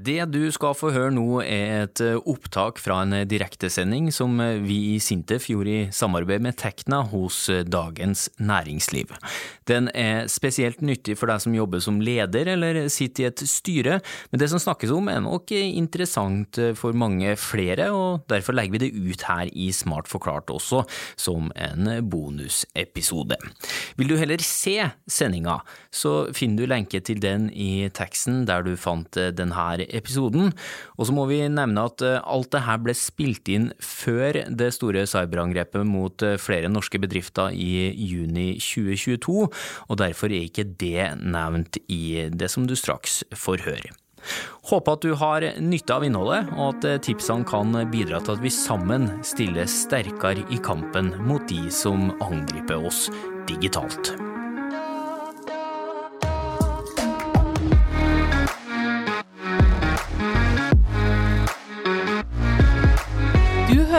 Det 0.00 0.22
du 0.32 0.46
skal 0.54 0.72
få 0.78 0.92
høre 0.94 1.12
nå 1.12 1.42
er 1.42 1.84
et 1.84 2.00
eh, 2.04 2.16
opptak 2.30 2.78
fra 2.80 3.02
en 3.04 3.12
direktesending 3.28 4.08
som 4.14 4.38
eh, 4.40 4.56
vi 4.62 4.94
i 4.94 5.00
Sintef 5.02 5.50
gjorde 5.50 5.72
i 5.74 5.88
samarbeid 5.92 6.44
med 6.44 6.56
Tekna 6.60 7.02
hos 7.10 7.42
eh, 7.52 7.66
Dagens 7.68 8.28
Næringsliv. 8.40 9.12
Den 9.68 9.90
er 9.92 10.30
spesielt 10.32 10.80
nyttig 10.80 11.18
for 11.20 11.28
deg 11.28 11.42
som 11.44 11.56
jobber 11.56 11.82
som 11.84 11.98
leder 12.00 12.48
eller 12.54 12.80
sitter 12.92 13.26
i 13.26 13.28
et 13.28 13.42
styre, 13.50 13.98
men 14.30 14.40
det 14.40 14.48
som 14.52 14.62
snakkes 14.62 14.92
om 14.94 15.10
er 15.12 15.20
nok 15.24 15.52
interessant 15.52 16.58
for 16.78 16.96
mange 16.96 17.34
flere, 17.38 17.90
og 17.92 18.24
derfor 18.30 18.56
legger 18.56 18.78
vi 18.78 18.82
det 18.86 18.90
ut 18.96 19.26
her 19.28 19.50
i 19.52 19.68
Smart 19.74 20.08
forklart 20.10 20.50
også, 20.54 20.82
som 21.20 21.52
en 21.60 21.92
bonusepisode. 22.08 23.36
Vil 24.00 24.10
du 24.10 24.16
heller 24.18 24.40
se 24.44 24.78
sendinga, 25.10 25.60
så 25.92 26.30
finner 26.36 26.64
du 26.64 26.72
lenke 26.72 27.02
til 27.04 27.20
den 27.22 27.50
i 27.52 27.90
teksten 27.94 28.46
der 28.48 28.64
du 28.66 28.74
fant 28.80 29.20
denne 29.36 29.68
episoden. 29.96 30.52
Og 30.98 31.08
så 31.08 31.14
må 31.16 31.26
vi 31.30 31.42
nevne 31.48 31.86
at 31.90 32.04
eh, 32.06 32.18
alt 32.20 32.50
det 32.54 32.64
her 32.66 32.82
ble 32.82 32.96
spilt 32.96 33.50
inn 33.52 33.70
før 33.84 34.42
det 34.48 34.72
store 34.76 35.06
cyberangrepet 35.10 35.86
mot 35.88 36.26
eh, 36.26 36.38
flere 36.40 36.70
norske 36.72 37.00
bedrifter 37.02 37.54
i 37.54 37.90
juni 37.94 38.52
2022, 38.60 39.48
og 39.88 40.00
derfor 40.00 40.32
er 40.32 40.46
ikke 40.46 40.68
det 40.80 41.10
nevnt 41.20 41.80
i 41.88 42.28
det 42.30 42.50
som 42.52 42.68
du 42.68 42.76
straks 42.78 43.22
får 43.36 43.66
høre. 43.68 43.96
Håper 44.68 44.96
at 44.96 45.04
du 45.04 45.14
har 45.16 45.46
nytte 45.64 45.96
av 45.96 46.04
innholdet, 46.04 46.50
og 46.56 46.74
at 46.74 46.88
eh, 46.88 47.00
tipsene 47.06 47.46
kan 47.48 47.72
bidra 47.92 48.20
til 48.24 48.36
at 48.36 48.44
vi 48.44 48.52
sammen 48.54 49.08
stiller 49.26 49.70
sterkere 49.70 50.44
i 50.52 50.60
kampen 50.64 51.14
mot 51.24 51.46
de 51.50 51.66
som 51.74 52.10
angriper 52.20 52.90
oss 52.90 53.08
digitalt. 53.48 54.14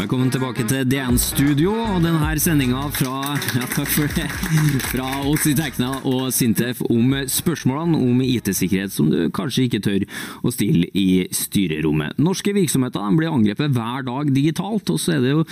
Velkommen 0.00 0.30
tilbake 0.32 0.64
til 0.64 0.86
DN 0.88 1.18
Studio 1.20 1.74
og 1.76 1.98
denne 2.00 2.28
sendinga 2.40 2.86
fra, 2.94 3.34
ja, 3.52 3.66
fra 3.68 5.08
oss 5.28 5.42
i 5.44 5.52
Tekna 5.52 5.90
og 6.08 6.30
Sintef 6.32 6.80
om 6.86 7.12
spørsmålene 7.28 7.98
om 8.00 8.22
IT-sikkerhet 8.24 8.94
som 8.94 9.10
du 9.12 9.26
kanskje 9.36 9.66
ikke 9.66 9.82
tør 9.84 10.06
å 10.40 10.52
stille 10.54 10.88
i 10.96 11.26
styrerommet. 11.36 12.16
Norske 12.16 12.54
virksomheter 12.56 13.12
blir 13.18 13.28
angrepet 13.28 13.74
hver 13.76 14.06
dag 14.06 14.30
digitalt, 14.32 14.88
og 14.88 15.02
så 15.02 15.18
er 15.18 15.20
det 15.26 15.34
jo 15.34 15.44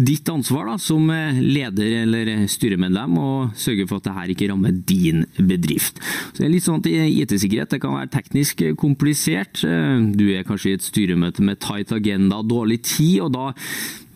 ditt 0.00 0.32
ansvar 0.32 0.70
da, 0.70 0.78
som 0.80 1.04
leder 1.36 1.98
eller 2.06 2.32
styremedlem 2.48 3.20
å 3.20 3.28
sørge 3.52 3.84
for 3.84 4.00
at 4.00 4.08
dette 4.08 4.32
ikke 4.38 4.48
rammer 4.54 4.80
din 4.80 5.26
bedrift. 5.36 6.00
Så 6.32 6.40
det 6.40 6.48
er 6.48 6.54
litt 6.56 6.64
sånn 6.70 6.80
at 6.80 6.88
IT-sikkerhet 6.88 7.76
kan 7.84 7.98
være 7.98 8.14
teknisk 8.16 8.64
komplisert. 8.80 9.60
Du 9.60 10.26
er 10.32 10.48
kanskje 10.48 10.72
i 10.72 10.80
et 10.80 10.88
styremøte 10.88 11.44
med 11.44 11.60
tight 11.60 11.92
agenda, 11.92 12.40
dårlig 12.40 12.80
tid, 12.94 13.20
og 13.28 13.36
da 13.36 13.48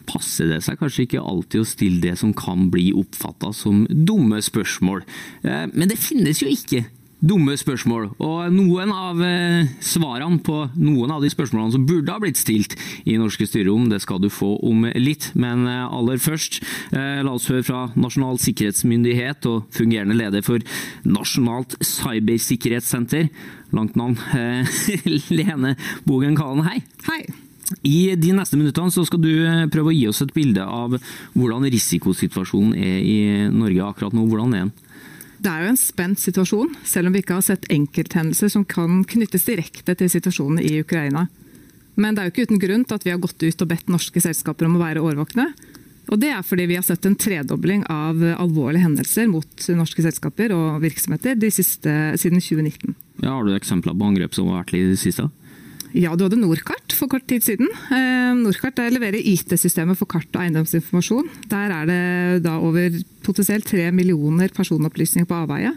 passer 0.09 0.51
det 0.51 0.63
seg 0.65 0.81
kanskje 0.81 1.07
ikke 1.07 1.23
alltid 1.23 1.63
å 1.63 1.69
stille 1.69 2.03
det 2.03 2.17
som 2.21 2.35
kan 2.37 2.69
bli 2.73 2.91
oppfatta 2.97 3.53
som 3.57 3.85
dumme 3.89 4.43
spørsmål. 4.45 5.05
Eh, 5.45 5.65
men 5.73 5.91
det 5.91 6.01
finnes 6.01 6.43
jo 6.43 6.51
ikke 6.51 6.85
dumme 7.25 7.55
spørsmål, 7.57 8.11
og 8.21 8.53
noen 8.53 8.91
av 8.93 9.21
eh, 9.25 9.71
svarene 9.81 10.43
på 10.45 10.59
noen 10.77 11.15
av 11.15 11.23
de 11.25 11.31
spørsmålene 11.33 11.73
som 11.73 11.87
burde 11.89 12.13
ha 12.13 12.21
blitt 12.21 12.37
stilt 12.37 12.75
i 13.09 13.17
norske 13.17 13.47
styrerom, 13.49 13.87
det 13.89 14.03
skal 14.05 14.21
du 14.21 14.29
få 14.29 14.51
om 14.67 14.85
litt. 15.01 15.31
Men 15.33 15.65
eh, 15.71 15.87
aller 15.87 16.21
først, 16.21 16.61
la 16.93 17.33
oss 17.33 17.49
høre 17.49 17.65
fra 17.65 17.87
Nasjonal 17.97 18.37
sikkerhetsmyndighet 18.45 19.49
og 19.49 19.71
fungerende 19.75 20.19
leder 20.19 20.45
for 20.45 20.61
Nasjonalt 21.09 21.79
cybersikkerhetssenter, 21.81 23.31
langt 23.75 23.97
navn, 23.97 24.21
Lene 25.39 25.75
Bogen 26.05 26.37
Kalen, 26.37 26.67
hei. 26.69 26.85
Hei. 27.09 27.25
I 27.83 28.15
de 28.21 28.33
neste 28.37 28.59
minuttene 28.61 28.93
så 28.93 29.05
skal 29.09 29.23
du 29.25 29.31
eh, 29.33 29.65
prøve 29.73 29.93
å 29.93 29.95
gi 29.95 30.07
oss 30.11 30.23
et 30.25 30.35
bilde 30.37 30.65
av 30.65 30.97
hvordan 31.33 31.69
risikosituasjonen 31.73 32.75
er 32.77 32.99
i 33.01 33.19
Norge 33.53 33.87
akkurat 33.87 34.17
nå. 34.17 34.27
Hvordan 34.29 34.57
er 34.57 34.67
den? 34.67 34.75
Det 35.45 35.53
er 35.53 35.65
jo 35.65 35.73
en 35.75 35.81
spent 35.81 36.21
situasjon, 36.21 36.75
selv 36.89 37.09
om 37.09 37.17
vi 37.17 37.21
ikke 37.25 37.37
har 37.37 37.45
sett 37.45 37.67
enkelthendelser 37.73 38.53
som 38.53 38.65
kan 38.69 39.03
knyttes 39.09 39.45
direkte 39.49 39.97
til 39.99 40.09
situasjonen 40.13 40.63
i 40.63 40.79
Ukraina. 40.81 41.27
Men 42.01 42.15
det 42.15 42.23
er 42.23 42.29
jo 42.29 42.35
ikke 42.35 42.47
uten 42.49 42.63
grunn 42.63 42.85
til 42.89 42.97
at 42.97 43.05
vi 43.07 43.13
har 43.13 43.23
gått 43.23 43.43
ut 43.43 43.65
og 43.65 43.71
bedt 43.71 43.91
norske 43.93 44.23
selskaper 44.25 44.69
om 44.69 44.79
å 44.79 44.83
være 44.83 45.03
årvåkne. 45.05 45.49
Og 46.13 46.21
det 46.21 46.31
er 46.35 46.45
fordi 46.45 46.67
vi 46.69 46.77
har 46.77 46.85
sett 46.85 47.07
en 47.09 47.17
tredobling 47.17 47.85
av 47.93 48.21
alvorlige 48.37 48.85
hendelser 48.85 49.29
mot 49.31 49.69
norske 49.77 50.05
selskaper 50.05 50.53
og 50.57 50.83
virksomheter 50.85 51.39
de 51.41 51.51
siste, 51.55 51.93
siden 52.21 52.43
2019. 52.43 52.97
Ja, 53.23 53.37
har 53.37 53.47
du 53.47 53.55
eksempler 53.55 53.97
på 53.97 54.11
angrep 54.11 54.37
som 54.37 54.51
har 54.51 54.63
vært 54.63 54.77
i 54.77 54.85
det 54.91 55.01
siste? 55.01 55.31
Ja, 55.95 56.17
du 56.19 56.25
hadde 56.25 56.41
Norkart 56.41 56.91
for 56.99 57.07
kort 57.11 57.29
tid 57.31 57.45
siden. 57.47 57.69
Eh, 57.95 58.33
Norkart 58.35 58.81
leverer 58.91 59.23
IT-systemet 59.23 59.99
for 60.01 60.11
kart 60.11 60.27
og 60.35 60.43
eiendomsinformasjon. 60.43 61.29
Der 61.53 61.71
er 61.71 61.87
det 61.87 62.43
da 62.43 62.57
over 62.59 62.97
potensielt 63.23 63.69
tre 63.71 63.87
millioner 63.95 64.51
personopplysninger 64.57 65.29
på 65.31 65.39
avveie. 65.45 65.71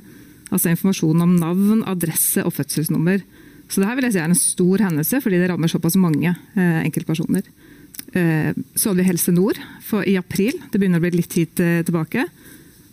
Altså 0.50 0.74
informasjon 0.74 1.22
om 1.22 1.38
navn, 1.38 1.86
adresse 1.86 2.42
og 2.42 2.56
fødselsnummer. 2.58 3.22
Så 3.70 3.84
det 3.84 3.92
her 3.92 4.00
vil 4.00 4.10
jeg 4.10 4.18
si 4.18 4.24
er 4.24 4.32
en 4.32 4.42
stor 4.42 4.88
hendelse, 4.88 5.22
fordi 5.22 5.38
det 5.38 5.52
rammer 5.52 5.70
såpass 5.70 6.00
mange 6.02 6.34
eh, 6.34 6.82
enkeltpersoner. 6.82 7.46
Eh, 8.18 8.52
så 8.74 8.90
hadde 8.90 9.04
vi 9.04 9.10
Helse 9.12 9.38
Nord 9.38 9.62
i 10.02 10.18
april. 10.18 10.58
Det 10.66 10.82
begynner 10.82 10.98
å 10.98 11.06
bli 11.06 11.18
litt 11.20 11.34
tid 11.36 11.54
tilbake. 11.62 12.26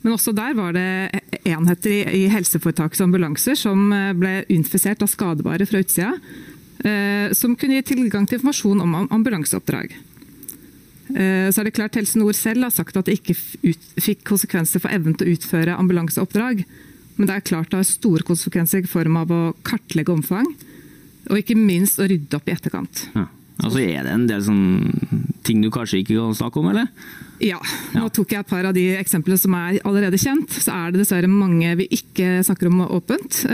Men 0.05 0.19
også 0.19 0.37
der 0.37 0.53
var 0.59 0.75
det 0.77 1.23
enheter 1.49 2.11
i 2.12 2.27
helseforetakets 2.29 3.01
ambulanser 3.01 3.56
som 3.56 3.87
ble 3.89 4.43
infisert 4.53 5.01
av 5.01 5.09
skadebare 5.09 5.65
fra 5.65 5.81
utsida 5.81 6.19
som 7.33 7.55
kunne 7.56 7.78
gi 7.78 7.84
tilgang 7.95 8.27
til 8.28 8.37
informasjon 8.37 8.83
om 8.84 8.97
ambulanseoppdrag. 9.09 9.95
Eh, 11.12 11.50
så 11.53 11.61
er 11.61 11.69
det 11.69 11.75
klart 11.77 11.99
Helse 11.99 12.19
Nord 12.19 12.37
selv 12.39 12.65
har 12.65 12.72
sagt 12.72 12.97
at 12.97 13.09
det 13.09 13.19
ikke 13.19 13.37
fikk 14.00 14.25
konsekvenser 14.28 14.81
for 14.83 14.94
evnen 14.94 15.17
til 15.19 15.28
å 15.28 15.37
utføre 15.37 15.77
ambulanseoppdrag. 15.77 16.65
Men 17.17 17.28
det 17.28 17.37
er 17.37 17.47
klart 17.47 17.71
det 17.71 17.83
har 17.83 17.89
store 17.89 18.27
konsekvenser 18.27 18.83
i 18.83 18.91
form 18.91 19.21
av 19.21 19.31
å 19.31 19.43
kartlegge 19.67 20.15
omfang, 20.15 20.49
og 21.31 21.39
ikke 21.39 21.56
minst 21.59 22.00
å 22.03 22.09
rydde 22.11 22.39
opp 22.41 22.49
i 22.49 22.55
etterkant. 22.56 23.06
Ja. 23.15 23.28
Altså 23.62 23.84
Er 23.84 24.03
det 24.03 24.11
en 24.11 24.25
del 24.27 24.41
sånn 24.43 24.65
ting 25.47 25.61
du 25.62 25.69
kanskje 25.71 26.00
ikke 26.00 26.17
kan 26.17 26.34
snakke 26.34 26.59
om, 26.59 26.73
eller? 26.73 26.89
Ja. 27.39 27.61
Nå 27.94 28.09
tok 28.11 28.33
jeg 28.34 28.43
et 28.43 28.50
par 28.50 28.67
av 28.67 28.75
de 28.75 28.89
eksemplene 28.99 29.39
som 29.39 29.55
er 29.55 29.78
allerede 29.87 30.19
kjent. 30.19 30.50
Så 30.50 30.75
er 30.75 30.91
det 30.91 31.05
dessverre 31.05 31.31
mange 31.31 31.77
vi 31.78 31.87
ikke 31.94 32.41
snakker 32.43 32.73
om 32.73 32.83
åpent. 32.89 33.44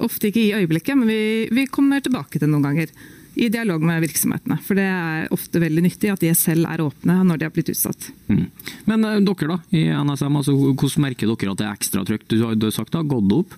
Ofte 0.00 0.30
ikke 0.30 0.42
i 0.42 0.52
øyeblikket, 0.60 0.98
men 0.98 1.10
vi, 1.10 1.48
vi 1.52 1.66
kommer 1.70 2.02
tilbake 2.04 2.38
til 2.38 2.46
det 2.46 2.52
noen 2.52 2.68
ganger. 2.68 2.92
I 3.40 3.46
dialog 3.52 3.84
med 3.86 4.02
virksomhetene. 4.02 4.56
For 4.66 4.76
det 4.76 4.86
er 4.90 5.28
ofte 5.32 5.60
veldig 5.62 5.84
nyttig 5.84 6.10
at 6.10 6.22
de 6.24 6.32
selv 6.34 6.66
er 6.66 6.82
åpne 6.82 7.20
når 7.24 7.38
de 7.38 7.46
har 7.46 7.52
blitt 7.54 7.70
utsatt. 7.72 8.10
Mm. 8.26 8.48
Men 8.90 9.06
uh, 9.06 9.20
dere 9.22 9.52
da, 9.52 9.58
i 9.70 9.84
NSM, 9.94 10.40
altså, 10.40 10.56
hvordan 10.56 11.06
merker 11.06 11.30
dere 11.30 11.54
at 11.54 11.62
det 11.62 11.68
er 11.68 11.78
ekstra 11.78 12.02
trykk? 12.08 12.26
Du 12.26 12.36
har, 12.42 12.58
du 12.58 12.66
har 12.66 12.74
sagt 12.74 12.90
det 12.92 13.00
har 13.00 13.12
gått 13.12 13.36
opp? 13.38 13.54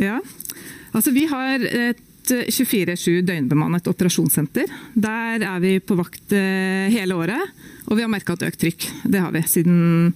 Ja, 0.00 0.20
altså 0.94 1.12
vi 1.12 1.26
har 1.28 1.66
et 1.66 2.06
24-7 2.30 3.22
døgnbemannet 3.26 3.88
operasjonssenter. 3.90 4.70
Der 4.94 5.42
er 5.42 5.62
vi 5.62 5.78
på 5.82 5.96
vakt 5.98 6.34
eh, 6.36 6.90
hele 6.92 7.16
året, 7.18 7.62
og 7.88 7.96
vi 7.96 8.04
har 8.04 8.12
merka 8.12 8.36
et 8.36 8.46
økt 8.50 8.60
trykk. 8.62 8.86
Det 9.10 9.22
har 9.24 9.34
vi 9.34 9.42
siden 9.48 10.12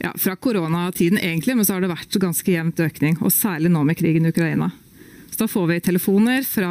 ja, 0.00 0.12
fra 0.16 0.36
koronatiden 0.36 1.18
egentlig, 1.20 1.56
men 1.56 1.66
så 1.66 1.76
har 1.76 1.84
det 1.84 1.92
vært 1.92 2.20
ganske 2.22 2.52
jevnt 2.52 2.80
økning. 2.80 3.18
Og 3.20 3.32
særlig 3.34 3.72
nå 3.72 3.82
med 3.84 3.98
krigen 3.98 4.26
i 4.26 4.32
Ukraina. 4.32 4.70
Så 5.30 5.42
da 5.42 5.48
får 5.50 5.66
vi 5.70 5.80
telefoner 5.84 6.44
fra 6.46 6.70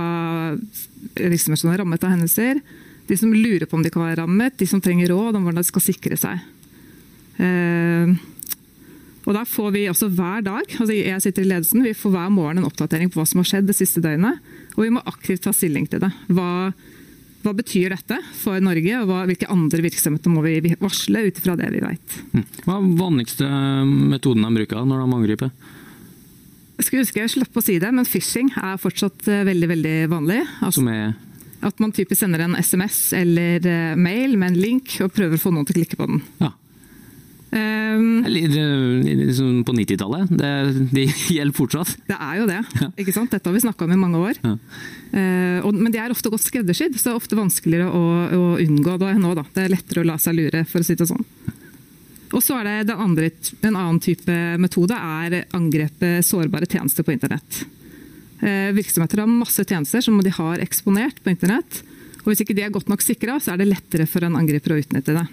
virksomheter 1.16 1.62
som 1.62 1.74
er 1.74 1.84
rammet 1.84 2.04
av 2.04 2.16
hendelser. 2.16 2.62
De 3.10 3.18
som 3.18 3.34
lurer 3.34 3.66
på 3.70 3.78
om 3.78 3.86
de 3.86 3.92
kan 3.94 4.06
være 4.06 4.22
rammet, 4.24 4.58
de 4.58 4.68
som 4.70 4.82
trenger 4.82 5.14
råd 5.14 5.38
om 5.38 5.46
hvordan 5.46 5.62
de 5.62 5.70
skal 5.70 5.86
sikre 5.86 6.18
seg. 6.20 6.42
Eh, 7.40 8.18
og 9.30 9.36
der 9.36 9.46
får 9.46 9.72
vi 9.76 9.86
også 9.92 10.10
hver 10.10 10.42
dag, 10.46 10.66
altså 10.80 10.94
jeg 10.96 11.22
sitter 11.22 11.46
i 11.46 11.50
ledelsen, 11.52 11.84
vi 11.86 11.94
får 11.94 12.14
hver 12.16 12.32
morgen 12.34 12.62
en 12.62 12.70
oppdatering 12.70 13.12
på 13.12 13.20
hva 13.20 13.28
som 13.30 13.44
har 13.44 13.50
skjedd 13.52 13.70
det 13.70 13.78
siste 13.78 14.02
døgnet. 14.02 14.42
Og 14.74 14.88
vi 14.88 14.94
må 14.96 15.04
aktivt 15.06 15.44
ta 15.46 15.54
stilling 15.54 15.86
til 15.92 16.02
det. 16.02 16.10
Hva, 16.34 16.72
hva 17.44 17.54
betyr 17.56 17.94
dette 17.96 18.18
for 18.36 18.60
Norge, 18.64 18.94
og 19.00 19.10
hva, 19.10 19.24
hvilke 19.30 19.48
andre 19.52 19.84
virksomheter 19.86 20.32
må 20.34 20.44
vi 20.44 20.74
varsle 20.82 21.24
ut 21.30 21.40
ifra 21.40 21.56
det 21.60 21.70
vi 21.76 21.84
vet. 21.84 22.18
Mm. 22.34 22.46
Hva 22.66 22.76
er 22.76 22.90
vanligste 23.00 23.50
metoden 24.12 24.44
de 24.44 24.52
bruker 24.60 24.88
når 24.88 25.04
de 25.04 25.20
angriper? 25.20 25.54
Jeg 26.80 26.88
skulle 26.88 27.04
huske 27.04 27.20
jeg 27.20 27.32
slapp 27.34 27.58
å 27.60 27.64
si 27.64 27.76
det, 27.82 27.90
men 27.92 28.08
phishing 28.08 28.52
er 28.56 28.80
fortsatt 28.80 29.28
eh, 29.28 29.44
veldig 29.48 29.68
veldig 29.72 29.96
vanlig. 30.12 30.40
Altså, 30.60 30.80
Som 30.80 30.92
er? 30.94 31.18
At 31.68 31.82
man 31.84 31.92
typisk 31.92 32.22
sender 32.22 32.46
en 32.46 32.56
SMS 32.56 33.10
eller 33.18 33.66
eh, 33.68 33.98
mail 34.00 34.38
med 34.40 34.54
en 34.54 34.62
link 34.64 34.96
og 35.04 35.12
prøver 35.16 35.36
å 35.36 35.44
få 35.44 35.52
noen 35.52 35.68
til 35.68 35.76
å 35.76 35.80
klikke 35.82 36.00
på 36.00 36.08
den. 36.08 36.22
Ja. 36.40 36.54
Um, 37.52 38.26
liksom 38.30 39.64
på 39.64 39.74
90-tallet. 39.74 40.30
Det, 40.30 40.50
de 40.92 41.06
gjelder 41.36 41.56
fortsatt. 41.58 41.96
Det 42.06 42.18
er 42.18 42.36
jo 42.38 42.48
det. 42.50 42.60
Ja. 42.78 42.90
ikke 43.02 43.14
sant? 43.16 43.32
Dette 43.34 43.50
har 43.50 43.56
vi 43.56 43.64
snakka 43.64 43.88
om 43.88 43.94
i 43.96 43.98
mange 43.98 44.22
år. 44.22 44.42
Ja. 44.44 44.52
Uh, 45.10 45.66
og, 45.66 45.74
men 45.74 45.90
de 45.94 46.02
er 46.02 46.14
ofte 46.14 46.30
godt 46.30 46.46
skreddersydd, 46.46 47.00
så 47.00 47.10
det 47.10 47.16
er 47.16 47.22
ofte 47.22 47.40
vanskeligere 47.40 47.90
å, 47.90 48.04
å 48.38 48.52
unngå 48.62 49.00
det 49.02 49.16
nå. 49.18 49.34
Da. 49.40 49.48
Det 49.56 49.66
er 49.66 49.74
lettere 49.74 50.04
å 50.04 50.10
la 50.12 50.20
seg 50.22 50.38
lure, 50.38 50.62
for 50.70 50.84
å 50.84 50.86
si 50.86 50.98
det 51.00 51.10
sånn. 51.10 51.26
Og 52.30 52.46
så 52.46 52.60
er 52.62 52.84
det 52.86 52.94
andre, 52.94 53.32
En 53.66 53.74
annen 53.74 53.98
type 54.04 54.36
metode 54.62 54.94
er 54.94 55.40
angrepet 55.58 56.26
sårbare 56.28 56.70
tjenester 56.70 57.08
på 57.08 57.16
internett. 57.16 57.64
Uh, 58.44 58.70
virksomheter 58.78 59.24
har 59.24 59.32
masse 59.32 59.66
tjenester 59.66 60.06
som 60.06 60.22
de 60.22 60.36
har 60.38 60.62
eksponert 60.62 61.18
på 61.26 61.34
internett. 61.34 61.82
og 62.22 62.30
Hvis 62.30 62.46
ikke 62.46 62.54
de 62.54 62.68
er 62.68 62.78
godt 62.78 62.94
nok 62.94 63.02
sikra, 63.02 63.42
så 63.42 63.56
er 63.56 63.64
det 63.64 63.72
lettere 63.72 64.06
for 64.06 64.22
en 64.28 64.38
angriper 64.38 64.78
å 64.78 64.80
utnytte 64.84 65.18
det. 65.18 65.26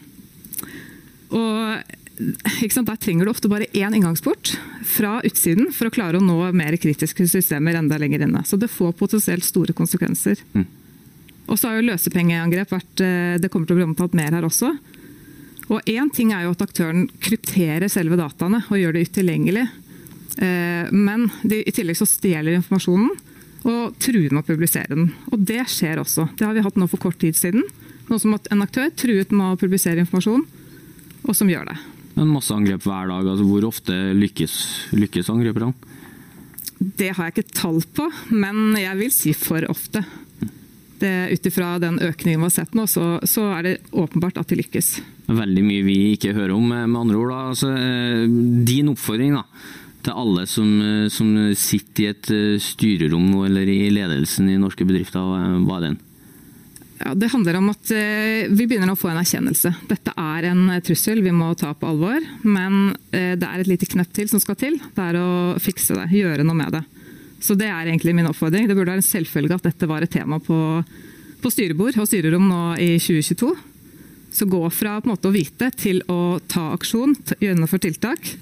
Og 1.36 2.02
Der 2.16 2.96
trenger 2.96 3.26
du 3.26 3.30
ofte 3.30 3.48
bare 3.48 3.68
én 3.76 3.94
inngangsport 3.94 4.54
fra 4.88 5.18
utsiden 5.26 5.68
for 5.74 5.88
å 5.88 5.92
klare 5.92 6.16
å 6.16 6.24
nå 6.24 6.38
mer 6.56 6.76
kritiske 6.80 7.26
systemer 7.28 7.76
enda 7.76 7.98
lenger 8.00 8.24
inne. 8.24 8.44
Så 8.48 8.56
det 8.56 8.70
får 8.72 8.96
potensielt 8.96 9.44
store 9.44 9.76
konsekvenser. 9.76 10.40
Mm. 10.56 10.64
Og 11.46 11.58
så 11.58 11.68
har 11.68 11.78
jo 11.78 11.86
løsepengeangrep 11.90 12.72
vært 12.74 13.02
eh, 13.04 13.36
Det 13.38 13.50
kommer 13.52 13.68
til 13.68 13.76
å 13.76 13.80
bli 13.80 13.86
omtalt 13.86 14.16
mer 14.18 14.34
her 14.34 14.46
også. 14.48 14.72
Og 15.66 15.90
Én 15.90 16.10
ting 16.14 16.32
er 16.32 16.46
jo 16.46 16.54
at 16.54 16.64
aktøren 16.64 17.06
krypterer 17.22 17.90
selve 17.92 18.18
dataene 18.18 18.62
og 18.64 18.80
gjør 18.80 18.96
det 18.96 19.06
utilgjengelig. 19.10 19.66
Eh, 20.38 20.92
men 20.92 21.28
de, 21.42 21.62
i 21.62 21.74
tillegg 21.74 21.98
så 21.98 22.08
stjeler 22.08 22.56
informasjonen 22.56 23.12
og 23.66 23.96
truer 24.02 24.30
med 24.30 24.44
å 24.44 24.46
publisere 24.46 24.94
den. 24.94 25.10
Og 25.32 25.42
det 25.48 25.64
skjer 25.70 26.00
også. 26.02 26.28
Det 26.38 26.46
har 26.46 26.54
vi 26.54 26.62
hatt 26.64 26.78
nå 26.78 26.86
for 26.90 27.02
kort 27.02 27.18
tid 27.22 27.36
siden. 27.38 27.66
Noe 28.06 28.22
som 28.22 28.36
at 28.36 28.46
en 28.54 28.62
aktør 28.62 28.92
truet 28.94 29.32
med 29.34 29.56
å 29.56 29.58
publisere 29.58 30.04
informasjon, 30.04 30.44
og 31.26 31.34
som 31.34 31.50
gjør 31.50 31.66
det. 31.72 31.76
Men 32.16 32.32
masse 32.32 32.54
angrep 32.54 32.84
hver 32.86 33.10
dag. 33.12 33.28
altså 33.28 33.44
Hvor 33.44 33.68
ofte 33.68 33.96
lykkes, 34.16 34.54
lykkes 34.96 35.28
angriperne? 35.32 35.74
Det 36.76 37.12
har 37.16 37.28
jeg 37.28 37.36
ikke 37.36 37.56
tall 37.56 37.80
på, 37.96 38.06
men 38.36 38.76
jeg 38.76 38.98
vil 38.98 39.12
si 39.12 39.32
for 39.36 39.64
ofte. 39.72 40.04
Ut 40.96 41.48
ifra 41.48 41.74
den 41.80 41.98
økningen 42.00 42.40
vi 42.40 42.46
har 42.46 42.54
sett 42.54 42.76
nå, 42.76 42.86
så, 42.88 43.18
så, 43.28 43.50
er 43.58 43.66
det 43.66 43.74
åpenbart 43.92 44.40
at 44.40 44.48
de 44.48 44.60
lykkes. 44.62 44.94
Veldig 45.28 45.64
mye 45.64 45.84
vi 45.84 45.96
ikke 46.14 46.32
hører 46.36 46.54
om, 46.56 46.70
med 46.72 46.96
andre 46.96 47.18
ord. 47.20 47.34
Altså, 47.50 47.72
eh, 47.76 48.24
din 48.68 48.88
oppfordring 48.92 49.36
da, 49.36 49.44
til 50.06 50.16
alle 50.24 50.46
som, 50.48 50.70
eh, 50.80 51.08
som, 51.12 51.34
sitter 51.52 52.04
i 52.04 52.10
et 52.14 52.32
eh, 52.32 52.56
styrerom 52.64 53.28
eller 53.44 53.68
i 53.68 53.90
ledelsen 53.92 54.48
i 54.52 54.60
norske 54.60 54.88
bedrifter, 54.88 55.20
hva 55.66 55.80
er 55.80 55.88
den? 55.90 56.00
Ja, 57.06 57.12
det 57.14 57.28
handler 57.30 57.60
om 57.60 57.68
at 57.70 57.90
vi 58.50 58.64
begynner 58.66 58.90
å 58.90 58.98
få 58.98 59.12
en 59.12 59.20
erkjennelse. 59.20 59.70
Dette 59.86 60.10
er 60.18 60.48
en 60.48 60.64
trussel 60.82 61.20
vi 61.22 61.30
må 61.30 61.52
ta 61.54 61.70
på 61.70 61.86
alvor. 61.86 62.24
Men 62.42 62.96
det 63.12 63.46
er 63.46 63.62
et 63.62 63.70
lite 63.70 63.86
knepp 63.86 64.10
til 64.16 64.26
som 64.26 64.42
skal 64.42 64.58
til. 64.58 64.80
Det 64.96 65.04
er 65.04 65.18
å 65.20 65.28
fikse 65.62 65.94
det, 65.94 66.08
gjøre 66.18 66.42
noe 66.42 66.58
med 66.58 66.74
det. 66.74 66.82
Så 67.46 67.54
det 67.54 67.68
er 67.68 67.86
egentlig 67.86 68.14
min 68.16 68.26
oppfordring. 68.26 68.66
Det 68.66 68.74
burde 68.74 68.94
være 68.94 69.04
en 69.04 69.06
selvfølge 69.06 69.58
at 69.58 69.68
dette 69.68 69.88
var 69.88 70.02
et 70.02 70.12
tema 70.12 70.40
på, 70.42 70.58
på 71.42 71.52
styrebord 71.52 71.98
og 72.00 72.08
styrerom 72.08 72.48
nå 72.48 72.62
i 72.82 72.96
2022. 72.98 73.52
Så 74.36 74.48
gå 74.50 74.62
fra 74.74 74.98
måte 75.06 75.30
å 75.30 75.34
vite 75.34 75.70
til 75.78 76.02
å 76.12 76.38
ta 76.50 76.70
aksjon, 76.74 77.14
gjennomføre 77.40 77.86
tiltak. 77.86 78.32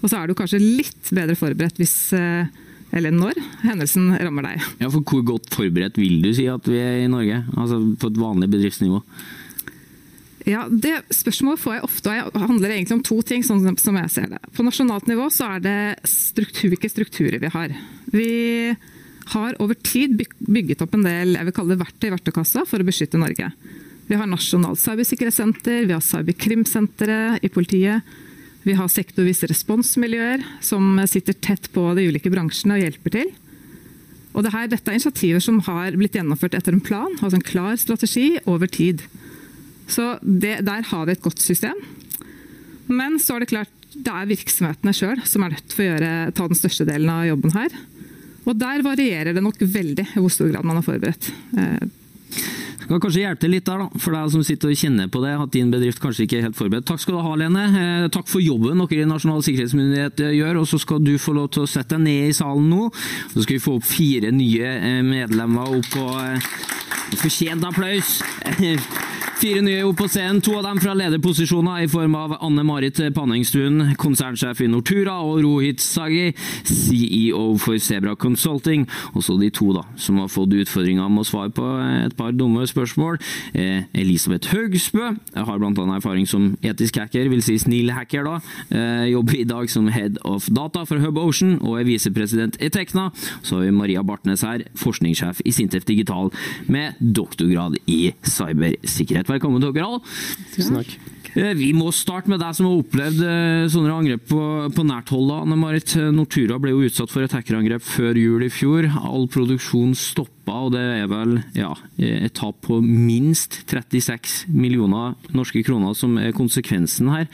Og 0.00 0.10
så 0.10 0.20
er 0.20 0.28
du 0.30 0.38
kanskje 0.38 0.62
litt 0.62 1.12
bedre 1.14 1.36
forberedt 1.38 1.78
hvis 1.80 1.96
eh, 2.16 2.48
eller 2.96 3.12
når 3.14 3.38
hendelsen 3.62 4.12
rammer 4.16 4.48
deg. 4.50 4.68
Ja, 4.80 4.90
for 4.92 5.02
Hvor 5.04 5.24
godt 5.34 5.50
forberedt 5.54 5.98
vil 6.00 6.22
du 6.24 6.30
si 6.36 6.46
at 6.50 6.68
vi 6.70 6.78
er 6.80 7.02
i 7.04 7.10
Norge? 7.12 7.42
Altså 7.56 7.82
På 8.00 8.08
et 8.10 8.20
vanlig 8.20 8.48
bedriftsnivå? 8.54 9.02
Ja, 10.46 10.64
Det 10.70 11.00
spørsmålet 11.10 11.58
får 11.58 11.74
jeg 11.74 11.86
ofte, 11.88 12.16
og 12.22 12.34
det 12.36 12.48
handler 12.48 12.70
egentlig 12.70 12.96
om 12.96 13.06
to 13.06 13.20
ting. 13.22 13.42
sånn 13.42 13.64
som 13.78 13.96
jeg 13.98 14.10
ser 14.14 14.28
det. 14.30 14.42
På 14.54 14.62
nasjonalt 14.62 15.08
nivå 15.10 15.26
så 15.34 15.56
er 15.56 15.64
det 15.64 15.78
struktur, 16.06 16.70
hvilke 16.70 16.90
strukturer 16.90 17.40
vi 17.42 17.50
har. 17.50 17.74
Vi 18.14 18.76
har 19.34 19.56
over 19.58 19.74
tid 19.74 20.14
bygget 20.38 20.82
opp 20.84 20.94
en 20.94 21.02
del 21.02 21.34
jeg 21.34 21.48
vil 21.48 21.56
kalle 21.56 21.74
det 21.74 21.82
verktøy 21.82 22.06
i 22.08 22.14
verktøykassa 22.14 22.62
for 22.64 22.78
å 22.78 22.86
beskytte 22.86 23.18
Norge. 23.18 23.50
Vi 24.06 24.14
har 24.14 24.28
Nasjonalt 24.30 24.78
cybersikkerhetssenter, 24.78 25.82
vi 25.88 25.96
har 25.96 26.04
Cyberkrimsenteret 26.04 27.42
i 27.42 27.50
politiet. 27.50 28.06
Vi 28.66 28.74
har 28.74 28.90
sektorvise 28.90 29.46
responsmiljøer 29.46 30.42
som 30.64 30.98
sitter 31.06 31.36
tett 31.38 31.68
på 31.74 31.84
de 31.94 32.08
ulike 32.10 32.32
bransjene 32.32 32.74
og 32.76 32.82
hjelper 32.82 33.14
til. 33.14 33.28
Og 34.36 34.44
det 34.44 34.52
her, 34.52 34.66
dette 34.68 34.90
er 34.90 34.98
initiativer 34.98 35.40
som 35.44 35.60
har 35.68 35.94
blitt 35.96 36.18
gjennomført 36.18 36.56
etter 36.58 36.74
en 36.74 36.82
plan, 36.84 37.14
altså 37.22 37.38
en 37.38 37.46
klar 37.46 37.78
strategi 37.80 38.34
over 38.44 38.68
tid. 38.68 39.04
Så 39.88 40.16
det, 40.20 40.58
Der 40.66 40.82
har 40.90 41.06
vi 41.06 41.14
et 41.14 41.22
godt 41.22 41.40
system. 41.40 41.78
Men 42.86 43.20
så 43.22 43.36
er 43.36 43.44
det 43.44 43.52
klart, 43.54 43.70
det 43.94 44.12
er 44.12 44.28
virksomhetene 44.28 44.92
sjøl 44.92 45.22
som 45.24 45.46
er 45.46 45.54
nødt 45.54 45.70
til 45.70 45.84
å 45.84 45.88
gjøre, 45.88 46.10
ta 46.36 46.48
den 46.50 46.58
største 46.58 46.84
delen 46.88 47.10
av 47.10 47.24
jobben 47.30 47.54
her. 47.54 47.78
Og 48.46 48.58
der 48.58 48.82
varierer 48.84 49.34
det 49.34 49.42
nok 49.42 49.62
veldig 49.62 50.04
i 50.10 50.20
hvor 50.20 50.30
stor 50.30 50.50
grad 50.50 50.66
man 50.66 50.78
har 50.78 50.86
forberedt. 50.86 51.30
Eh, 52.86 52.88
kan 52.88 53.00
kanskje 53.02 53.24
hjelpe 53.24 53.42
til 53.42 53.50
litt 53.50 53.66
der, 53.66 53.82
da, 53.82 54.00
for 54.00 54.14
deg 54.14 54.30
som 54.30 54.44
sitter 54.46 54.70
og 54.70 54.78
kjenner 54.78 55.08
på 55.10 55.22
det, 55.24 55.32
at 55.42 55.52
din 55.54 55.72
bedrift 55.72 56.00
kanskje 56.02 56.26
ikke 56.26 56.38
er 56.38 56.46
helt 56.46 56.58
forberedt. 56.58 56.86
Takk 56.86 57.02
skal 57.02 57.18
du 57.18 57.22
ha, 57.24 57.34
Lene. 57.40 57.64
Eh, 57.66 58.06
takk 58.14 58.30
for 58.30 58.44
jobben 58.44 58.78
dere 58.84 59.02
i 59.02 59.08
Nasjonal 59.10 59.42
sikkerhetsmyndighet 59.46 60.22
eh, 60.22 60.36
gjør. 60.38 60.62
og 60.62 60.68
Så 60.70 60.78
skal 60.82 61.02
du 61.02 61.16
få 61.18 61.34
lov 61.36 61.50
til 61.54 61.66
å 61.66 61.70
sette 61.70 61.96
deg 61.96 62.04
ned 62.06 62.30
i 62.30 62.36
salen 62.36 62.70
nå. 62.70 62.88
Så 63.34 63.42
skal 63.42 63.58
vi 63.58 63.64
få 63.64 63.78
opp 63.80 63.86
fire 63.86 64.30
nye 64.34 64.72
eh, 64.78 65.02
medlemmer 65.06 65.76
opp 65.80 65.90
på 65.94 66.06
Fortjent 67.16 67.62
applaus! 67.66 68.16
Fire 69.36 69.60
nye 69.60 69.82
opp 69.84 69.98
på 70.00 70.06
scenen, 70.08 70.38
to 70.40 70.54
av 70.56 70.62
dem 70.64 70.78
fra 70.80 70.94
lederposisjoner 70.96 71.82
i 71.84 71.88
form 71.92 72.14
av 72.16 72.32
Anne 72.40 72.62
Marit 72.64 72.96
Panningstuen, 73.12 73.90
konsernsjef 74.00 74.62
i 74.64 74.68
Nortura, 74.72 75.18
og 75.20 75.42
Rohit 75.44 75.82
Sagi, 75.84 76.30
CEO 76.64 77.42
for 77.60 77.76
Sebra 77.76 78.14
Consulting. 78.16 78.86
Også 79.12 79.36
de 79.36 79.50
to 79.52 79.74
da, 79.76 79.82
som 80.00 80.22
har 80.22 80.30
fått 80.32 80.54
utfordringer 80.56 81.10
med 81.12 81.20
å 81.20 81.28
svare 81.28 81.52
på 81.52 81.66
et 82.06 82.16
par 82.16 82.32
dumme 82.32 82.64
spørsmål. 82.64 83.20
Eh, 83.52 83.84
Elisabeth 84.00 84.54
Haugsbø 84.54 85.10
har 85.36 85.60
bl.a. 85.60 85.84
erfaring 85.98 86.24
som 86.24 86.48
etisk 86.64 86.96
hacker, 87.02 87.28
vil 87.28 87.44
si 87.44 87.58
snill 87.60 87.92
hacker, 87.92 88.24
da. 88.24 88.40
Eh, 88.72 89.04
jobber 89.12 89.36
i 89.36 89.44
dag 89.52 89.68
som 89.68 89.92
head 89.92 90.16
of 90.24 90.48
data 90.48 90.86
for 90.88 91.04
Hub 91.04 91.20
Ocean 91.20 91.58
og 91.60 91.82
er 91.82 91.90
visepresident 91.90 92.56
i 92.56 92.72
Tekna. 92.72 93.10
Så 93.42 93.60
har 93.60 93.68
vi 93.68 93.76
Maria 93.82 94.00
Bartnes 94.00 94.46
her, 94.48 94.64
forskningssjef 94.80 95.44
i 95.44 95.52
Sintef 95.52 95.84
Digital 95.84 96.32
med 96.72 96.96
doktorgrad 97.04 97.76
i 97.84 98.00
cybersikkerhet. 98.24 99.25
Hjertelig 99.26 99.40
velkommen 99.40 99.62
til 99.62 99.72
dere 99.74 99.86
alle. 99.86 100.00
Tusen 100.54 100.76
takk. 100.78 100.92
Eh, 101.36 101.52
vi 101.58 101.72
må 101.74 101.90
starte 101.92 102.30
med 102.30 102.38
deg 102.40 102.54
som 102.56 102.68
har 102.68 102.78
opplevd 102.78 103.22
eh, 103.26 103.64
sånne 103.72 103.92
angrep 103.92 104.22
på, 104.30 104.42
på 104.72 104.84
nært 104.86 105.10
hold. 105.12 105.32
Anne 105.34 105.58
Marit 105.58 105.96
Nortura 106.14 106.60
ble 106.62 106.72
jo 106.72 106.84
utsatt 106.86 107.10
for 107.10 107.26
et 107.26 107.34
hackerangrep 107.34 107.82
før 107.82 108.16
jul 108.16 108.46
i 108.46 108.50
fjor. 108.52 108.86
All 109.02 109.26
produksjon 109.32 109.96
stoppa, 109.98 110.60
og 110.68 110.76
det 110.76 110.84
er 111.00 111.10
vel 111.10 111.40
ja, 111.58 111.72
et 111.98 112.36
tap 112.38 112.62
på 112.68 112.78
minst 112.84 113.64
36 113.66 114.46
millioner 114.54 115.16
norske 115.34 115.64
kroner 115.66 115.96
som 115.98 116.16
er 116.22 116.36
konsekvensen 116.36 117.10
her. 117.12 117.26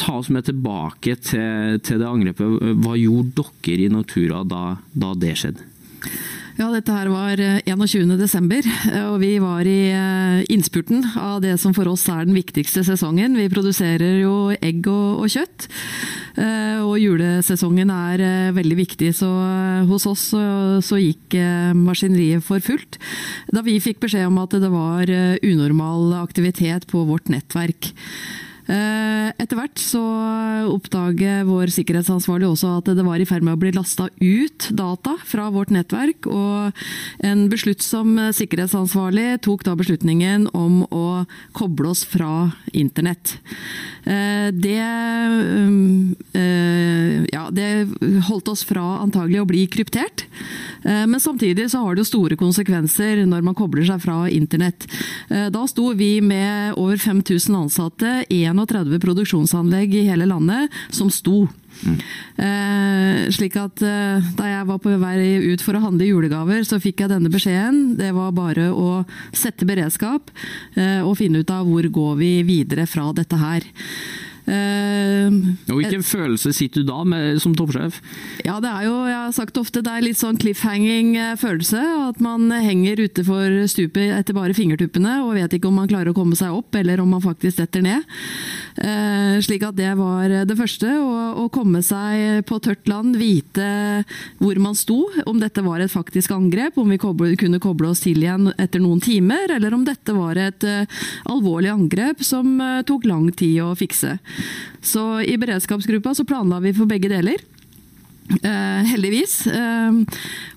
Ta 0.00 0.16
oss 0.22 0.32
med 0.32 0.48
tilbake 0.48 1.18
til, 1.20 1.76
til 1.84 2.00
det 2.00 2.08
angrepet. 2.08 2.78
Hva 2.80 2.96
gjorde 2.96 3.50
dere 3.60 3.84
i 3.84 3.92
Nortura 3.92 4.40
da, 4.48 4.64
da 4.96 5.12
det 5.12 5.36
skjedde? 5.42 5.68
Ja, 6.62 6.68
dette 6.70 6.94
her 6.94 7.08
var 7.10 7.40
21.12, 7.66 8.52
eh, 8.54 8.66
eh, 8.92 9.06
og 9.10 9.16
vi 9.18 9.32
var 9.42 9.66
i 9.66 9.90
eh, 9.90 10.42
innspurten 10.54 11.00
av 11.18 11.40
det 11.42 11.56
som 11.58 11.72
for 11.74 11.90
oss 11.90 12.04
er 12.06 12.28
den 12.28 12.36
viktigste 12.36 12.84
sesongen. 12.86 13.34
Vi 13.34 13.48
produserer 13.50 14.20
jo 14.20 14.52
egg 14.54 14.86
og, 14.86 15.24
og 15.24 15.32
kjøtt. 15.32 15.66
Og 16.82 16.94
julesesongen 16.96 17.90
er 17.92 18.22
veldig 18.56 18.76
viktig, 18.78 19.10
så 19.12 19.28
hos 19.88 20.06
oss 20.08 20.22
så, 20.32 20.44
så 20.80 20.96
gikk 20.96 21.36
maskineriet 21.76 22.44
for 22.46 22.62
fullt. 22.64 22.96
Da 23.52 23.60
vi 23.66 23.76
fikk 23.84 24.00
beskjed 24.06 24.30
om 24.30 24.40
at 24.40 24.56
det 24.62 24.70
var 24.72 25.12
unormal 25.44 26.14
aktivitet 26.22 26.88
på 26.88 27.04
vårt 27.10 27.28
nettverk. 27.32 27.90
Eh, 28.70 29.28
etter 29.42 29.58
hvert 29.58 29.80
så 29.82 30.00
oppdaget 30.70 31.48
vår 31.48 31.72
sikkerhetsansvarlig 31.74 32.46
også 32.46 32.76
at 32.78 32.90
det 32.94 33.02
var 33.02 33.18
i 33.18 33.26
ferd 33.26 33.42
med 33.42 33.56
å 33.56 33.60
bli 33.60 33.72
lasta 33.74 34.06
ut 34.22 34.68
data 34.70 35.16
fra 35.26 35.48
vårt 35.54 35.72
nettverk. 35.74 36.28
Og 36.30 36.84
en 37.26 37.46
besluttsom 37.50 38.14
sikkerhetsansvarlig 38.38 39.40
tok 39.42 39.66
da 39.66 39.74
beslutningen 39.78 40.46
om 40.54 40.84
å 40.94 41.24
koble 41.58 41.90
oss 41.90 42.04
fra 42.06 42.52
internett. 42.72 43.34
Eh, 44.06 44.48
det, 44.54 44.78
eh, 46.38 47.18
ja, 47.32 47.48
det 47.50 47.68
holdt 48.28 48.52
oss 48.52 48.62
fra 48.68 49.02
antagelig 49.02 49.42
å 49.42 49.48
bli 49.50 49.66
kryptert. 49.66 50.26
Men 50.82 51.20
samtidig 51.22 51.68
så 51.70 51.78
har 51.84 51.94
det 51.94 52.02
jo 52.02 52.08
store 52.08 52.36
konsekvenser 52.38 53.20
når 53.30 53.44
man 53.46 53.54
kobler 53.54 53.84
seg 53.86 54.00
fra 54.02 54.24
internett. 54.26 54.88
Da 55.30 55.62
sto 55.70 55.92
vi 55.94 56.16
med 56.24 56.74
over 56.74 56.98
5000 56.98 57.54
ansatte, 57.54 58.24
31 58.52 59.00
produksjonsanlegg 59.02 59.94
i 59.96 60.06
hele 60.08 60.28
landet 60.28 60.72
som 60.90 61.10
sto. 61.12 61.46
Mm. 61.82 61.96
Eh, 62.44 63.30
slik 63.32 63.56
at 63.56 63.80
eh, 63.82 64.26
Da 64.36 64.48
jeg 64.50 64.66
var 64.68 64.78
på 64.82 64.92
vei 65.00 65.40
ut 65.50 65.62
for 65.64 65.74
å 65.74 65.82
handle 65.82 66.06
julegaver, 66.06 66.66
så 66.68 66.78
fikk 66.82 67.02
jeg 67.02 67.12
denne 67.14 67.32
beskjeden. 67.32 67.96
Det 67.98 68.12
var 68.14 68.34
bare 68.36 68.68
å 68.70 69.02
sette 69.32 69.66
beredskap 69.68 70.30
eh, 70.76 71.00
og 71.00 71.16
finne 71.20 71.42
ut 71.42 71.54
av 71.54 71.66
hvor 71.68 71.88
går 71.88 72.20
vi 72.20 72.34
videre 72.46 72.86
fra 72.90 73.08
dette 73.16 73.40
her. 73.40 73.66
Uh, 74.42 75.54
og 75.70 75.76
Hvilken 75.78 76.02
følelse 76.02 76.50
sitter 76.50 76.82
du 76.82 76.88
da 76.88 77.04
med 77.06 77.38
som 77.42 77.52
toppsjef? 77.54 78.00
Ja, 78.42 78.56
det 78.62 78.72
er 78.72 78.88
jo, 78.88 78.94
jeg 79.06 79.14
har 79.14 79.34
sagt 79.36 79.58
ofte, 79.60 79.84
det 79.86 79.92
er 79.92 80.02
litt 80.02 80.18
sånn 80.18 80.38
cliffhanging 80.40 81.12
eh, 81.14 81.34
følelse. 81.38 81.78
At 82.08 82.18
man 82.22 82.50
henger 82.50 83.04
utenfor 83.04 83.54
stupet 83.70 84.10
etter 84.16 84.34
bare 84.34 84.56
fingertuppene 84.56 85.20
og 85.22 85.36
vet 85.38 85.54
ikke 85.54 85.70
om 85.70 85.78
man 85.78 85.90
klarer 85.90 86.10
å 86.10 86.16
komme 86.16 86.38
seg 86.38 86.54
opp, 86.56 86.74
eller 86.78 87.00
om 87.02 87.14
man 87.14 87.22
faktisk 87.22 87.60
detter 87.62 87.84
ned. 87.86 88.08
Eh, 88.82 89.38
slik 89.46 89.62
at 89.68 89.78
det 89.78 89.92
var 90.00 90.34
det 90.48 90.58
første. 90.58 90.90
Å, 90.90 91.46
komme 91.52 91.82
seg 91.84 92.46
på 92.48 92.56
tørt 92.64 92.86
land, 92.88 93.16
vite 93.20 93.66
hvor 94.40 94.58
man 94.62 94.76
sto. 94.78 95.04
Om 95.28 95.40
dette 95.42 95.62
var 95.64 95.82
et 95.84 95.92
faktisk 95.92 96.32
angrep, 96.34 96.78
om 96.80 96.90
vi 96.90 96.98
kunne 97.38 97.60
koble 97.62 97.90
oss 97.92 98.02
til 98.04 98.22
igjen 98.22 98.50
etter 98.56 98.82
noen 98.82 99.02
timer, 99.04 99.52
eller 99.58 99.74
om 99.76 99.84
dette 99.86 100.14
var 100.16 100.40
et 100.40 100.64
alvorlig 101.28 101.72
angrep 101.72 102.22
som 102.24 102.56
tok 102.88 103.06
lang 103.10 103.28
tid 103.36 103.60
å 103.66 103.72
fikse. 103.78 104.16
Så 104.82 105.22
i 105.22 105.38
beredskapsgruppa 105.38 106.14
så 106.14 106.26
planla 106.28 106.60
vi 106.64 106.74
for 106.76 106.90
begge 106.90 107.10
deler. 107.12 107.42
Eh, 108.42 108.84
heldigvis. 108.88 109.46
Eh, 109.46 109.92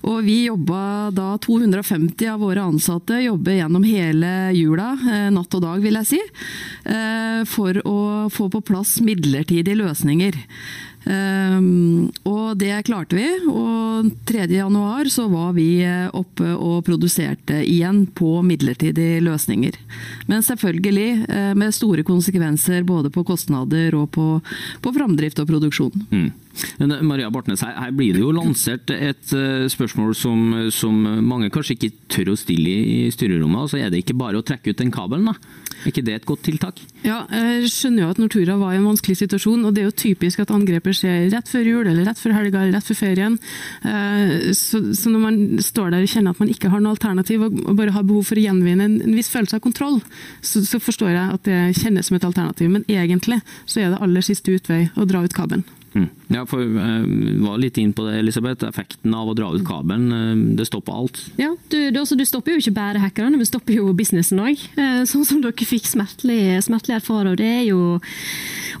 og 0.06 0.22
vi 0.24 0.36
jobba 0.46 1.10
da 1.14 1.34
250 1.42 2.30
av 2.30 2.40
våre 2.40 2.62
ansatte 2.64 3.20
jobber 3.24 3.58
gjennom 3.58 3.84
hele 3.84 4.32
jula, 4.56 4.92
eh, 4.94 5.28
natt 5.34 5.58
og 5.58 5.64
dag 5.64 5.82
vil 5.82 5.98
jeg 6.00 6.10
si, 6.14 6.20
eh, 6.86 7.44
for 7.44 7.74
å 7.84 7.98
få 8.32 8.48
på 8.50 8.64
plass 8.64 9.00
midlertidige 9.00 9.76
løsninger. 9.76 10.38
Um, 11.06 12.08
og 12.26 12.56
det 12.58 12.72
klarte 12.88 13.14
vi, 13.14 13.26
og 13.46 14.08
3.1 14.26 15.10
så 15.12 15.26
var 15.30 15.52
vi 15.54 15.68
eh, 15.86 16.08
oppe 16.10 16.50
og 16.50 16.80
produserte 16.86 17.60
igjen 17.62 18.04
på 18.10 18.40
midlertidige 18.42 19.20
løsninger. 19.22 19.78
Men 20.26 20.42
selvfølgelig 20.42 21.08
eh, 21.30 21.52
med 21.58 21.74
store 21.76 22.02
konsekvenser 22.06 22.82
både 22.88 23.12
på 23.14 23.22
kostnader 23.28 23.94
og 23.94 24.10
på, 24.16 24.26
på 24.82 24.94
framdrift 24.96 25.38
og 25.42 25.48
produksjon. 25.52 26.06
Mm. 26.10 26.28
Eh, 26.80 26.96
Maria 27.06 27.30
Bartnes, 27.30 27.62
her, 27.62 27.76
her, 27.78 27.94
blir 27.94 28.16
det 28.16 28.24
jo 28.24 28.34
lansert 28.34 28.90
et 28.90 29.36
uh, 29.36 29.66
spørsmål 29.70 30.14
som, 30.18 30.42
som, 30.74 30.98
mange 31.22 31.52
kanskje 31.54 31.76
ikke 31.76 31.94
tør 32.12 32.32
å 32.34 32.40
stille 32.40 32.72
i, 32.72 33.06
i 33.06 33.14
styrerommet. 33.14 33.62
Altså, 33.62 33.78
er 33.78 33.94
det 33.94 34.02
ikke 34.02 34.18
bare 34.18 34.42
å 34.42 34.46
trekke 34.46 34.74
ut 34.74 34.82
den 34.82 34.94
kabelen, 34.94 35.30
da? 35.30 35.62
Er 35.86 35.92
ikke 35.92 36.02
det 36.02 36.14
et 36.18 36.24
godt 36.26 36.40
tiltak? 36.42 36.80
Ja, 37.06 37.20
jeg 37.30 37.68
skjønner 37.70 38.02
jo 38.02 38.08
at 38.10 38.18
Nortura 38.18 38.56
var 38.58 38.72
i 38.74 38.78
en 38.80 38.88
vanskelig 38.88 39.20
situasjon, 39.20 39.62
og 39.68 39.76
det 39.76 39.84
er 39.84 39.86
jo 39.86 39.94
typisk 40.02 40.40
at 40.42 40.50
angrepet 40.50 40.98
skjer 40.98 41.28
rett 41.30 41.46
før 41.46 41.62
jul, 41.62 41.84
eller 41.86 42.08
rett 42.08 42.18
før 42.18 42.34
helga, 42.34 42.64
eller 42.64 42.74
rett 42.74 42.88
før 42.88 42.98
ferien. 42.98 43.36
Eh, 43.86 44.50
så, 44.58 44.80
så, 44.98 45.12
når 45.14 45.22
man 45.22 45.38
står 45.62 45.94
der 45.94 46.02
og 46.02 46.10
kjenner 46.10 46.34
at 46.34 46.42
man 46.42 46.50
ikke 46.50 46.72
har 46.72 46.82
noe 46.82 46.96
alternativ, 46.96 47.46
og 47.46 47.70
bare 47.78 47.94
har 47.94 48.08
behov 48.08 48.26
for 48.26 48.40
å 48.40 48.46
gjenvinne 48.48 48.88
en, 48.90 48.98
en 49.06 49.14
viss 49.14 49.30
følelse 49.30 49.60
av 49.60 49.62
kontroll, 49.62 50.00
så, 50.40 50.64
så, 50.66 50.82
forstår 50.82 51.14
jeg 51.14 51.38
at 51.38 51.46
det 51.46 51.62
kjennes 51.78 52.10
som 52.10 52.18
et 52.18 52.26
alternativ. 52.26 52.72
Men 52.74 52.86
egentlig 52.90 53.38
så 53.62 53.84
er 53.84 53.94
det 53.94 54.02
aller 54.02 54.26
siste 54.26 54.58
utvei 54.58 54.88
å 54.98 55.06
dra 55.06 55.22
ut 55.22 55.38
kabelen. 55.38 55.62
Mm. 55.94 56.10
Ja, 56.26 56.42
for 56.48 56.58
jeg 56.58 57.36
var 57.38 57.58
litt 57.62 57.76
inn 57.78 57.92
på 57.94 58.02
det, 58.08 58.16
Elisabeth. 58.18 58.66
Effekten 58.66 59.14
av 59.14 59.28
å 59.30 59.34
dra 59.38 59.52
ut 59.54 59.62
kabelen. 59.66 60.06
Uh, 60.10 60.54
det 60.58 60.66
stopper 60.66 60.96
alt. 60.98 61.20
Ja, 61.38 61.52
du, 61.70 61.78
du, 61.94 62.00
altså, 62.00 62.18
du, 62.18 62.24
stopper 62.26 62.56
jo 62.56 62.62
ikke 62.62 62.74
bare 62.74 63.02
hackerne, 63.02 63.38
men 63.38 63.46
stopper 63.46 63.78
jo 63.78 63.92
businessen 63.96 64.42
òg. 64.42 64.64
Uh, 64.74 65.04
sånn 65.06 65.26
som 65.28 65.42
dere 65.44 65.68
fikk 65.68 65.86
smertelig, 65.86 66.58
smertelig 66.66 66.98
erfare. 66.98 67.36
Det 67.38 67.50
er 67.60 67.64
jo 67.68 67.96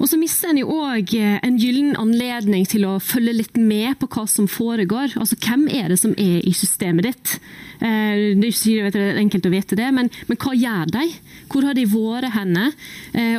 Og 0.02 0.10
så 0.10 0.18
mister 0.20 0.50
en 0.50 0.58
jo 0.60 0.74
òg 0.74 1.14
en 1.16 1.54
gyllen 1.56 1.94
anledning 1.96 2.66
til 2.68 2.84
å 2.84 2.98
følge 3.00 3.32
litt 3.38 3.56
med 3.56 3.94
på 4.00 4.10
hva 4.10 4.26
som 4.28 4.50
foregår. 4.50 5.14
Altså, 5.16 5.38
hvem 5.40 5.68
er 5.70 5.88
det 5.92 6.00
som 6.02 6.12
er 6.18 6.42
i 6.44 6.52
systemet 6.52 7.06
ditt? 7.06 7.38
Det 7.76 8.48
er 8.48 8.90
ikke 8.90 9.04
enkelt 9.20 9.48
å 9.48 9.52
vite 9.52 9.76
det, 9.76 9.88
men, 9.92 10.10
men 10.28 10.38
hva 10.40 10.52
gjør 10.56 10.92
de? 10.92 11.06
Hvor 11.52 11.64
har 11.68 11.76
de 11.76 11.86
vært 11.88 12.32
henne? 12.32 12.66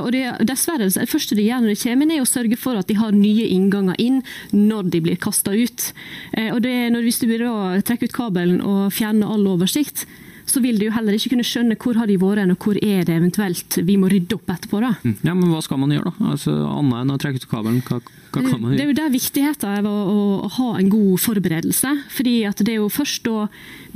Og 0.02 0.10
det, 0.14 0.24
dessverre, 0.50 0.90
det 0.94 1.08
første 1.10 1.38
de 1.38 1.46
gjør 1.46 1.64
når 1.64 1.74
de 1.74 1.80
kommer, 1.84 2.14
er 2.14 2.26
å 2.26 2.30
sørge 2.30 2.58
for 2.58 2.78
at 2.78 2.90
de 2.90 2.98
har 2.98 3.14
nye 3.14 3.48
innganger 3.54 3.97
inn 4.02 4.22
når 4.54 4.94
de 4.94 5.04
blir 5.08 5.20
kasta 5.22 5.56
ut. 5.56 5.92
Eh, 6.34 6.54
og 6.54 6.62
det, 6.66 6.76
når, 6.94 7.08
hvis 7.08 7.22
du 7.24 7.28
å 7.48 7.58
trekke 7.86 8.10
ut 8.10 8.16
kabelen 8.16 8.62
og 8.62 8.88
fjerne 8.96 9.28
all 9.28 9.46
oversikt, 9.50 10.08
så 10.48 10.62
vil 10.64 10.80
du 10.80 10.88
jo 10.88 10.94
heller 10.96 11.16
ikke 11.18 11.34
kunne 11.34 11.46
skjønne 11.46 11.76
hvor 11.82 11.98
har 12.00 12.08
de 12.08 12.16
vært 12.22 12.54
og 12.54 12.64
hvor 12.64 12.78
er 12.80 13.04
det 13.08 13.18
eventuelt 13.18 13.80
vi 13.84 13.98
må 14.00 14.10
rydde 14.12 14.38
opp 14.38 14.54
etterpå. 14.54 14.80
da. 14.84 14.94
Mm. 15.04 15.16
Ja, 15.28 15.34
Men 15.36 15.52
hva 15.52 15.60
skal 15.64 15.82
man 15.82 15.92
gjøre, 15.92 16.14
da? 16.14 16.32
Altså, 16.32 16.54
Annet 16.68 17.02
enn 17.02 17.14
å 17.14 17.18
trekke 17.20 17.42
ut 17.42 17.50
kabelen, 17.52 17.82
hva, 17.84 18.00
hva 18.00 18.44
kan 18.46 18.62
man 18.62 18.72
gjøre? 18.72 18.78
Det 18.78 18.86
er 18.86 18.92
jo 18.92 18.98
der 19.02 19.14
viktigheten 19.14 19.76
er 19.76 19.90
å, 19.90 19.96
å, 20.14 20.22
å, 20.48 20.52
ha 20.58 20.70
en 20.80 20.92
god 20.94 21.24
forberedelse. 21.26 21.94
fordi 22.16 22.36
at 22.48 22.64
det 22.64 22.76
er 22.76 22.80
jo 22.80 22.90
først 22.94 23.28
da 23.28 23.48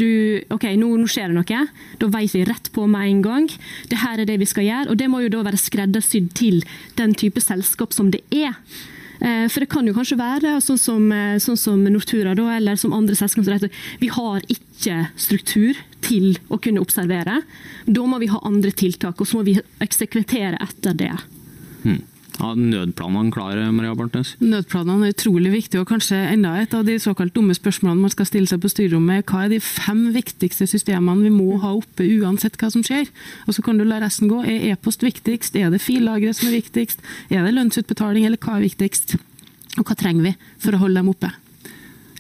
du 0.02 0.10
Ok, 0.52 0.66
nå, 0.80 0.88
nå 0.98 1.08
skjer 1.08 1.32
det 1.32 1.38
noe. 1.38 1.66
Da 2.02 2.08
vet 2.12 2.36
vi 2.36 2.46
rett 2.48 2.72
på 2.74 2.88
med 2.90 3.08
en 3.08 3.22
gang. 3.24 3.52
Det 3.92 4.02
her 4.02 4.20
er 4.20 4.28
det 4.28 4.40
vi 4.42 4.50
skal 4.50 4.68
gjøre. 4.68 4.92
Og 4.92 5.00
det 5.00 5.08
må 5.12 5.22
jo 5.24 5.32
da 5.32 5.46
være 5.48 5.60
skreddersydd 5.62 6.34
til 6.36 6.64
den 7.00 7.16
type 7.16 7.44
selskap 7.44 7.96
som 7.96 8.12
det 8.12 8.24
er. 8.34 8.58
Eh, 9.22 9.48
for 9.54 9.62
det 9.62 9.70
kan 9.70 9.86
jo 9.86 9.94
kanskje 9.94 10.18
være 10.18 10.56
sånn 10.66 10.80
som, 10.82 11.12
eh, 11.14 11.38
sånn 11.38 11.58
som 11.58 11.84
Nortura 11.84 12.34
da, 12.36 12.48
eller 12.56 12.76
som 12.76 12.94
andre 12.94 13.16
selskaper. 13.16 13.70
Vi 14.00 14.08
har 14.08 14.42
ikke 14.50 15.10
struktur 15.16 15.78
til 16.02 16.40
å 16.50 16.60
kunne 16.60 16.82
observere. 16.82 17.44
Da 17.86 18.02
må 18.02 18.20
vi 18.20 18.32
ha 18.34 18.40
andre 18.44 18.72
tiltak, 18.72 19.22
og 19.22 19.28
så 19.28 19.38
må 19.38 19.46
vi 19.46 19.60
eksekventere 19.80 20.58
etter 20.60 20.98
det. 20.98 21.14
Hmm. 21.84 22.02
Ja, 22.42 22.56
nødplanene 22.58 23.30
klare, 23.30 23.68
Maria 23.70 23.94
Bartnes? 23.94 24.32
Nødplanene 24.42 25.06
er 25.06 25.14
utrolig 25.14 25.52
viktige, 25.54 25.84
og 25.84 25.92
kanskje 25.92 26.18
enda 26.32 26.56
et 26.58 26.74
av 26.74 26.88
de 26.88 26.96
såkalt 27.00 27.36
dumme 27.36 27.54
spørsmålene 27.54 28.02
man 28.02 28.14
skal 28.14 28.26
stille 28.26 28.50
seg 28.50 28.64
på 28.64 28.72
styrerommet. 28.72 29.28
Hva 29.30 29.44
er 29.46 29.52
de 29.54 29.60
fem 29.62 30.08
viktigste 30.16 30.66
systemene 30.72 31.28
vi 31.28 31.34
må 31.36 31.60
ha 31.62 31.76
oppe 31.78 32.08
uansett 32.18 32.58
hva 32.58 32.72
som 32.74 32.82
skjer? 32.86 33.12
Og 33.46 33.54
så 33.54 33.62
kan 33.66 33.78
du 33.78 33.86
la 33.86 34.02
resten 34.02 34.32
gå. 34.32 34.42
Er 34.42 34.72
e-post 34.72 35.06
viktigst? 35.06 35.60
Er 35.62 35.70
det 35.70 35.84
fillagre 35.86 36.34
som 36.34 36.50
er 36.50 36.58
viktigst? 36.58 37.06
Er 37.30 37.46
det 37.46 37.54
lønnsutbetaling, 37.60 38.26
eller 38.26 38.42
hva 38.42 38.58
er 38.58 38.66
viktigst? 38.66 39.20
Og 39.78 39.86
hva 39.86 40.00
trenger 40.00 40.32
vi 40.32 40.36
for 40.66 40.74
å 40.74 40.82
holde 40.82 40.98
dem 40.98 41.14
oppe? 41.14 41.30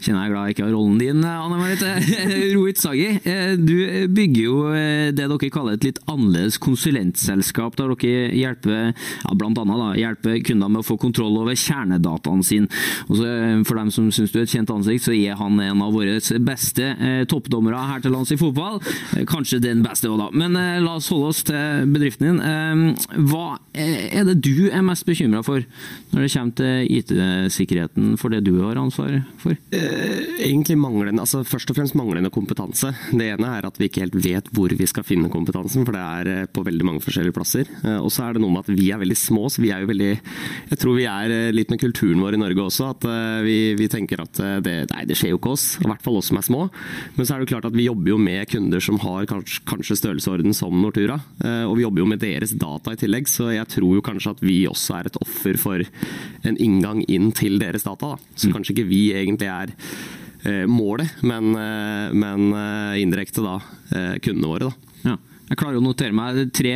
Kjenner 0.02 0.26
jeg 0.26 0.34
glad 0.34 0.48
jeg 0.48 0.56
ikke 0.56 0.66
har 0.66 0.74
rollen 0.76 0.98
din, 1.02 1.24
Anne 1.26 1.58
Marit. 1.60 1.84
Rohit 2.56 2.82
Sagi, 2.82 3.08
eh, 3.22 3.54
du 3.60 4.08
bygger 4.12 4.42
jo 4.42 4.56
eh, 4.74 5.10
det 5.14 5.28
dere 5.30 5.50
kaller 5.54 5.78
et 5.78 5.86
litt 5.86 6.02
annerledes 6.10 6.58
konsulentselskap, 6.62 7.78
der 7.78 7.94
dere 7.94 8.32
hjelper 8.38 8.78
ja, 8.92 9.36
blant 9.38 9.62
annet 9.62 9.82
da, 9.82 9.90
hjelper 10.00 10.40
kunder 10.48 10.72
med 10.74 10.84
å 10.84 10.88
få 10.88 10.98
kontroll 11.02 11.38
over 11.42 11.58
kjernedataene 11.58 12.48
sine. 12.48 12.82
Og 13.10 13.22
eh, 13.28 13.62
for 13.68 13.78
dem 13.78 13.94
som 13.94 14.10
syns 14.14 14.34
du 14.34 14.40
er 14.42 14.48
et 14.48 14.56
kjent 14.56 14.74
ansikt, 14.74 15.06
så 15.06 15.16
er 15.16 15.38
han 15.40 15.60
en 15.62 15.86
av 15.86 15.94
våre 15.94 16.18
beste 16.42 16.92
toppdommere 17.30 17.80
her 17.92 18.04
til 18.04 18.14
lands 18.16 18.32
i 18.34 18.40
fotball. 18.40 18.80
Kanskje 19.30 19.62
den 19.64 19.84
beste 19.86 20.10
òg, 20.10 20.18
da. 20.22 20.30
Men 20.34 20.56
la 20.56 20.96
oss 20.98 21.10
holde 21.14 21.32
oss 21.32 21.44
til 21.48 21.88
bedriften 21.92 22.40
din. 22.40 22.96
Hva 23.30 23.60
er 23.74 24.26
det 24.28 24.40
du 24.44 24.70
er 24.70 24.84
mest 24.86 25.06
bekymra 25.08 25.44
for 25.46 25.64
når 26.12 26.26
det 26.26 26.32
kommer 26.34 26.58
til 26.60 26.90
IT-sikkerheten 26.98 28.16
for 28.20 28.34
det 28.34 28.44
du 28.48 28.54
har 28.64 28.80
ansvar 28.82 29.22
for? 29.42 29.56
Eh, 29.72 29.91
egentlig 30.42 30.78
manglende, 30.80 31.22
altså 31.24 31.42
først 31.48 31.72
og 31.72 31.78
fremst 31.78 31.96
manglende 31.98 32.32
kompetanse. 32.34 32.92
Det 33.12 33.28
ene 33.34 33.50
er 33.58 33.68
at 33.68 33.78
vi 33.80 33.88
ikke 33.90 34.04
helt 34.04 34.18
vet 34.24 34.50
hvor 34.56 34.74
vi 34.78 34.88
skal 34.90 35.06
finne 35.08 35.32
kompetansen, 35.32 35.86
for 35.88 35.96
det 35.96 36.02
er 36.02 36.32
eh, 36.32 36.50
på 36.52 36.64
veldig 36.66 36.88
mange 36.88 37.04
forskjellige 37.04 37.36
plasser. 37.36 37.70
Eh, 37.84 37.98
og 37.98 38.12
så 38.14 38.26
er 38.26 38.36
det 38.36 38.44
noe 38.44 38.54
med 38.54 38.66
at 38.66 38.72
vi 38.74 38.90
er 38.94 39.02
veldig 39.02 39.18
små, 39.20 39.48
så 39.52 39.64
vi 39.64 39.72
er 39.74 39.84
jo 39.84 39.92
veldig 39.92 40.10
Jeg 40.12 40.80
tror 40.82 40.98
vi 40.98 41.08
er 41.10 41.54
litt 41.54 41.72
med 41.72 41.82
kulturen 41.82 42.22
vår 42.24 42.38
i 42.38 42.42
Norge 42.42 42.66
også, 42.66 42.90
at 42.96 43.08
vi, 43.46 43.74
vi 43.78 43.88
tenker 43.92 44.22
at 44.24 44.40
det, 44.64 44.76
nei, 44.92 45.04
det 45.08 45.18
skjer 45.20 45.34
jo 45.34 45.40
ikke 45.40 45.54
oss. 45.56 45.66
I 45.82 45.88
hvert 45.90 46.04
fall 46.04 46.20
oss 46.20 46.30
som 46.32 46.40
er 46.40 46.46
små. 46.46 46.62
Men 47.16 47.28
så 47.28 47.36
er 47.36 47.44
det 47.44 47.52
klart 47.52 47.68
at 47.68 47.76
vi 47.76 47.88
jobber 47.88 48.14
jo 48.14 48.20
med 48.22 48.50
kunder 48.52 48.84
som 48.84 49.00
har 49.04 49.28
kanskje, 49.30 49.64
kanskje 49.70 49.98
størrelsesorden 50.00 50.56
som 50.58 50.78
Nortura. 50.82 51.18
Og 51.68 51.76
vi 51.78 51.86
jobber 51.86 52.04
jo 52.04 52.10
med 52.14 52.22
deres 52.24 52.54
data 52.60 52.94
i 52.94 53.00
tillegg, 53.00 53.30
så 53.32 53.52
jeg 53.54 53.68
tror 53.76 53.98
jo 53.98 54.06
kanskje 54.06 54.36
at 54.36 54.44
vi 54.46 54.58
også 54.70 54.98
er 55.00 55.10
et 55.10 55.20
offer 55.22 55.60
for 55.62 55.86
en 56.48 56.60
inngang 56.62 57.04
inn 57.12 57.32
til 57.36 57.60
deres 57.62 57.86
data. 57.88 58.14
Da. 58.16 58.36
Så 58.36 58.50
mm. 58.50 58.56
kanskje 58.56 58.76
ikke 58.76 58.90
vi 58.90 59.04
egentlig 59.18 59.52
er 59.52 59.74
Eh, 59.81 59.81
målet, 60.68 61.22
men, 61.22 61.56
eh, 61.56 62.14
men 62.14 62.54
eh, 62.54 63.02
indirekte 63.02 63.44
da 63.46 63.60
kundene 64.22 64.48
våre. 64.48 64.70
da. 64.70 64.74
Ja. 65.10 65.18
Jeg 65.52 65.60
klarer 65.60 65.82
å 65.82 65.84
notere 65.84 66.16
meg 66.16 66.38
tre 66.56 66.72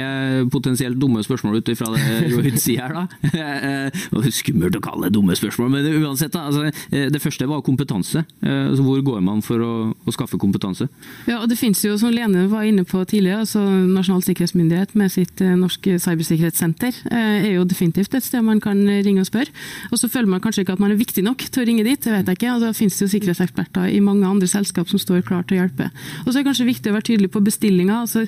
potensielt 0.51 0.99
dumme 0.99 1.21
spørsmål 1.23 1.61
ut 1.61 1.69
ifra 1.71 1.93
det 1.93 2.31
Rohit 2.33 2.59
sier 2.59 2.83
her. 2.83 2.95
da. 2.95 3.05
Er 4.25 4.33
skummelt 4.35 4.75
å 4.75 4.81
kalle 4.83 5.07
det 5.07 5.15
dumme 5.15 5.35
spørsmål, 5.37 5.69
men 5.71 5.85
uansett. 6.03 6.33
da, 6.33 6.49
altså, 6.49 6.67
Det 6.91 7.21
første 7.23 7.47
var 7.47 7.63
kompetanse. 7.63 8.25
Altså, 8.43 8.83
hvor 8.83 8.99
går 9.05 9.21
man 9.23 9.39
for 9.45 9.63
å, 9.63 9.71
å, 9.95 10.13
skaffe 10.15 10.39
kompetanse? 10.41 10.89
Ja, 11.29 11.39
og 11.39 11.47
Det 11.49 11.57
finnes 11.59 11.79
jo, 11.85 11.93
som 12.01 12.11
Lene 12.11 12.49
var 12.51 12.67
inne 12.67 12.83
på 12.87 12.99
tidligere, 13.07 13.45
altså 13.45 13.63
Nasjonal 13.63 14.25
sikkerhetsmyndighet 14.27 14.95
med 14.99 15.13
sitt 15.13 15.39
eh, 15.43 15.55
norske 15.59 15.95
cybersikkerhetssenter 16.01 16.99
eh, 17.11 17.47
er 17.47 17.53
jo 17.55 17.65
definitivt 17.67 18.15
et 18.17 18.27
sted 18.27 18.43
man 18.43 18.59
kan 18.63 18.81
ringe 19.05 19.23
og 19.23 19.29
spørre. 19.29 19.55
Og 19.91 20.01
så 20.01 20.11
føler 20.11 20.33
man 20.35 20.43
kanskje 20.43 20.65
ikke 20.65 20.75
at 20.75 20.83
man 20.83 20.91
er 20.91 20.99
viktig 20.99 21.23
nok 21.23 21.47
til 21.47 21.63
å 21.63 21.67
ringe 21.69 21.87
dit, 21.87 22.01
det 22.01 22.11
vet 22.11 22.33
jeg 22.33 22.41
ikke. 22.41 22.57
og 22.57 22.67
Da 22.67 22.73
finnes 22.75 22.99
det 22.99 23.07
jo 23.07 23.13
sikkerhetseksperter 23.15 23.87
i 23.95 24.03
mange 24.03 24.27
andre 24.27 24.51
selskap 24.51 24.91
som 24.91 24.99
står 24.99 25.23
klar 25.27 25.47
til 25.47 25.59
å 25.59 25.63
hjelpe. 25.63 25.89
Og 26.25 26.31
så 26.31 26.35
er 26.35 26.41
det 26.43 26.49
kanskje 26.49 26.69
viktig 26.73 26.91
å 26.91 26.97
være 26.97 27.09
tydelig 27.13 27.31
på 27.31 27.43
bestillinga. 27.45 28.03
altså 28.03 28.25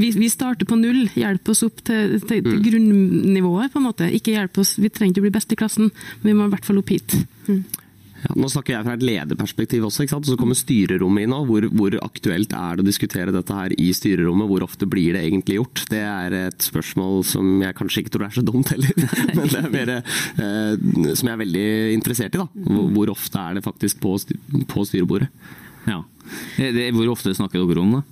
vi, 0.00 0.10
vi, 0.16 0.30
starter 0.32 0.68
på 0.68 0.78
null. 0.80 1.04
Hjelp 1.18 1.52
oss 1.52 1.64
opp 1.66 1.82
til, 1.82 2.18
til, 2.20 2.42
til 2.44 2.56
mm. 2.58 2.62
grunnivået, 2.66 3.72
på 3.72 3.82
en 3.82 3.88
måte. 3.88 4.08
Ikke 4.14 4.36
hjelp 4.36 4.62
oss, 4.62 4.76
Vi 4.78 4.90
trenger 4.92 5.16
ikke 5.16 5.24
å 5.24 5.28
bli 5.28 5.36
best 5.38 5.52
i 5.54 5.58
klassen, 5.58 5.92
men 6.22 6.32
vi 6.32 6.38
må 6.38 6.48
i 6.48 6.54
hvert 6.54 6.68
fall 6.68 6.80
opp 6.82 6.94
hit. 6.94 7.16
Mm. 7.48 7.62
Ja, 8.18 8.32
nå 8.34 8.48
snakker 8.50 8.74
jeg 8.74 8.86
fra 8.86 8.94
et 8.96 9.04
lederperspektiv 9.06 9.84
også. 9.86 10.02
ikke 10.02 10.16
sant? 10.16 10.26
Så 10.26 10.34
kommer 10.38 10.58
styrerommet 10.58 11.26
inn. 11.26 11.34
Hvor, 11.46 11.68
hvor, 11.70 11.94
aktuelt 12.02 12.54
er 12.56 12.78
det 12.78 12.82
å 12.82 12.88
diskutere 12.88 13.34
dette 13.34 13.54
her 13.54 13.74
i 13.78 13.92
styrerommet? 13.94 14.48
Hvor 14.50 14.66
ofte 14.66 14.88
blir 14.90 15.14
det 15.14 15.22
egentlig 15.28 15.60
gjort? 15.60 15.84
Det 15.92 16.02
er 16.02 16.36
et 16.40 16.66
spørsmål 16.66 17.22
som 17.28 17.62
jeg 17.62 17.76
kanskje 17.78 18.02
ikke 18.02 18.16
tror 18.16 18.26
er 18.26 18.34
så 18.34 18.44
dumt 18.46 18.74
heller. 18.74 19.06
Men 19.38 19.54
det 19.54 19.62
er 19.62 19.70
mer 19.76 19.94
eh, 19.94 21.14
som 21.14 21.30
jeg 21.30 21.36
er 21.36 21.42
veldig 21.44 21.68
interessert 21.94 22.34
i. 22.34 22.42
da. 22.42 22.48
Hvor, 22.66 22.90
hvor 22.96 23.14
ofte 23.14 23.44
er 23.44 23.58
det 23.58 23.66
faktisk 23.68 24.02
på, 24.02 24.16
på 24.74 24.86
styrebordet? 24.90 25.30
Ja. 25.86 26.02
Hvor 26.58 27.14
ofte 27.14 27.36
snakker 27.38 27.62
dere 27.62 27.84
om 27.84 27.98
det? 28.00 28.06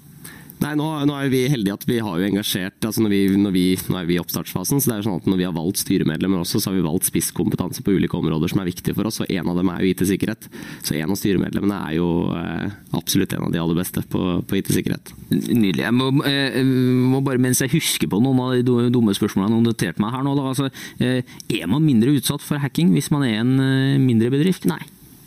Nei, 0.56 0.72
nå, 0.78 0.86
nå, 1.04 1.14
er 1.20 1.28
vi 1.28 1.42
heldige 1.52 1.74
at 1.76 1.84
vi 1.84 1.98
har 2.00 2.16
jo 2.16 2.26
engasjert 2.30 2.86
altså 2.88 3.02
når 3.04 3.12
vi, 3.12 3.18
når 3.36 3.52
vi, 3.52 3.64
Nå 3.92 3.98
er 4.00 4.06
vi 4.08 4.16
i 4.16 4.20
oppstartsfasen, 4.22 4.80
så 4.80 4.88
det 4.88 4.94
er 4.94 5.02
jo 5.02 5.06
sånn 5.10 5.18
at 5.20 5.28
når 5.28 5.40
vi 5.40 5.46
har 5.46 5.54
valgt 5.56 5.82
styremedlemmer 5.82 6.40
også, 6.40 6.62
så 6.62 6.70
har 6.70 6.78
vi 6.78 6.86
valgt 6.86 7.10
spisskompetanse 7.10 7.84
på 7.84 7.92
ulike 7.96 8.16
områder 8.16 8.52
som 8.52 8.62
er 8.62 8.70
viktige 8.70 8.96
for 8.96 9.10
oss, 9.10 9.20
og 9.20 9.30
en 9.32 9.50
av 9.52 9.60
dem 9.60 9.70
er 9.72 9.82
jo 9.84 9.90
IT-sikkerhet. 9.92 10.48
Så 10.80 10.96
en 10.96 11.12
av 11.12 11.20
styremedlemmene 11.20 11.80
er 11.90 11.98
jo 11.98 12.08
eh, 12.40 12.72
absolutt 12.96 13.36
en 13.36 13.46
av 13.48 13.52
de 13.52 13.60
aller 13.60 13.78
beste 13.78 14.02
på, 14.12 14.24
på 14.48 14.58
IT-sikkerhet. 14.62 15.12
Nydelig. 15.30 15.84
Jeg 15.84 15.94
må, 15.98 16.08
eh, 16.30 16.58
må, 16.64 17.20
bare, 17.26 17.42
mens 17.42 17.60
jeg 17.62 17.74
husker 17.76 18.10
på 18.10 18.22
noen 18.24 18.42
av 18.46 18.56
de 18.56 18.90
dumme 18.96 19.14
spørsmålene 19.16 19.60
jeg 19.60 19.68
noterte 19.68 20.02
meg 20.02 20.16
her 20.16 20.26
nå, 20.26 20.34
da, 20.40 20.48
altså, 20.54 20.72
eh, 21.04 21.36
er 21.60 21.70
man 21.70 21.84
mindre 21.84 22.16
utsatt 22.16 22.44
for 22.44 22.62
hacking 22.64 22.96
hvis 22.96 23.12
man 23.12 23.28
er 23.28 23.40
en 23.44 23.56
eh, 23.60 24.02
mindre 24.02 24.32
bedrift? 24.32 24.64
Nei. 24.70 24.80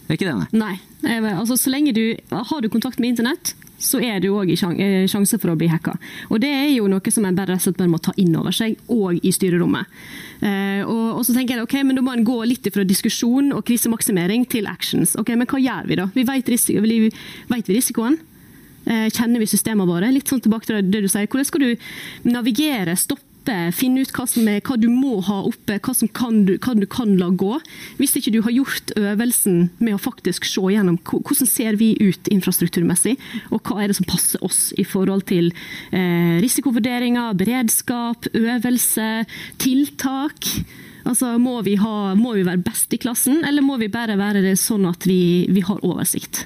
Det 0.10 0.16
er 0.16 0.18
ikke 0.18 0.32
det, 0.32 0.38
nei? 0.58 0.76
Nei. 1.06 1.34
Altså, 1.36 1.54
så 1.60 1.70
lenge 1.70 1.94
du 1.94 2.04
har 2.34 2.64
du 2.64 2.72
kontakt 2.74 2.98
med 2.98 3.14
internett, 3.14 3.54
så 3.80 4.02
er 4.04 4.20
det 4.20 4.30
jo 4.30 4.40
òg 4.42 4.52
eh, 4.52 5.08
sjanse 5.10 5.40
for 5.40 5.54
å 5.54 5.58
bli 5.60 5.70
hacka. 5.72 5.96
Og 6.30 6.42
det 6.44 6.52
er 6.52 6.70
jo 6.74 6.90
noe 6.92 7.14
som 7.14 7.26
en 7.26 7.38
bare 7.38 7.58
slett 7.62 7.80
må 7.90 8.00
ta 8.04 8.14
inn 8.20 8.36
over 8.38 8.56
seg, 8.56 8.78
og 8.92 9.20
i 9.24 9.32
styrerommet. 9.34 9.88
Eh, 10.44 10.84
og, 10.84 11.22
så 11.26 11.36
tenker 11.36 11.58
jeg 11.58 11.68
ok, 11.68 11.78
men 11.84 12.00
Da 12.00 12.04
må 12.04 12.14
en 12.16 12.28
gå 12.28 12.38
litt 12.48 12.68
fra 12.74 12.86
diskusjon 12.88 13.54
og 13.56 13.66
krisemaksimering 13.68 14.46
til 14.52 14.68
actions. 14.72 15.16
Ok, 15.20 15.34
Men 15.36 15.48
hva 15.48 15.60
gjør 15.60 15.88
vi 15.88 16.00
da? 16.00 16.10
Vi 16.14 16.28
vet, 16.28 16.52
risiko, 16.52 16.84
vi, 16.84 17.12
vet 17.50 17.72
vi 17.72 17.80
risikoen? 17.80 18.20
Eh, 18.86 19.08
kjenner 19.12 19.40
vi 19.40 19.48
systemene 19.50 19.88
våre? 19.90 20.12
Litt 20.12 20.32
sånn 20.32 20.42
tilbake 20.44 20.70
til 20.70 20.84
det 20.84 21.04
du 21.04 21.10
sier. 21.12 21.28
Hvordan 21.28 21.48
skal 21.48 21.66
du 21.66 22.30
navigere, 22.30 22.96
stoppe 23.00 23.29
oppe, 23.50 23.76
finne 23.76 24.04
ut 24.04 24.12
hva, 24.14 24.26
er, 24.38 24.62
hva, 24.66 24.78
du 24.78 24.88
må 24.92 25.20
ha 25.26 25.42
oppe, 25.48 25.80
hva, 25.82 25.94
kan 26.14 26.44
du, 26.46 26.56
hva, 26.62 26.76
du, 26.78 26.86
kan 26.90 27.16
la 27.18 27.30
gå. 27.30 27.58
Hvis 28.00 28.16
ikke 28.18 28.34
du 28.34 28.42
har 28.46 28.54
gjort 28.54 28.94
øvelsen 28.98 29.70
med 29.80 29.96
å 29.96 30.02
faktisk 30.02 30.46
se 30.46 30.62
gjennom 30.70 31.00
hvordan 31.02 31.50
ser 31.50 31.80
vi 31.80 31.96
ut 32.00 32.30
infrastrukturmessig, 32.30 33.16
og 33.50 33.64
hva 33.66 33.82
er 33.82 33.90
det 33.90 33.98
som 34.00 34.10
passer 34.10 34.44
oss 34.46 34.70
i 34.78 34.86
forhold 34.86 35.26
til 35.30 35.52
eh, 35.92 36.38
risikovurderinger, 36.44 37.34
beredskap, 37.40 38.30
øvelse, 38.36 39.10
tiltak. 39.62 40.52
Altså, 41.08 41.38
må 41.42 41.60
vi, 41.66 41.78
ha, 41.80 42.14
må 42.20 42.36
vi, 42.38 42.46
være 42.46 42.62
best 42.62 42.94
i 42.94 43.02
klassen, 43.02 43.42
eller 43.48 43.66
må 43.66 43.80
vi 43.82 43.90
bare 43.92 44.20
være 44.20 44.44
det 44.46 44.58
sånn 44.62 44.86
at 44.90 45.08
vi, 45.10 45.48
vi 45.50 45.66
har 45.66 45.82
oversikt? 45.86 46.46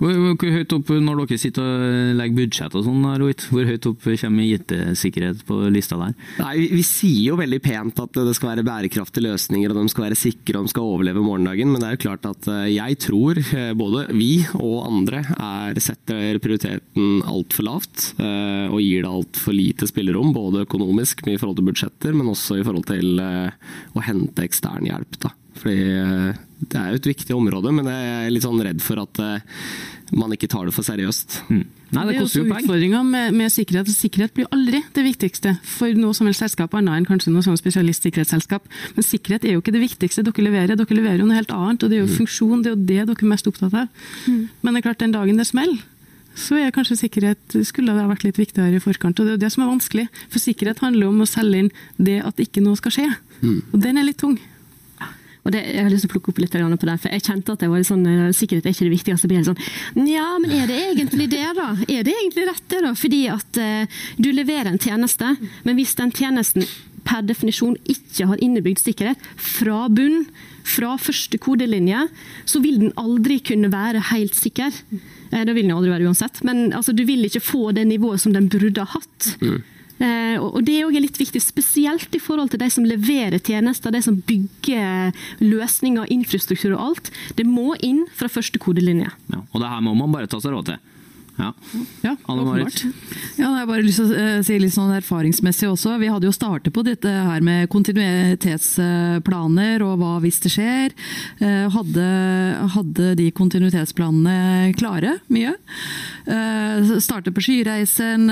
Hvor, 0.00 0.14
hvor, 0.34 0.50
høyt 0.54 0.74
opp 0.76 0.92
når 0.94 1.22
dere 1.24 1.40
sitter 1.40 1.64
og 1.64 2.18
legger 2.18 2.38
budsjett 2.38 2.76
og 2.78 2.86
sånn, 2.86 3.04
hvor 3.50 3.68
høyt 3.68 3.88
opp 3.90 4.06
kommer 4.06 4.46
IT-sikkerhet 4.46 5.44
på 5.48 5.58
lista 5.72 5.98
der? 6.00 6.14
Nei, 6.40 6.54
vi, 6.62 6.68
vi, 6.78 6.84
sier 6.86 7.32
jo 7.32 7.38
veldig 7.40 7.60
pent 7.64 8.02
at 8.02 8.18
det 8.18 8.34
skal 8.36 8.52
være 8.52 8.66
bærekraftige 8.66 9.26
løsninger, 9.28 9.72
og 9.72 9.80
de 9.80 9.92
skal 9.92 10.06
være 10.08 10.18
sikre 10.18 10.60
og 10.60 10.68
de 10.68 10.74
skal 10.74 10.88
overleve 10.94 11.24
morgendagen. 11.24 11.72
Men 11.72 11.82
det 11.82 11.88
er 11.88 11.96
jo 11.96 12.02
klart 12.06 12.28
at 12.28 12.50
eh, 12.50 12.72
jeg 12.76 12.98
tror 13.04 13.40
eh, 13.44 13.70
både 13.78 14.06
vi 14.14 14.32
og 14.58 14.76
andre 14.86 15.24
er, 15.34 15.80
setter 15.82 16.40
prioriteten 16.42 17.22
altfor 17.28 17.68
lavt. 17.68 18.10
Eh, 18.18 18.66
og 18.70 18.82
gir 18.82 19.04
det 19.04 19.12
altfor 19.12 19.56
lite 19.56 19.88
spillerom, 19.90 20.34
både 20.36 20.64
økonomisk 20.66 21.26
i 21.28 21.38
forhold 21.38 21.60
til 21.60 21.70
budsjetter, 21.70 22.16
men 22.16 22.32
også 22.32 22.60
i 22.60 22.66
forhold 22.66 22.88
til 22.90 23.20
å 23.20 24.04
hente 24.04 24.44
ekstern 24.46 24.86
hjelp. 24.88 25.18
da. 25.22 25.34
Fordi 25.60 25.80
eh, 25.96 26.42
det 26.70 26.80
er 26.80 26.92
jo 26.92 27.00
et 27.00 27.10
viktig 27.12 27.34
område, 27.36 27.72
men 27.74 27.88
jeg 27.90 28.10
er 28.14 28.32
litt 28.32 28.44
sånn 28.44 28.62
redd 28.64 28.82
for 28.84 29.00
at 29.02 29.20
eh, 29.22 29.62
man 30.14 30.34
ikke 30.34 30.48
tar 30.50 30.68
det 30.68 30.74
for 30.76 30.86
seriøst. 30.86 31.38
Mm. 31.48 31.62
Nei, 31.94 32.02
det, 32.08 32.14
det 32.14 32.18
er 32.18 32.26
også 32.26 32.42
utfordringa 32.44 33.00
med, 33.06 33.36
med, 33.38 33.52
sikkerhet. 33.54 33.90
Sikkerhet 33.94 34.34
blir 34.36 34.50
aldri 34.54 34.80
det 34.96 35.04
viktigste 35.06 35.54
for 35.68 35.94
noe 35.98 36.16
som 36.16 36.28
helst 36.28 36.42
selskap, 36.42 36.74
annet 36.78 37.00
enn 37.00 37.08
kanskje 37.08 37.32
noe 37.34 37.46
sånn 37.46 37.58
spesialistsikkerhetsselskap. 37.60 38.66
Men 38.96 39.06
sikkerhet 39.06 39.46
er 39.46 39.56
jo 39.56 39.62
ikke 39.62 39.74
det 39.76 39.84
viktigste 39.84 40.24
dere 40.26 40.46
leverer. 40.48 40.78
Dere 40.80 40.98
leverer 40.98 41.22
jo 41.22 41.28
noe 41.30 41.38
helt 41.38 41.54
annet, 41.54 41.82
og 41.82 41.92
det 41.92 41.98
er 41.98 42.04
jo 42.04 42.10
mm. 42.10 42.16
funksjon. 42.20 42.62
Det 42.64 42.70
er 42.70 42.76
jo 42.76 42.80
det 42.82 43.00
dere 43.10 43.26
er 43.28 43.32
mest 43.34 43.50
opptatt 43.50 43.76
av. 43.84 44.06
Mm. 44.26 44.40
Men 44.60 44.70
det 44.70 44.80
er 44.80 44.86
klart, 44.88 45.02
den 45.04 45.14
dagen 45.14 45.40
det 45.40 45.48
smeller, 45.50 45.82
så 46.34 46.58
er 46.58 46.74
kanskje 46.74 46.98
sikkerhet 46.98 47.58
skulle 47.62 47.94
det 47.94 48.02
ha 48.02 48.10
vært 48.10 48.24
litt 48.26 48.40
viktigere 48.40 48.80
i 48.80 48.82
forkant. 48.82 49.20
Og 49.20 49.26
det 49.26 49.34
er 49.34 49.38
jo 49.38 49.44
det 49.44 49.52
som 49.54 49.62
er 49.62 49.70
vanskelig. 49.70 50.08
For 50.26 50.42
sikkerhet 50.42 50.82
handler 50.82 51.12
om 51.12 51.22
å 51.22 51.30
selge 51.30 51.62
inn 51.62 51.70
det 52.02 52.18
at 52.26 52.42
ikke 52.42 52.64
noe 52.64 52.78
skal 52.80 52.96
skje. 52.96 53.06
Mm. 53.44 53.60
Og 53.70 53.78
den 53.84 54.00
er 54.00 54.08
litt 54.08 54.18
tung. 54.22 54.34
Og 55.44 55.52
det, 55.52 55.60
Jeg 55.74 55.84
har 55.84 55.92
lyst 55.92 56.06
til 56.06 56.10
å 56.10 56.14
plukke 56.14 56.32
opp 56.32 56.40
litt 56.40 56.54
på 56.54 56.88
det, 56.88 56.96
for 57.02 57.12
jeg 57.12 57.24
kjente 57.24 57.52
at 57.52 57.60
jeg 57.62 57.70
var 57.70 57.82
litt 57.82 57.90
sånn, 57.90 58.06
eh, 58.08 58.32
sikkerhet 58.32 58.64
er 58.66 58.72
ikke 58.72 58.88
det 58.88 58.96
viktigste. 58.96 59.28
blir 59.28 59.44
sånn, 59.44 59.60
Ja, 60.08 60.38
men 60.38 60.50
er 60.50 60.66
det 60.66 60.80
egentlig 60.94 61.28
det, 61.30 61.44
da? 61.54 61.76
Er 61.88 62.02
det 62.02 62.14
egentlig 62.14 62.48
rett, 62.48 62.64
det, 62.68 62.80
da? 62.80 62.94
Fordi 62.94 63.28
at 63.28 63.60
uh, 63.60 63.86
du 64.16 64.32
leverer 64.32 64.72
en 64.72 64.78
tjeneste, 64.78 65.36
men 65.64 65.76
hvis 65.76 65.94
den 65.94 66.10
tjenesten 66.10 66.64
per 67.04 67.22
definisjon 67.22 67.76
ikke 67.84 68.28
har 68.30 68.40
innebygd 68.40 68.80
sikkerhet 68.80 69.20
fra 69.36 69.88
bunn, 69.92 70.24
fra 70.64 70.96
første 70.96 71.36
kodelinje, 71.36 72.06
så 72.48 72.62
vil 72.64 72.80
den 72.80 72.94
aldri 72.96 73.38
kunne 73.44 73.68
være 73.68 74.00
helt 74.14 74.34
sikker. 74.38 74.72
Eh, 75.30 75.44
det 75.44 75.52
vil 75.52 75.68
den 75.68 75.76
aldri 75.76 75.92
være 75.92 76.08
uansett, 76.08 76.40
men 76.46 76.72
altså, 76.72 76.96
du 76.96 77.04
vil 77.04 77.26
ikke 77.28 77.44
få 77.44 77.72
det 77.76 77.84
nivået 77.90 78.22
som 78.22 78.32
den 78.32 78.48
burde 78.48 78.80
ha 78.80 78.96
hatt. 78.96 79.34
Mm. 79.44 79.60
Eh, 80.02 80.38
og 80.42 80.64
Det 80.66 80.80
er 80.80 81.02
litt 81.02 81.20
viktig, 81.20 81.42
spesielt 81.42 82.14
i 82.14 82.22
forhold 82.22 82.50
til 82.50 82.62
de 82.62 82.70
som 82.70 82.86
leverer 82.86 83.38
tjenester, 83.38 83.94
de 83.94 84.02
som 84.02 84.16
bygger 84.26 85.14
løsninger, 85.40 86.10
infrastruktur 86.10 86.74
og 86.74 86.88
alt. 86.88 87.12
Det 87.38 87.46
må 87.46 87.76
inn 87.80 88.04
fra 88.14 88.28
første 88.28 88.58
kodelinje. 88.58 89.12
Ja, 89.30 89.44
og 89.52 89.62
det 89.62 89.70
her 89.70 89.84
må 89.84 89.94
man 89.98 90.12
bare 90.14 90.30
ta 90.30 90.40
seg 90.42 90.56
råd 90.56 90.72
til. 90.72 90.82
Ja, 91.36 91.54
ja 92.02 92.16
åpenbart. 92.26 92.84
Ja, 93.34 93.48
jeg 93.48 93.58
har 93.58 93.66
bare 93.66 93.82
lyst 93.82 93.98
til 93.98 94.06
å 94.06 94.14
eh, 94.14 94.42
si 94.46 94.54
litt 94.62 94.70
sånn 94.74 94.92
erfaringsmessig 94.94 95.66
også. 95.66 95.98
Vi 95.98 96.06
hadde 96.12 96.26
jo 96.28 96.32
startet 96.34 96.72
på 96.74 96.82
dette 96.86 97.10
her 97.10 97.40
med 97.42 97.68
kontinuitetsplaner 97.72 99.82
og 99.82 99.98
hva 99.98 100.20
hvis 100.22 100.38
det 100.44 100.50
skjer. 100.54 100.94
Eh, 101.42 101.66
hadde, 101.74 102.04
hadde 102.76 103.14
de 103.18 103.30
kontinuitetsplanene 103.34 104.70
klare, 104.78 105.18
mye. 105.34 105.52
Startet 107.04 107.34
på 107.36 107.42
skyreisen, 107.44 108.24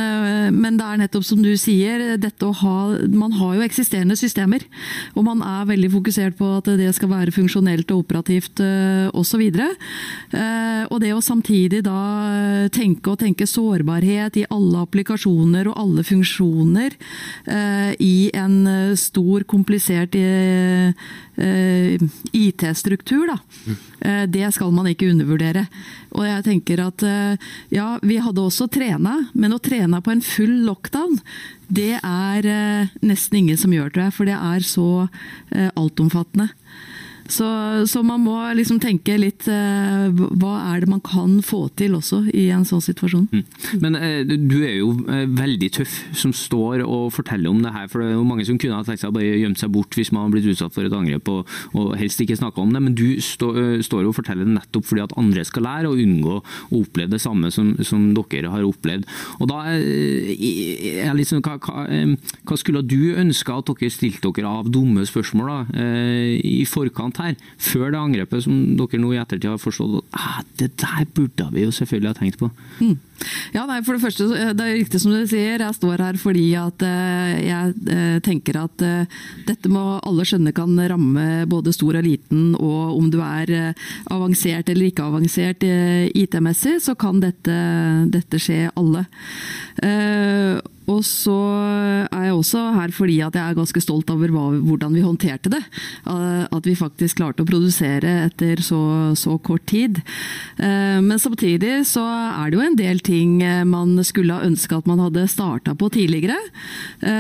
men 0.55 0.79
det 0.79 0.87
er 0.87 0.97
nettopp 1.03 1.25
som 1.27 1.43
du 1.45 1.53
sier, 1.61 2.17
dette 2.17 2.47
å 2.47 2.53
ha 2.63 2.77
Man 3.13 3.33
har 3.37 3.55
jo 3.59 3.67
eksisterende 3.67 4.17
systemer, 4.17 4.63
og 5.13 5.25
man 5.27 5.43
er 5.45 5.69
veldig 5.69 5.91
fokusert 5.93 6.39
på 6.39 6.47
at 6.63 6.71
det 6.81 6.89
skal 6.97 7.11
være 7.11 7.35
funksjonelt 7.35 7.91
og 7.93 7.99
operativt 8.07 8.61
osv. 9.13 9.43
Og, 9.43 9.77
og 10.89 10.97
det 11.05 11.13
å 11.13 11.21
samtidig 11.25 11.83
da 11.85 12.01
tenke 12.73 12.92
tenke 12.93 13.13
og 13.13 13.21
tenke 13.21 13.47
sårbarhet 13.49 14.37
i 14.37 14.45
alle 14.53 14.83
applikasjoner 14.85 15.69
og 15.71 15.79
alle 15.81 16.05
funksjoner 16.05 16.93
eh, 17.47 17.93
i 17.99 18.31
en 18.35 18.67
eh, 18.67 18.97
stor, 18.97 19.45
komplisert 19.45 20.15
eh, 20.15 20.93
IT-struktur. 22.33 23.33
Det 24.29 24.49
skal 24.53 24.73
man 24.75 24.87
ikke 24.91 25.09
undervurdere. 25.09 25.65
Og 26.13 26.27
jeg 26.27 26.45
tenker 26.45 26.83
at 26.85 27.03
ja, 27.73 27.87
vi 28.03 28.19
hadde 28.21 28.43
også 28.43 28.69
trena, 28.69 29.15
men 29.33 29.55
å 29.55 29.61
trene 29.63 30.03
på 30.05 30.13
en 30.13 30.21
full 30.23 30.53
lockdown, 30.67 31.17
det 31.73 31.97
er 32.03 32.49
nesten 33.01 33.41
ingen 33.41 33.59
som 33.59 33.73
gjør, 33.73 33.89
tror 33.95 34.05
jeg. 34.05 34.17
For 34.19 34.29
det 34.29 34.37
er 34.37 34.67
så 34.69 34.89
altomfattende. 35.73 36.51
Så, 37.33 37.47
så, 37.89 38.03
man 38.05 38.21
må 38.27 38.35
liksom 38.57 38.81
tenke 38.83 39.15
litt 39.21 39.47
eh, 39.51 40.09
Hva 40.13 40.53
er 40.73 40.83
det 40.83 40.91
man 40.91 41.01
kan 41.05 41.39
få 41.45 41.65
til 41.79 41.97
også 41.97 42.25
i 42.29 42.49
en 42.53 42.67
sånn 42.69 42.83
situasjon? 42.85 43.29
Mm. 43.33 43.45
Men 43.85 43.97
eh, 43.97 44.21
du 44.29 44.59
er 44.61 44.77
jo 44.77 44.91
eh, 45.07 45.25
veldig 45.31 45.71
tøff 45.79 45.95
som 46.19 46.35
står 46.37 46.83
og 46.85 47.09
forteller 47.17 47.49
om 47.49 47.63
det 47.65 47.73
her. 47.73 47.89
For 47.89 48.03
det 48.03 48.11
er 48.11 48.19
jo 48.19 48.27
mange 48.29 48.45
som 48.49 48.59
kunne 48.61 48.77
ha 48.77 48.85
tenkt 48.87 49.05
seg 49.05 49.13
å 49.13 49.17
bare 49.17 49.39
gjemme 49.41 49.61
seg 49.61 49.73
bort 49.73 49.97
hvis 49.97 50.13
man 50.13 50.27
har 50.27 50.35
blitt 50.35 50.51
utsatt 50.53 50.75
for 50.75 50.89
et 50.89 50.97
angrep 50.97 51.31
og, 51.33 51.55
og 51.79 51.95
helst 52.01 52.21
ikke 52.21 52.37
snakke 52.41 52.61
om 52.61 52.75
det. 52.75 52.83
Men 52.85 52.99
du 52.99 53.07
stå, 53.25 53.53
står 53.87 54.11
og 54.11 54.17
forteller 54.19 54.49
det 54.49 54.59
nettopp 54.59 54.91
fordi 54.91 55.05
at 55.07 55.17
andre 55.21 55.47
skal 55.49 55.67
lære 55.69 55.93
og 55.93 56.03
unngå 56.03 56.37
å 56.37 56.83
oppleve 56.83 57.15
det 57.15 57.23
samme 57.23 57.53
som, 57.55 57.73
som 57.87 58.11
dere 58.19 58.53
har 58.53 58.67
opplevd. 58.67 59.09
Og 59.41 59.49
da 59.51 59.63
er 59.73 61.17
liksom, 61.17 61.41
hva, 61.45 61.57
hva, 61.63 61.87
hva 62.49 62.61
skulle 62.61 62.85
du 62.85 63.15
ønske 63.17 63.57
at 63.57 63.73
dere 63.73 63.93
stilte 63.93 64.33
dere 64.37 64.53
av 64.61 64.69
dumme 64.73 65.07
spørsmål 65.09 65.53
da, 65.53 65.59
i 66.43 66.63
forkant? 66.69 67.22
Her, 67.23 67.39
før 67.63 67.93
det 67.93 68.01
angrepet, 68.01 68.45
som 68.47 68.77
dere 68.79 69.01
nå 69.01 69.15
i 69.15 69.21
ettertid 69.23 69.51
har 69.51 69.63
forstått 69.63 70.01
at 70.01 70.21
ah, 70.21 70.43
det 70.61 70.73
der 70.83 71.09
burde 71.15 71.49
vi 71.55 71.67
jo 71.67 71.75
selvfølgelig 71.75 72.13
ha 72.13 72.19
tenkt 72.21 72.41
på? 72.43 72.51
Mm. 72.81 72.97
Ja, 73.55 73.67
nei, 73.69 73.81
for 73.87 73.97
Det 73.97 74.05
første, 74.05 74.29
det 74.57 74.65
er 74.67 74.79
riktig 74.79 75.01
som 75.03 75.13
du 75.15 75.23
sier, 75.29 75.63
jeg 75.63 75.79
står 75.79 76.03
her 76.03 76.19
fordi 76.21 76.47
at 76.59 76.85
uh, 76.87 77.33
jeg 77.43 77.75
uh, 77.87 78.19
tenker 78.25 78.59
at 78.63 78.85
dette 79.47 79.71
må 79.73 79.99
alle 80.03 80.27
skjønne 80.27 80.55
kan 80.57 80.75
ramme 80.91 81.45
både 81.51 81.75
stor 81.75 81.99
og 82.01 82.07
liten, 82.07 82.53
og 82.59 82.97
om 82.97 83.09
du 83.13 83.21
er 83.23 83.75
avansert 84.13 84.71
eller 84.73 84.89
ikke 84.89 85.07
avansert 85.07 85.65
IT-messig, 85.65 86.79
så 86.83 86.95
kan 86.99 87.21
dette, 87.23 87.57
dette 88.13 88.41
skje 88.43 88.67
alle. 88.79 89.05
Og 90.91 91.03
så 91.07 91.37
er 92.11 92.27
jeg 92.27 92.35
også 92.35 92.63
her 92.75 92.93
fordi 92.95 93.19
at 93.23 93.37
jeg 93.39 93.43
er 93.53 93.59
ganske 93.59 93.83
stolt 93.85 94.11
over 94.13 94.33
hva, 94.35 94.47
hvordan 94.67 94.97
vi 94.97 95.05
håndterte 95.05 95.53
det. 95.53 95.63
At 96.05 96.67
vi 96.67 96.75
faktisk 96.79 97.21
klarte 97.21 97.45
å 97.45 97.49
produsere 97.49 98.27
etter 98.27 98.63
så, 98.65 98.81
så 99.19 99.37
kort 99.45 99.65
tid. 99.71 100.01
Men 100.59 101.23
samtidig 101.23 101.85
så 101.89 102.03
er 102.03 102.51
det 102.51 102.59
jo 102.59 102.67
en 102.67 102.79
del 102.79 103.03
ting 103.05 103.12
ting 103.13 103.43
man 103.69 103.95
skulle 104.05 104.35
ha 104.37 104.47
ønska 104.47 104.81
at 104.81 104.89
man 104.89 105.01
hadde 105.03 105.27
starta 105.31 105.75
på 105.79 105.89
tidligere. 105.93 106.39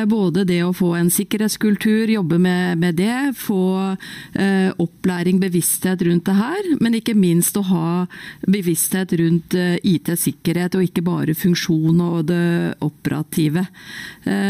Både 0.08 0.46
det 0.48 0.60
å 0.64 0.72
få 0.76 0.94
en 0.96 1.10
sikkerhetskultur, 1.12 2.10
jobbe 2.10 2.38
med, 2.40 2.80
med 2.80 2.96
det, 3.00 3.32
få 3.38 3.94
opplæring, 4.80 5.40
bevissthet 5.42 6.04
rundt 6.06 6.28
det 6.28 6.36
her. 6.38 6.70
Men 6.80 6.96
ikke 6.98 7.16
minst 7.18 7.58
å 7.58 7.64
ha 7.68 7.86
bevissthet 8.46 9.12
rundt 9.20 9.56
IT-sikkerhet, 9.56 10.78
og 10.78 10.86
ikke 10.86 11.04
bare 11.06 11.36
funksjon 11.36 12.00
og 12.04 12.30
det 12.30 12.44
operative. 12.84 13.66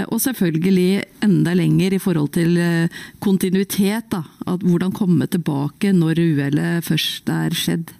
Og 0.08 0.18
selvfølgelig 0.22 1.02
enda 1.26 1.56
lenger 1.58 1.96
i 1.96 2.02
forhold 2.02 2.34
til 2.38 2.60
kontinuitet. 3.22 4.12
Da. 4.12 4.22
At 4.46 4.62
hvordan 4.66 4.94
komme 4.94 5.28
tilbake 5.30 5.94
når 5.96 6.22
uhellet 6.22 6.86
først 6.86 7.30
er 7.32 7.56
skjedd 7.56 7.92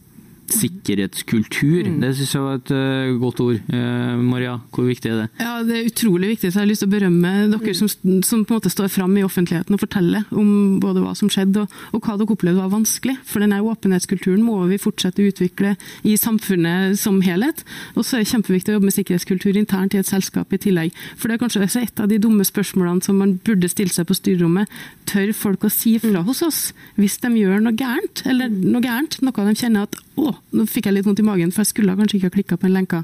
sikkerhetskultur. 0.53 1.89
Mm. 1.89 1.99
Det 2.03 2.13
syns 2.19 2.35
jeg 2.37 2.45
var 2.45 2.61
et 2.61 2.73
uh, 2.75 3.15
godt 3.23 3.43
ord. 3.45 3.61
Uh, 3.73 4.21
Maria, 4.23 4.57
hvor 4.75 4.87
viktig 4.89 5.11
er 5.11 5.23
det? 5.23 5.29
Ja, 5.43 5.55
Det 5.67 5.79
er 5.79 5.89
utrolig 5.91 6.33
viktig. 6.35 6.53
så 6.53 6.61
Jeg 6.61 6.65
har 6.65 6.71
lyst 6.71 6.85
til 6.85 6.91
å 6.91 6.95
berømme 6.95 7.33
dere 7.53 7.75
som, 7.79 7.89
som 7.89 8.45
på 8.45 8.55
en 8.55 8.61
måte 8.61 8.73
står 8.73 8.91
fram 8.93 9.17
i 9.17 9.25
offentligheten 9.27 9.77
og 9.77 9.83
forteller 9.83 10.27
om 10.31 10.79
både 10.83 11.03
hva 11.05 11.15
som 11.19 11.31
skjedde 11.33 11.65
og, 11.65 11.77
og 11.93 12.03
hva 12.05 12.17
dere 12.21 12.37
opplevde 12.37 12.63
var 12.63 12.73
vanskelig. 12.75 13.17
For 13.29 13.45
denne 13.45 13.61
åpenhetskulturen 13.63 14.45
må 14.45 14.59
vi 14.71 14.81
fortsette 14.83 15.23
å 15.23 15.31
utvikle 15.31 15.75
i 16.09 16.17
samfunnet 16.21 16.99
som 17.01 17.21
helhet. 17.25 17.65
Og 17.97 18.05
så 18.05 18.19
er 18.19 18.25
det 18.25 18.33
kjempeviktig 18.33 18.73
å 18.73 18.79
jobbe 18.79 18.91
med 18.91 18.97
sikkerhetskultur 18.97 19.59
internt 19.59 19.97
i 19.97 20.03
et 20.03 20.09
selskap 20.09 20.53
i 20.53 20.61
tillegg. 20.63 20.97
For 21.17 21.29
det 21.29 21.37
er 21.37 21.45
kanskje 21.45 21.65
også 21.67 21.85
et 21.87 22.03
av 22.03 22.11
de 22.11 22.21
dumme 22.23 22.45
spørsmålene 22.47 23.05
som 23.05 23.19
man 23.21 23.37
burde 23.47 23.71
stille 23.71 23.95
seg 23.95 24.09
på 24.09 24.17
styrerommet. 24.19 24.71
Tør 25.09 25.33
folk 25.37 25.67
å 25.67 25.73
si 25.73 25.97
fra 26.03 26.25
hos 26.27 26.43
oss 26.45 26.63
hvis 26.99 27.19
de 27.23 27.33
gjør 27.41 27.63
noe 27.65 27.77
gærent, 27.79 28.25
eller 28.29 28.51
noe 28.53 28.83
gærent, 28.85 29.19
noe 29.25 29.49
de 29.49 29.59
kjenner 29.59 29.89
at 29.89 29.99
å, 30.19 30.33
nå 30.53 30.67
fikk 30.69 30.89
jeg 30.89 30.97
litt 30.99 31.07
vondt 31.07 31.23
i 31.23 31.27
magen, 31.27 31.53
for 31.53 31.65
jeg 31.65 31.73
skulle 31.73 31.97
kanskje 31.97 32.19
ikke 32.19 32.31
ha 32.31 32.37
klikka 32.37 32.59
på 32.61 32.69
en 32.69 32.77
lenke. 32.77 33.03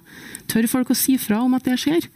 Tør 0.51 0.68
folk 0.68 0.90
å 0.92 0.98
si 0.98 1.16
fra 1.20 1.40
om 1.44 1.55
at 1.57 1.64
det 1.68 1.79
skjer? 1.81 2.09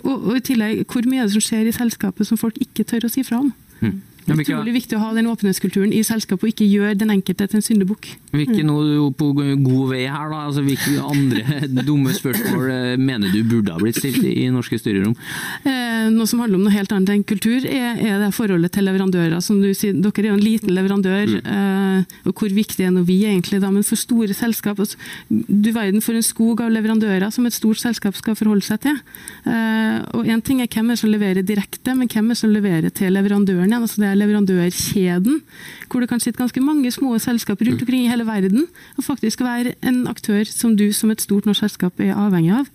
Og, 0.00 0.14
og, 0.14 0.36
i 0.38 0.44
tillegg, 0.44 0.84
hvor 0.88 1.04
mye 1.08 1.24
er 1.24 1.28
det 1.28 1.36
som 1.36 1.44
skjer 1.44 1.68
i 1.68 1.74
selskapet 1.76 2.28
som 2.28 2.40
folk 2.40 2.56
ikke 2.62 2.86
tør 2.88 3.08
å 3.08 3.12
si 3.12 3.24
fra 3.26 3.42
om? 3.42 3.50
Mm. 3.80 3.98
Det 4.26 4.34
er 4.34 4.42
utrolig 4.44 4.74
viktig 4.76 4.98
å 4.98 5.02
ha 5.02 5.10
den 5.16 5.28
åpenhetskulturen 5.30 5.92
i 5.96 6.02
selskapet 6.06 6.44
og 6.44 6.52
ikke 6.52 6.68
gjøre 6.68 6.98
den 7.00 7.12
enkelte 7.14 7.48
til 7.48 7.60
en 7.60 7.64
syndebukk. 7.64 8.10
Vi 8.30 8.44
er 8.44 8.52
ikke 8.52 8.66
noe 8.66 9.08
på 9.16 9.30
god 9.34 9.90
vei 9.90 10.04
her, 10.04 10.28
da. 10.30 10.42
Altså, 10.46 10.62
hvilke 10.66 11.00
andre 11.02 11.66
dumme 11.88 12.14
spørsmål 12.14 12.66
eh, 12.70 13.00
mener 13.00 13.32
du 13.32 13.40
burde 13.48 13.74
ha 13.74 13.80
blitt 13.80 13.98
stilt 13.98 14.22
i 14.26 14.46
norske 14.52 14.78
styrerom? 14.78 15.16
Eh, 15.64 16.08
noe 16.14 16.28
som 16.30 16.42
handler 16.42 16.60
om 16.60 16.66
noe 16.66 16.74
helt 16.74 16.92
annet 16.94 17.14
enn 17.14 17.24
kultur, 17.26 17.64
er, 17.66 17.98
er 17.98 18.20
det 18.22 18.30
forholdet 18.36 18.74
til 18.76 18.86
leverandører. 18.86 19.38
Som 19.44 19.60
du 19.64 19.70
sier, 19.76 19.96
dere 19.96 20.26
er 20.26 20.30
jo 20.30 20.36
en 20.38 20.44
liten 20.44 20.74
leverandør, 20.76 21.34
mm. 21.40 21.50
eh, 21.56 22.18
og 22.28 22.36
hvor 22.36 22.54
viktig 22.54 22.86
er 22.86 22.94
nå 22.94 23.04
vi 23.08 23.22
egentlig 23.28 23.62
da? 23.62 23.72
Men 23.74 23.86
for 23.86 23.98
store 24.00 24.36
selskap 24.36 24.80
altså, 24.80 24.98
Du 25.28 25.70
verden 25.74 26.02
for 26.04 26.16
en 26.16 26.24
skog 26.24 26.62
av 26.64 26.72
leverandører 26.72 27.30
som 27.34 27.46
et 27.48 27.56
stort 27.56 27.80
selskap 27.82 28.16
skal 28.18 28.38
forholde 28.38 28.66
seg 28.66 28.82
til. 28.86 29.00
Eh, 29.48 29.98
og 30.16 30.30
Én 30.30 30.44
ting 30.44 30.62
er 30.62 30.70
hvem 30.70 30.92
er 30.92 31.00
som 31.00 31.10
leverer 31.10 31.46
direkte, 31.46 31.96
men 31.98 32.10
hvem 32.10 32.30
er 32.30 32.38
som 32.38 32.52
leverer 32.54 32.94
til 32.94 33.12
leverandøren 33.16 33.66
igjen? 33.70 33.82
Altså, 33.82 34.02
det 34.02 34.09
leverandørkjeden, 34.18 35.42
hvor 35.90 36.02
det 36.02 36.10
kan 36.10 36.22
sitte 36.22 36.40
ganske 36.40 36.62
mange 36.64 36.90
små 36.94 37.16
selskaper 37.22 37.70
rundt 37.70 37.84
omkring 37.84 38.06
i 38.06 38.10
hele 38.10 38.26
verden, 38.28 38.66
og 38.96 39.06
faktisk 39.06 39.44
være 39.44 39.76
en 39.86 40.06
aktør 40.10 40.44
som 40.48 40.74
du 40.76 40.88
som 40.96 41.12
et 41.12 41.22
stort 41.22 41.46
norsk 41.48 41.66
selskap 41.66 42.02
er 42.02 42.16
avhengig 42.16 42.56
av. 42.62 42.72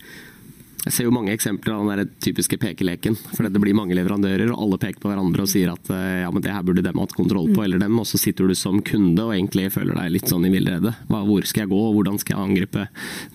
Jeg 0.86 0.94
ser 0.94 1.08
jo 1.08 1.14
mange 1.16 1.34
eksempler 1.34 1.74
av 1.74 1.82
den 1.82 1.98
der 1.98 2.10
typiske 2.22 2.60
pekeleken. 2.62 3.16
For 3.34 3.48
det 3.50 3.62
blir 3.62 3.74
mange 3.78 3.96
leverandører, 3.98 4.52
og 4.54 4.60
alle 4.62 4.78
peker 4.84 5.02
på 5.02 5.10
hverandre 5.10 5.42
og 5.42 5.50
sier 5.50 5.72
at 5.72 5.90
eh, 5.90 6.22
ja, 6.22 6.30
men 6.30 6.46
det 6.46 6.54
her 6.54 6.66
burde 6.68 6.84
dem 6.86 7.02
hatt 7.02 7.16
kontroll 7.18 7.50
på, 7.50 7.58
mm. 7.58 7.64
eller 7.66 7.82
dem. 7.82 7.98
Og 7.98 8.06
så 8.06 8.22
sitter 8.22 8.46
du 8.46 8.54
som 8.58 8.84
kunde 8.86 9.26
og 9.26 9.34
egentlig 9.34 9.72
føler 9.74 9.98
deg 9.98 10.14
litt 10.14 10.30
sånn 10.30 10.46
i 10.46 10.54
villrede. 10.54 10.94
Hvor 11.10 11.50
skal 11.50 11.66
jeg 11.66 11.74
gå, 11.74 11.82
og 11.88 11.98
hvordan 11.98 12.22
skal 12.22 12.36
jeg 12.36 12.50
angripe 12.52 12.86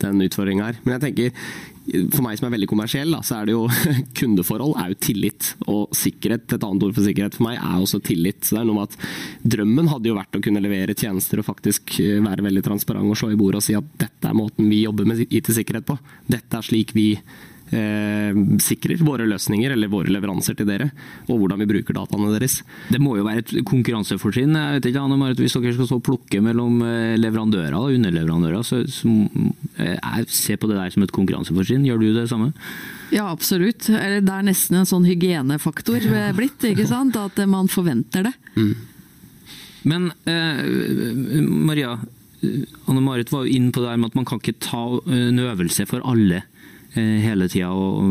den 0.04 0.22
utfordringa 0.28 0.70
her. 0.70 0.78
Men 0.84 0.96
jeg 0.96 1.04
tenker 1.08 1.50
for 2.12 2.22
meg 2.24 2.38
som 2.38 2.46
er 2.46 2.54
veldig 2.54 2.68
kommersiell, 2.70 3.10
da, 3.14 3.20
så 3.24 3.40
er 3.40 3.48
det 3.48 3.54
jo 3.56 3.64
kundeforhold 4.20 4.76
er 4.78 4.92
jo 4.92 4.98
tillit. 5.06 5.52
Og 5.70 5.94
sikkerhet, 5.96 6.46
et 6.52 6.66
annet 6.66 6.86
ord 6.86 6.96
for 6.96 7.06
sikkerhet 7.06 7.38
for 7.38 7.48
meg, 7.48 7.58
er 7.58 7.78
også 7.80 8.02
tillit. 8.04 8.42
Så 8.44 8.56
det 8.56 8.62
er 8.62 8.68
noe 8.68 8.80
med 8.80 8.90
at 8.90 9.52
Drømmen 9.56 9.90
hadde 9.90 10.10
jo 10.10 10.18
vært 10.18 10.38
å 10.38 10.42
kunne 10.44 10.62
levere 10.62 10.96
tjenester 10.96 11.40
og 11.40 11.48
faktisk 11.48 11.96
eh, 12.04 12.18
være 12.24 12.44
veldig 12.46 12.64
transparent 12.66 13.10
og 13.10 13.18
slå 13.18 13.32
i 13.34 13.38
bordet 13.40 13.62
og 13.62 13.66
si 13.66 13.78
at 13.78 13.94
dette 14.00 14.28
er 14.30 14.36
måten 14.36 14.68
vi 14.70 14.84
jobber 14.84 15.08
med 15.08 15.24
IT-sikkerhet 15.26 15.88
på. 15.88 15.96
Dette 16.30 16.60
er 16.60 16.66
slik 16.66 16.94
vi 16.96 17.08
eh, 17.76 18.36
sikrer 18.62 19.00
våre 19.06 19.26
løsninger 19.30 19.74
eller 19.74 19.90
våre 19.92 20.12
leveranser 20.12 20.56
til 20.58 20.68
dere, 20.68 20.90
og 21.28 21.40
hvordan 21.40 21.62
vi 21.62 21.68
bruker 21.70 21.96
dataene 21.96 22.32
deres. 22.34 22.60
Det 22.90 23.00
må 23.02 23.16
jo 23.18 23.26
være 23.26 23.44
et 23.44 23.54
konkurransefortrinn. 23.68 24.56
Jeg 24.56 24.78
vet 24.78 24.90
ikke, 24.90 25.04
Anne 25.04 25.18
Marit, 25.20 25.40
Hvis 25.40 25.56
dere 25.56 25.74
skal 25.76 25.90
så 25.90 26.00
plukke 26.02 26.42
mellom 26.44 26.82
eh, 26.86 27.16
leverandører 27.20 27.76
og 27.78 27.96
underleverandører, 27.96 28.62
så, 28.66 28.82
så 28.90 29.10
eh, 29.78 29.96
jeg 29.96 30.30
ser 30.34 30.60
på 30.60 30.70
det 30.70 30.78
der 30.80 30.94
som 30.94 31.06
et 31.06 31.14
konkurransefortrinn. 31.16 31.86
Gjør 31.88 32.02
du 32.02 32.08
det 32.16 32.28
samme? 32.32 32.52
Ja, 33.10 33.26
absolutt. 33.30 33.88
Det 33.90 34.20
er 34.20 34.46
nesten 34.46 34.78
en 34.80 34.88
sånn 34.88 35.08
hygienefaktor 35.08 36.04
blitt. 36.38 36.62
ikke 36.70 36.88
sant? 36.90 37.18
At 37.18 37.38
man 37.50 37.70
forventer 37.70 38.28
det. 38.30 38.36
Mm. 38.56 38.74
Men 39.82 40.12
eh, 40.28 41.40
Maria, 41.40 41.98
Anne 42.86 43.00
Marit 43.00 43.32
var 43.32 43.46
jo 43.46 43.56
inne 43.56 43.72
på 43.72 43.82
det 43.82 43.92
her 43.92 44.00
med 44.00 44.12
at 44.12 44.18
man 44.18 44.28
kan 44.28 44.40
ikke 44.40 44.60
ta 44.62 44.84
en 45.08 45.40
øvelse 45.40 45.86
for 45.88 46.04
alle. 46.08 46.42
Eh, 46.98 47.20
hele 47.22 47.46
tida 47.46 47.68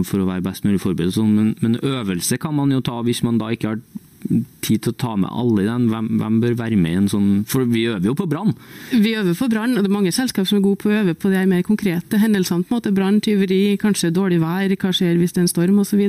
for 0.08 0.24
å 0.24 0.28
være 0.30 0.46
best 0.46 0.64
mulig 0.64 0.80
forberedt. 0.80 1.18
Sånn, 1.18 1.34
men, 1.36 1.50
men, 1.60 1.80
øvelse 1.84 2.38
kan 2.40 2.56
man 2.56 2.72
jo 2.72 2.80
ta 2.86 3.02
hvis 3.04 3.24
man 3.28 3.40
da 3.42 3.50
ikke 3.52 3.74
har 3.74 3.82
tid 4.30 4.84
til 4.84 4.94
å 4.94 4.98
ta 5.00 5.16
med 5.18 5.30
alle 5.32 5.64
i 5.64 5.68
den? 5.68 5.88
Hvem, 5.90 6.10
hvem, 6.20 6.38
bør 6.44 6.56
være 6.60 6.78
med 6.80 6.92
i 6.92 7.00
en 7.00 7.10
sånn 7.12 7.30
For 7.50 7.66
vi 7.70 7.86
øver 7.90 8.10
jo 8.12 8.16
på 8.18 8.28
brann? 8.30 8.54
Vi 8.92 9.16
øver 9.18 9.38
på 9.38 9.50
brann, 9.52 9.76
og 9.78 9.84
det 9.86 9.90
er 9.90 9.96
mange 9.96 10.14
selskap 10.16 10.48
som 10.50 10.60
er 10.60 10.66
gode 10.66 10.82
på 10.84 10.92
å 10.92 10.98
øve 11.02 11.16
på 11.18 11.32
de 11.34 11.42
mer 11.50 11.64
konkrete 11.66 12.20
hendelsene. 12.22 12.66
på 12.68 12.76
en 12.76 12.80
måte 12.80 12.94
Brann, 12.96 13.20
tyveri, 13.24 13.78
kanskje 13.82 14.12
dårlig 14.14 14.40
vær, 14.44 14.76
hva 14.82 14.92
skjer 14.94 15.18
hvis 15.20 15.34
det 15.36 15.42
er 15.42 15.48
en 15.48 15.52
storm 15.52 15.80
osv. 15.82 16.04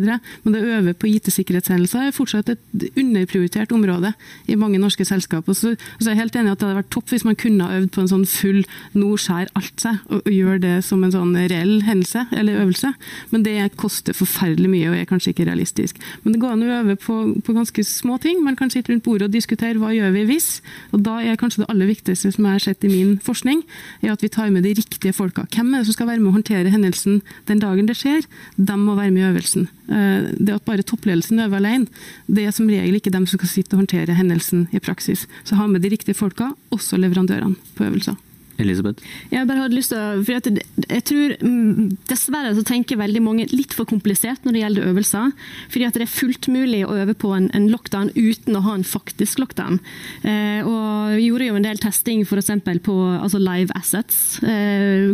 Men 0.44 0.54
det 0.54 0.62
å 0.62 0.74
øve 0.80 0.94
på 0.94 1.08
IT-sikkerhetshendelser 1.10 2.08
er 2.08 2.16
fortsatt 2.16 2.52
et 2.52 2.86
underprioritert 2.98 3.72
område 3.72 4.12
i 4.50 4.58
mange 4.60 4.80
norske 4.82 5.06
selskap. 5.08 5.48
Og 5.48 5.56
så, 5.56 5.74
og 5.76 6.02
så 6.02 6.10
er 6.10 6.16
jeg 6.16 6.22
helt 6.24 6.38
enig 6.40 6.54
at 6.54 6.60
det 6.60 6.68
hadde 6.68 6.80
vært 6.82 6.92
topp 6.92 7.14
hvis 7.14 7.26
man 7.28 7.38
kunne 7.40 7.68
ha 7.68 7.80
øvd 7.80 7.92
på 7.94 8.04
en 8.04 8.12
sånn 8.12 8.26
full 8.28 8.62
nå 8.96 9.14
skjærer 9.20 9.52
alt 9.58 9.84
seg, 9.86 10.00
og, 10.10 10.22
og 10.24 10.32
gjør 10.34 10.62
det 10.64 10.76
som 10.86 11.04
en 11.04 11.14
sånn 11.14 11.34
reell 11.38 11.78
hendelse 11.86 12.26
eller 12.36 12.60
øvelse. 12.64 12.92
Men 13.32 13.46
det 13.46 13.56
koster 13.80 14.16
forferdelig 14.16 14.70
mye 14.72 14.90
og 14.90 14.98
er 14.98 15.08
kanskje 15.08 15.34
ikke 15.34 15.48
realistisk. 15.48 16.00
Men 16.24 16.34
det 16.34 16.42
går 16.42 16.56
an 16.56 16.66
å 16.66 16.72
øve 16.80 16.98
på, 17.00 17.18
på 17.46 17.56
ganske 17.56 17.84
små 17.86 18.09
ting. 18.18 18.42
Man 18.44 18.56
kan 18.56 18.70
sitte 18.70 18.92
rundt 18.92 19.04
bordet 19.04 19.28
og 19.28 19.34
diskutere 19.34 19.78
hva 19.78 19.92
gjør 19.94 20.14
vi 20.14 20.24
hvis. 20.28 20.48
Og 20.92 21.04
da 21.06 21.18
er 21.22 21.38
kanskje 21.40 21.62
det 21.62 21.70
aller 21.72 21.90
viktigste 21.90 22.32
som 22.34 22.46
jeg 22.46 22.56
har 22.56 22.64
sett 22.64 22.84
i 22.84 22.90
min 22.92 23.18
forskning, 23.22 23.62
er 24.02 24.14
at 24.14 24.24
vi 24.24 24.32
tar 24.32 24.50
med 24.50 24.64
de 24.66 24.74
riktige 24.78 25.14
folka. 25.16 25.46
Hvem 25.54 25.74
er 25.74 25.82
det 25.82 25.90
som 25.90 25.98
skal 25.98 26.10
være 26.10 26.22
med 26.22 26.32
å 26.32 26.36
håndtere 26.38 26.72
hendelsen 26.72 27.20
den 27.50 27.62
dagen 27.62 27.90
det 27.90 27.98
skjer? 28.00 28.24
De 28.56 28.78
må 28.80 28.96
være 28.98 29.14
med 29.14 29.22
i 29.22 29.28
øvelsen. 29.30 29.68
Eh, 29.90 30.30
det 30.38 30.56
at 30.56 30.66
bare 30.66 30.86
toppledelsen 30.86 31.44
øver 31.46 31.60
alene, 31.60 31.86
det 32.26 32.46
er 32.46 32.56
som 32.56 32.70
regel 32.70 32.98
ikke 32.98 33.14
dem 33.14 33.26
som 33.26 33.38
skal 33.38 33.54
sitte 33.54 33.76
og 33.76 33.84
håndtere 33.84 34.16
hendelsen 34.18 34.66
i 34.72 34.82
praksis. 34.82 35.26
Så 35.44 35.60
ha 35.60 35.68
med 35.70 35.84
de 35.84 35.92
riktige 35.92 36.18
folka, 36.18 36.52
også 36.74 36.98
leverandørene, 37.00 37.56
på 37.76 37.86
øvelser. 37.86 38.18
Elisabeth? 38.62 39.04
Jeg 39.32 39.48
bare 39.48 39.64
hadde 39.64 39.76
lyst 39.76 39.92
til 39.94 40.24
for 40.26 40.36
jeg, 40.36 40.64
jeg 40.86 41.04
tror 41.08 41.34
mm, 41.40 41.90
Dessverre 42.10 42.54
så 42.56 42.64
tenker 42.66 43.00
veldig 43.00 43.22
mange 43.24 43.46
litt 43.52 43.74
for 43.76 43.88
komplisert 43.88 44.44
når 44.44 44.56
det 44.56 44.62
gjelder 44.64 44.88
øvelser. 44.90 45.32
fordi 45.70 45.86
at 45.86 45.98
det 45.98 46.06
er 46.06 46.12
fullt 46.12 46.48
mulig 46.52 46.82
å 46.86 46.96
øve 47.02 47.14
på 47.14 47.32
en, 47.36 47.50
en 47.56 47.68
lockdown 47.72 48.12
uten 48.16 48.56
å 48.56 48.64
ha 48.66 48.76
en 48.78 48.86
faktisk 48.86 49.40
lockdown. 49.42 49.80
Eh, 50.22 50.66
og 50.66 51.16
Vi 51.16 51.28
gjorde 51.28 51.50
jo 51.50 51.58
en 51.58 51.66
del 51.66 51.80
testing 51.82 52.24
f.eks. 52.24 52.50
på 52.84 52.96
altså 53.20 53.40
live 53.42 53.74
assets. 53.78 54.40
Eh, 54.42 55.10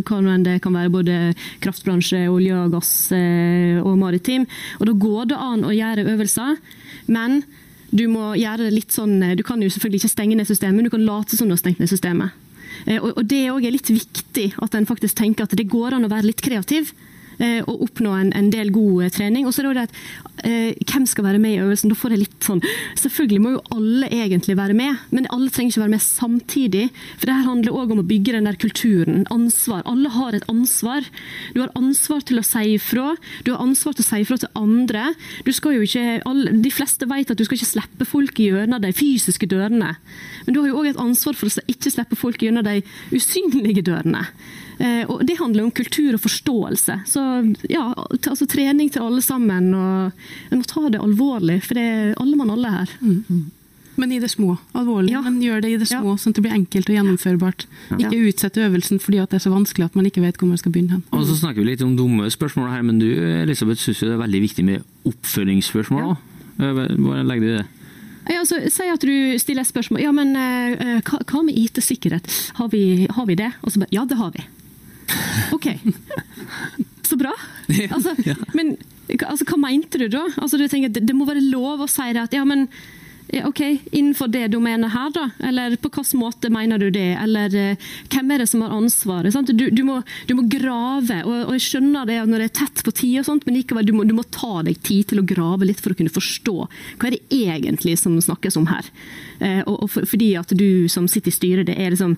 det 0.47 0.57
kan 0.63 0.75
være 0.75 0.93
både 0.93 1.19
kraftbransje, 1.63 2.27
olje 2.31 2.55
og 2.55 2.73
gass 2.77 3.11
eh, 3.15 3.79
og 3.81 3.97
maritim. 3.99 4.47
Og 4.79 4.89
Da 4.89 4.97
går 5.07 5.31
det 5.31 5.39
an 5.39 5.65
å 5.67 5.75
gjøre 5.75 6.07
øvelser. 6.15 6.57
men 7.07 7.43
du 7.87 8.03
må 8.11 8.33
gjøre 8.35 8.67
det 8.67 8.73
litt 8.73 8.91
sånn, 8.91 9.21
du 9.39 9.43
kan 9.47 9.61
jo 9.63 9.69
selvfølgelig 9.71 10.01
ikke 10.01 10.11
stenge 10.11 10.35
ned 10.35 10.49
systemet, 10.49 10.75
men 10.75 10.89
du 10.89 10.91
kan 10.91 11.05
late 11.07 11.37
som 11.37 11.47
du 11.47 11.55
har 11.55 11.61
stengt 11.61 11.79
ned 11.79 11.87
systemet. 11.87 12.35
Eh, 12.87 13.03
og 13.03 13.21
Det 13.27 13.43
er 13.45 13.71
litt 13.71 13.91
viktig 13.91 14.53
at 14.63 14.75
en 14.75 14.87
faktisk 14.87 15.19
tenker 15.19 15.47
at 15.47 15.55
det 15.57 15.69
går 15.69 15.97
an 15.97 16.07
å 16.07 16.11
være 16.11 16.31
litt 16.31 16.41
kreativ. 16.41 16.93
Eh, 17.37 17.59
og 17.69 17.83
oppnå 17.85 18.15
en, 18.17 18.31
en, 18.33 18.49
del 18.49 18.71
god 18.73 19.03
eh, 19.05 19.11
trening. 19.13 19.45
Og 19.45 19.53
så 19.53 19.61
er 19.61 19.77
det 19.77 19.83
at 19.85 19.97
eh, 20.47 20.73
Hvem 20.89 21.05
skal 21.09 21.27
være 21.27 21.41
med 21.41 21.53
i 21.53 21.59
øvelsen? 21.61 21.91
Da 21.91 21.97
får 21.97 22.15
jeg 22.15 22.23
litt 22.23 22.47
sånn 22.47 22.63
Selvfølgelig 22.97 23.43
må 23.43 23.51
jo 23.53 23.61
alle 23.75 24.09
egentlig 24.09 24.55
være 24.57 24.73
med, 24.77 25.03
men 25.13 25.29
alle 25.33 25.51
trenger 25.53 25.75
ikke 25.75 25.83
være 25.83 25.93
med 25.93 26.03
samtidig. 26.03 26.87
For 27.19 27.29
det 27.29 27.37
her 27.37 27.45
handler 27.45 27.77
òg 27.77 27.93
om 27.93 28.01
å 28.01 28.07
bygge 28.07 28.33
den 28.37 28.49
der 28.49 28.57
kulturen. 28.57 29.25
Ansvar. 29.33 29.83
Alle 29.89 30.11
har 30.15 30.37
et 30.37 30.47
ansvar. 30.49 31.05
Du 31.53 31.61
har 31.61 31.73
ansvar 31.77 32.25
til 32.25 32.41
å 32.41 32.45
si 32.45 32.65
ifra. 32.73 33.13
Du 33.45 33.53
har 33.53 33.61
ansvar 33.63 33.97
til 33.97 34.05
å 34.05 34.09
si 34.09 34.21
ifra 34.25 34.39
til 34.41 34.53
andre. 34.57 35.11
Du 35.45 35.53
skal 35.53 35.77
jo 35.77 35.85
ikke, 35.85 36.05
alle, 36.27 36.57
de 36.63 36.73
fleste 36.73 37.09
vet 37.09 37.33
at 37.33 37.37
du 37.37 37.45
skal 37.45 37.59
ikke 37.59 37.73
slippe 37.75 38.07
folk 38.09 38.41
gjennom 38.41 38.81
de 38.81 38.93
fysiske 38.97 39.49
dørene. 39.49 39.93
Men 40.45 40.55
du 40.55 40.63
har 40.63 40.71
jo 40.71 40.81
òg 40.81 40.93
et 40.93 41.01
ansvar 41.01 41.37
for 41.37 41.51
å 41.51 41.67
ikke 41.69 41.93
slippe 41.93 42.17
folk 42.17 42.41
gjennom 42.41 42.65
de 42.65 42.81
usynlige 43.13 43.85
dørene. 43.85 44.25
Eh, 44.79 45.03
og 45.09 45.25
det 45.25 45.37
handler 45.39 45.63
om 45.65 45.71
kultur 45.71 46.13
og 46.13 46.21
forståelse. 46.21 46.99
Så 47.09 47.21
ja, 47.69 47.93
altså 48.13 48.45
trening 48.47 48.91
til 48.93 49.01
alle 49.01 49.21
sammen. 49.25 49.73
og 49.73 50.11
En 50.51 50.59
må 50.61 50.65
ta 50.69 50.87
det 50.89 51.01
alvorlig, 51.01 51.61
for 51.63 51.73
det 51.79 51.83
er 51.83 52.13
alle 52.21 52.35
mann 52.37 52.51
alle 52.53 52.69
her. 52.71 52.89
Mm. 53.01 53.51
Men 53.97 54.11
i 54.13 54.19
det 54.21 54.29
små. 54.29 54.59
Alvorlig, 54.77 55.09
Ja. 55.09 55.21
men 55.25 55.39
gjør 55.41 55.61
det 55.61 55.69
i 55.71 55.77
det 55.77 55.89
Ja. 55.89 56.01
små, 56.01 56.13
sånn 56.21 56.29
at 56.29 56.35
det 56.35 56.43
blir 56.45 56.53
enkelt 56.53 56.87
og 56.89 56.95
gjennomførbart. 56.95 57.65
Ikke 57.97 58.19
utsette 58.29 58.61
øvelsen 58.61 58.99
fordi 59.01 59.17
at 59.23 59.31
det 59.31 59.37
er 59.41 59.49
så 59.49 59.53
vanskelig 59.55 59.85
at 59.85 59.95
man 59.95 60.05
ikke 60.05 60.21
vet 60.21 60.37
hvor 60.37 60.47
man 60.47 60.57
skal 60.57 60.71
begynne. 60.71 60.91
hen. 60.91 61.03
Og 61.11 61.25
så 61.25 61.33
snakker 61.33 61.63
vi 61.65 61.71
litt 61.71 61.81
om 61.81 61.95
dumme 61.97 62.29
spørsmål 62.29 62.69
her, 62.69 62.83
men 62.83 62.99
du 62.99 63.07
Elisabeth 63.41 63.81
syns 63.81 63.99
det 64.01 64.09
er 64.13 64.21
veldig 64.21 64.41
viktig 64.45 64.63
med 64.63 64.83
oppfølgingsspørsmål 65.03 66.03
òg. 66.13 66.17
Hva 66.59 67.23
legger 67.25 67.41
du 67.41 67.57
det? 67.57 67.65
Ja, 68.29 68.39
altså, 68.43 68.59
si 68.69 68.83
at 68.91 68.99
du 68.99 69.37
stiller 69.39 69.61
et 69.63 69.69
spørsmål. 69.71 70.01
Ja, 70.03 70.11
men 70.11 70.35
eh, 70.35 70.99
hva, 71.01 71.21
hva 71.25 71.43
med 71.47 71.55
IT-sikkerhet? 71.57 72.27
Har, 72.59 72.67
har 73.15 73.25
vi 73.25 73.35
det? 73.39 73.53
Og 73.63 73.71
så 73.71 73.79
bare 73.79 73.93
Ja, 73.95 74.03
det 74.05 74.17
har 74.17 74.31
vi. 74.31 74.43
OK. 75.55 75.69
Så 77.07 77.17
bra. 77.19 77.33
Altså, 77.91 78.15
men 78.57 78.75
altså, 79.23 79.47
hva 79.47 79.59
mente 79.61 79.99
du 80.01 80.07
da? 80.11 80.25
Altså, 80.35 80.59
du 80.59 80.67
tenker, 80.67 80.91
det, 80.91 81.05
det 81.07 81.15
må 81.15 81.27
være 81.27 81.45
lov 81.45 81.85
å 81.85 81.89
si 81.91 82.09
det 82.15 82.25
at 82.27 82.35
ja, 82.35 82.43
men 82.47 82.67
OK, 83.43 83.59
innenfor 83.91 84.27
det 84.31 84.47
domenet 84.47 84.91
her, 84.93 85.09
da? 85.11 85.25
Eller 85.43 85.75
på 85.75 85.89
hvilken 85.91 86.19
måte 86.21 86.49
mener 86.53 86.79
du 86.79 86.87
det? 86.93 87.17
Eller 87.19 87.55
eh, 87.59 87.89
hvem 88.13 88.31
er 88.31 88.39
det 88.39 88.47
som 88.47 88.63
har 88.63 88.75
ansvaret? 88.77 89.35
Du, 89.51 89.65
du, 89.69 89.83
må, 89.83 89.97
du 90.29 90.33
må 90.37 90.45
grave, 90.47 91.19
og, 91.25 91.49
og 91.49 91.57
jeg 91.57 91.65
skjønner 91.65 92.07
det 92.07 92.21
når 92.23 92.43
det 92.43 92.47
er 92.47 92.55
tett 92.61 92.83
på 92.87 92.93
tid, 92.95 93.19
og 93.19 93.27
sånt, 93.27 93.47
men 93.47 93.59
likevel, 93.59 93.87
du 93.87 93.93
må, 93.97 94.07
du 94.07 94.15
må 94.15 94.23
ta 94.31 94.61
deg 94.63 94.79
tid 94.79 95.11
til 95.11 95.19
å 95.21 95.27
grave 95.27 95.67
litt 95.67 95.83
for 95.83 95.91
å 95.91 95.99
kunne 95.99 96.13
forstå 96.13 96.55
hva 96.57 97.09
er 97.09 97.17
det 97.17 97.23
egentlig 97.35 97.97
som 97.99 98.15
snakkes 98.15 98.59
om 98.61 98.69
her. 98.71 98.87
Eh, 99.39 99.59
og, 99.65 99.75
og 99.75 99.91
for, 99.91 100.07
fordi 100.07 100.31
at 100.39 100.55
du 100.55 100.87
som 100.91 101.09
sitter 101.11 101.33
i 101.33 101.35
styret, 101.35 101.67
det 101.67 101.75
er 101.75 101.91
liksom 101.91 102.15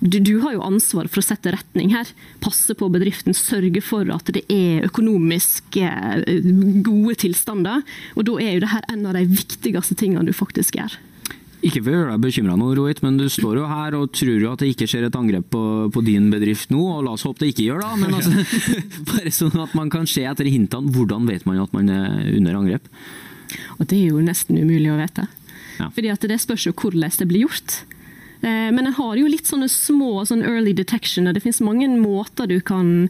du, 0.00 0.18
du 0.18 0.38
har 0.40 0.54
jo 0.56 0.64
ansvar 0.64 1.10
for 1.12 1.20
å 1.20 1.24
sette 1.24 1.52
retning 1.52 1.92
her. 1.92 2.08
Passe 2.40 2.74
på 2.76 2.88
bedriften, 2.92 3.36
sørge 3.36 3.82
for 3.84 4.08
at 4.14 4.32
det 4.32 4.46
er 4.48 4.86
økonomisk 4.88 5.76
eh, 5.76 6.24
gode 6.86 7.18
tilstander. 7.20 7.84
Og 8.16 8.26
da 8.28 8.38
er 8.40 8.56
jo 8.56 8.64
det 8.64 8.72
her 8.72 8.88
en 8.92 9.06
av 9.10 9.18
de 9.18 9.26
viktigste 9.28 9.98
tingene 10.00 10.24
du 10.28 10.36
faktisk 10.36 10.80
gjør. 10.80 10.96
Ikke 11.60 11.82
for 11.82 11.92
å 11.92 11.96
gjøre 11.98 12.12
deg 12.14 12.22
bekymra 12.24 12.54
nå, 12.56 12.70
Rohit, 12.78 13.02
men 13.04 13.18
du 13.20 13.26
står 13.28 13.58
jo 13.60 13.66
her 13.68 13.96
og 13.98 14.14
tror 14.16 14.38
jo 14.40 14.52
at 14.54 14.62
det 14.62 14.70
ikke 14.72 14.86
skjer 14.88 15.10
et 15.10 15.16
angrep 15.18 15.50
på, 15.52 15.64
på 15.92 16.02
din 16.06 16.30
bedrift 16.32 16.72
nå, 16.72 16.80
og 16.80 17.02
la 17.04 17.12
oss 17.18 17.26
håpe 17.28 17.44
det 17.44 17.50
ikke 17.52 17.66
gjør 17.66 17.84
da, 17.84 17.90
men 18.00 18.16
altså, 18.16 18.72
bare 19.10 19.32
sånn 19.36 19.60
at 19.60 19.74
man 19.76 19.92
kan 19.92 20.08
se 20.08 20.24
etter 20.24 20.48
hintene. 20.48 20.88
Hvordan 20.94 21.28
vet 21.28 21.44
man 21.44 21.60
at 21.60 21.76
man 21.76 21.92
er 21.92 22.30
under 22.38 22.56
angrep? 22.62 22.88
Og 23.76 23.84
det 23.84 23.98
er 23.98 24.14
jo 24.14 24.24
nesten 24.24 24.56
umulig 24.56 24.88
å 24.88 24.96
vite. 24.96 25.26
Ja. 25.76 25.90
Fordi 25.92 26.12
at 26.14 26.24
det 26.32 26.40
spørs 26.40 26.64
jo 26.70 26.72
hvordan 26.76 27.12
det 27.20 27.28
blir 27.28 27.44
gjort. 27.44 27.82
Eh, 28.42 28.70
Men 28.72 28.84
jeg 28.84 28.94
har 28.94 29.16
jo 29.16 29.26
litt 29.26 29.46
sånne 29.46 29.68
små 29.68 30.24
sånn 30.26 30.42
early 30.44 30.72
detection. 30.72 31.26
og 31.28 31.34
Det 31.34 31.42
finnes 31.42 31.60
mange 31.60 31.88
måter 31.88 32.48
du 32.48 32.60
kan 32.60 33.08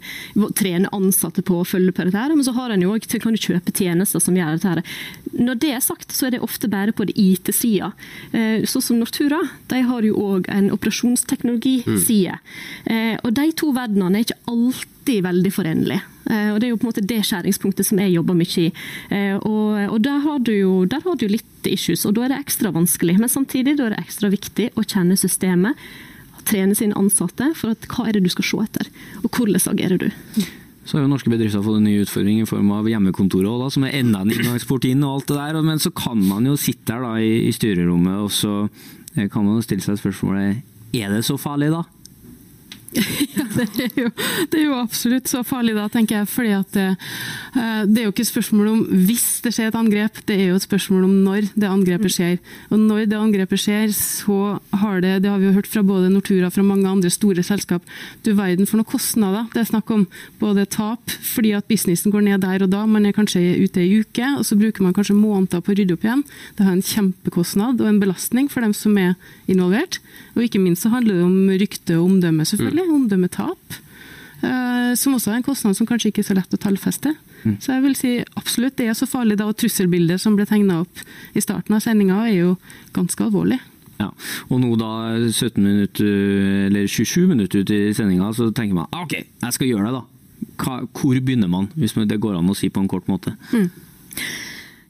trene 0.54 0.88
ansatte 0.92 1.42
på 1.42 1.60
å 1.60 1.66
følge 1.66 1.92
på 1.92 2.04
dette. 2.04 2.16
her, 2.18 2.34
Men 2.34 2.44
så 2.44 2.52
har 2.54 2.70
en 2.70 2.80
jo 2.82 2.92
også, 2.96 3.20
kan 3.20 3.32
du 3.32 3.38
kjøpe 3.38 3.72
tjenester 3.72 4.20
som 4.20 4.34
gjør 4.34 4.58
dette. 4.58 4.68
her. 4.68 4.82
Når 5.38 5.58
det 5.60 5.70
er 5.74 5.80
sagt, 5.80 6.08
så 6.12 6.26
er 6.26 6.30
det 6.30 6.40
ofte 6.42 6.68
bare 6.68 6.92
på 6.92 7.06
det 7.06 7.14
IT-sida. 7.16 7.92
Sånn 8.32 8.82
som 8.82 8.98
Nortura. 8.98 9.40
De 9.68 9.82
har 9.82 10.02
jo 10.02 10.14
òg 10.14 10.48
en 10.48 10.70
operasjonsteknologiside. 10.70 12.38
Mm. 12.86 13.18
Og 13.24 13.34
de 13.34 13.52
to 13.52 13.72
verdenene 13.72 14.18
er 14.18 14.24
ikke 14.24 14.42
alltid 14.48 15.22
veldig 15.22 15.52
forenlige. 15.52 16.02
Eh, 16.30 16.52
Og 16.54 16.60
Det 16.60 16.68
er 16.68 16.70
jo 16.70 16.78
på 16.78 16.86
en 16.86 16.92
måte 16.92 17.06
det 17.06 17.20
skjæringspunktet 17.26 17.86
som 17.86 17.98
jeg 17.98 18.14
jobber 18.14 18.38
mye 18.38 18.62
i. 18.62 18.68
Eh, 19.10 19.36
Og, 19.42 19.90
og 19.90 19.98
der, 20.02 20.20
har 20.22 20.38
du 20.38 20.52
jo, 20.52 20.84
der 20.86 21.02
har 21.04 21.16
du 21.16 21.26
litt 21.28 21.66
issues, 21.66 22.06
og 22.06 22.14
da 22.14 22.24
er 22.24 22.32
det 22.34 22.40
ekstra 22.44 22.72
vanskelig. 22.72 23.18
Men 23.18 23.28
samtidig 23.28 23.76
er 23.78 23.90
det 23.94 24.00
ekstra 24.00 24.30
viktig 24.30 24.70
å 24.76 24.86
kjenne 24.86 25.18
systemet, 25.18 25.76
trene 26.44 26.74
sine 26.74 26.96
ansatte 26.96 27.52
for 27.54 27.74
at 27.74 27.84
hva 27.90 28.08
er 28.08 28.16
det 28.16 28.24
du 28.24 28.30
skal 28.32 28.46
se 28.48 28.62
etter, 28.64 28.88
og 29.22 29.30
hvordan 29.30 29.60
agerer 29.74 29.98
du. 30.00 30.08
Så 30.84 30.96
har 30.96 31.04
jo 31.04 31.10
norske 31.12 31.30
bedrifter 31.30 31.62
fått 31.62 31.76
en 31.76 31.84
ny 31.84 31.98
utfordring 32.00 32.40
i 32.40 32.48
form 32.48 32.70
av 32.72 32.88
hjemmekontoret, 32.88 33.60
da, 33.60 33.68
som 33.70 33.84
er 33.84 33.98
enda 34.00 34.22
en 34.24 34.32
inngangsport 34.32 34.86
inn 34.88 35.04
og 35.04 35.18
alt 35.20 35.28
det 35.28 35.36
der. 35.36 35.60
Men 35.62 35.78
så 35.78 35.92
kan 35.92 36.18
man 36.24 36.48
jo 36.48 36.56
sitte 36.56 36.88
der 36.94 37.04
da 37.04 37.12
i, 37.20 37.46
i 37.46 37.52
styrerommet, 37.52 38.16
og 38.24 38.32
så 38.32 38.54
eh, 39.16 39.28
kan 39.28 39.44
man 39.44 39.60
jo 39.60 39.66
stille 39.66 39.84
seg 39.84 40.00
spørsmålet 40.00 40.64
er 40.96 41.12
det 41.12 41.22
så 41.22 41.36
farlig 41.38 41.70
da? 41.70 41.84
Ja, 43.36 43.44
det 43.54 43.66
er, 43.84 43.92
jo, 43.98 44.08
det 44.50 44.58
er 44.58 44.64
jo 44.64 44.78
absolutt 44.80 45.30
så 45.30 45.42
farlig 45.46 45.74
da, 45.76 45.86
tenker 45.92 46.20
jeg. 46.20 46.28
fordi 46.30 46.52
at 46.56 46.70
det, 46.74 46.86
eh, 47.54 47.82
det 47.86 48.02
er 48.02 48.08
jo 48.08 48.12
ikke 48.14 48.26
spørsmål 48.26 48.70
om 48.72 48.80
hvis 49.06 49.26
det 49.44 49.52
skjer 49.54 49.70
et 49.70 49.78
angrep, 49.78 50.20
det 50.28 50.36
er 50.36 50.50
jo 50.50 50.58
et 50.58 50.66
spørsmål 50.66 51.06
om 51.06 51.14
når 51.26 51.50
det 51.54 51.70
angrepet 51.70 52.14
skjer. 52.14 52.38
Og 52.70 52.82
når 52.82 53.06
det 53.10 53.18
angrepet 53.20 53.62
skjer, 53.62 53.94
så 53.94 54.58
har 54.82 55.02
det, 55.04 55.20
det 55.24 55.30
har 55.30 55.38
vi 55.42 55.50
jo 55.50 55.56
hørt 55.56 55.70
fra 55.70 55.84
både 55.86 56.10
Nortura 56.12 56.50
fra 56.50 56.64
mange 56.66 56.88
andre 56.90 57.12
store 57.12 57.44
selskap, 57.46 57.86
du 58.26 58.32
verden 58.38 58.68
for 58.68 58.80
noen 58.80 58.90
kostnader. 58.90 59.46
Det 59.54 59.62
er 59.62 59.70
snakk 59.70 59.90
om 59.94 60.06
både 60.42 60.66
tap, 60.70 61.14
fordi 61.34 61.54
at 61.58 61.68
businessen 61.70 62.14
går 62.14 62.26
ned 62.26 62.42
der 62.44 62.66
og 62.66 62.72
da, 62.72 62.84
man 62.90 63.06
er 63.06 63.16
kanskje 63.16 63.42
ute 63.60 63.84
i 63.84 64.00
uke, 64.02 64.34
og 64.38 64.44
så 64.48 64.58
bruker 64.58 64.86
man 64.86 64.96
kanskje 64.96 65.18
måneder 65.18 65.62
på 65.62 65.74
å 65.74 65.78
rydde 65.78 65.96
opp 65.96 66.06
igjen. 66.06 66.26
Det 66.58 66.66
har 66.66 66.74
en 66.74 66.84
kjempekostnad 66.84 67.80
og 67.80 67.90
en 67.90 68.02
belastning 68.02 68.50
for 68.50 68.66
dem 68.66 68.74
som 68.76 68.98
er 69.00 69.14
involvert. 69.50 70.00
Og 70.36 70.44
ikke 70.46 70.62
minst 70.62 70.84
så 70.84 70.92
handler 70.92 71.18
det 71.18 71.26
om 71.26 71.50
rykte 71.60 71.96
og 71.98 72.06
omdømme, 72.08 72.46
selvfølgelig. 72.48 72.79
Omdømmetap. 72.88 73.58
eh, 74.42 74.94
som 74.96 75.12
også 75.14 75.30
er 75.32 75.36
en 75.40 75.42
kostnad 75.44 75.76
som 75.76 75.86
kanskje 75.86 76.08
ikke 76.10 76.22
er 76.24 76.28
så 76.30 76.34
lett 76.38 76.54
å 76.54 76.60
tallfeste. 76.60 77.14
Så 77.60 77.72
jeg 77.72 77.82
vil 77.82 77.94
si 77.96 78.10
absolutt 78.36 78.76
det 78.76 78.86
er 78.88 78.96
så 78.96 79.06
farlig 79.08 79.36
da, 79.40 79.46
og 79.48 79.56
trusselbildet 79.56 80.20
som 80.20 80.34
ble 80.36 80.44
tegna 80.48 80.82
opp 80.82 80.98
i 81.36 81.40
starten 81.40 81.72
av 81.76 81.80
sendinga 81.80 82.18
er 82.28 82.34
jo 82.36 82.50
ganske 82.96 83.24
alvorlig. 83.24 83.56
Ja, 84.00 84.10
og 84.48 84.60
nå 84.60 84.74
da 84.80 84.90
17 85.28 85.60
minutter, 85.60 86.10
eller 86.68 86.86
27 86.88 87.26
minutter 87.28 87.60
ut 87.60 87.70
i 87.72 87.92
sendinga, 87.96 88.28
så 88.36 88.50
tenker 88.52 88.74
man 88.76 88.88
«Ah, 88.92 89.04
ok, 89.04 89.12
jeg 89.44 89.56
skal 89.56 89.68
gjøre 89.68 89.88
det 89.88 89.94
da. 89.98 90.02
Hva, 90.60 90.76
hvor 90.96 91.16
begynner 91.20 91.48
man, 91.52 91.68
hvis 91.76 91.92
det 92.08 92.20
går 92.20 92.38
an 92.38 92.48
å 92.48 92.56
si 92.56 92.68
på 92.72 92.80
en 92.80 92.88
kort 92.88 93.08
måte? 93.08 93.34